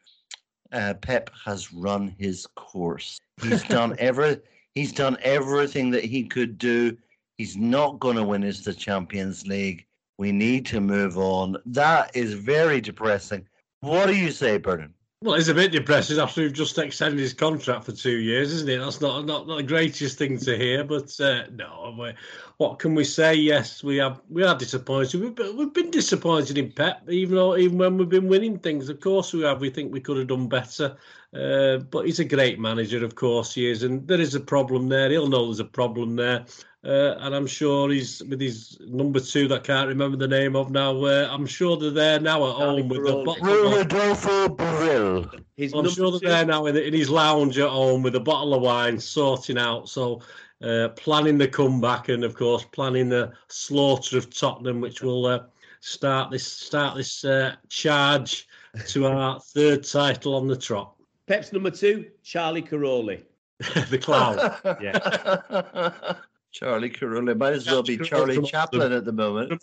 [0.70, 3.18] uh, Pep has run his course.
[3.42, 4.36] He's done every
[4.76, 6.96] he's done everything that he could do.
[7.36, 9.84] He's not going to win us the Champions League.
[10.18, 11.56] We need to move on.
[11.66, 13.44] That is very depressing.
[13.80, 14.94] What do you say, Bernard?
[15.22, 18.68] Well, it's a bit depressing after we've just extended his contract for two years, isn't
[18.68, 18.78] it?
[18.78, 22.12] That's not not, not the greatest thing to hear, but uh, no.
[22.56, 23.36] What can we say?
[23.36, 25.20] Yes, we have we are disappointed.
[25.20, 28.88] We've, we've been disappointed in Pep, even though even when we've been winning things.
[28.88, 29.60] Of course, we have.
[29.60, 30.96] We think we could have done better,
[31.32, 34.88] uh, but he's a great manager, of course he is, and there is a problem
[34.88, 35.08] there.
[35.08, 36.46] He'll know there's a problem there.
[36.84, 40.56] Uh, and I'm sure he's with his number two that I can't remember the name
[40.56, 41.04] of now.
[41.04, 43.70] Uh, I'm sure they're there now at home with the bottle.
[43.70, 45.44] Rodolfo Borrell.
[45.74, 48.62] I'm sure they're there now in, in, his lounge at home with a bottle of
[48.62, 49.88] wine, sorting out.
[49.88, 50.22] So,
[50.60, 55.44] uh, planning the comeback and of course planning the slaughter of Tottenham, which will uh,
[55.78, 58.48] start this start this uh, charge
[58.88, 60.94] to our third title on the trot.
[61.28, 63.22] Pep's number two, Charlie Cairoli.
[63.90, 64.36] the clown.
[64.82, 66.14] yeah.
[66.52, 69.62] Charlie Cairoli might as well be Charlie Chaplin at the moment.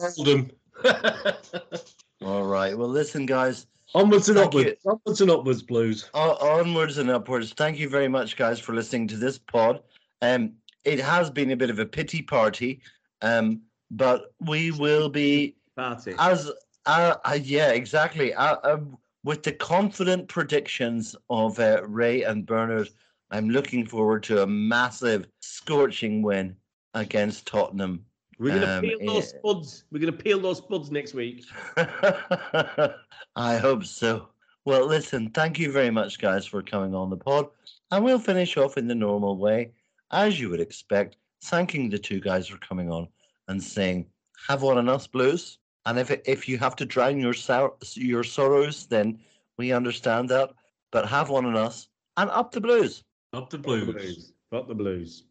[2.22, 2.78] All right.
[2.78, 3.68] Well, listen, guys.
[3.95, 4.72] Onwards and upwards.
[4.84, 4.91] You.
[4.91, 6.10] Onwards and upwards, blues.
[6.14, 7.53] onwards and upwards.
[7.53, 9.82] Thank you very much, guys, for listening to this pod.
[10.22, 10.53] Um,
[10.84, 12.82] it has been a bit of a pity party,
[13.22, 13.61] um,
[13.91, 16.52] but we will be party as
[16.86, 18.34] uh, uh, yeah, exactly.
[18.34, 18.80] Uh, uh,
[19.24, 22.90] with the confident predictions of uh, Ray and Bernard,
[23.32, 26.56] I'm looking forward to a massive, scorching win
[26.94, 28.06] against Tottenham.
[28.38, 29.84] We're going to um, peel those spuds.
[29.91, 31.44] We're going to peel those spuds next week.
[33.36, 34.30] I hope so.
[34.66, 37.48] Well, listen, thank you very much, guys, for coming on the pod.
[37.91, 39.74] And we'll finish off in the normal way,
[40.11, 43.07] as you would expect, thanking the two guys for coming on
[43.48, 44.06] and saying,
[44.48, 45.57] have one on us, Blues.
[45.86, 49.20] And if if you have to drown your sor- your sorrows, then
[49.57, 50.52] we understand that.
[50.91, 51.88] But have one on us
[52.18, 53.03] and up the Blues.
[53.34, 54.34] Up the Blues.
[54.52, 55.24] Up the Blues.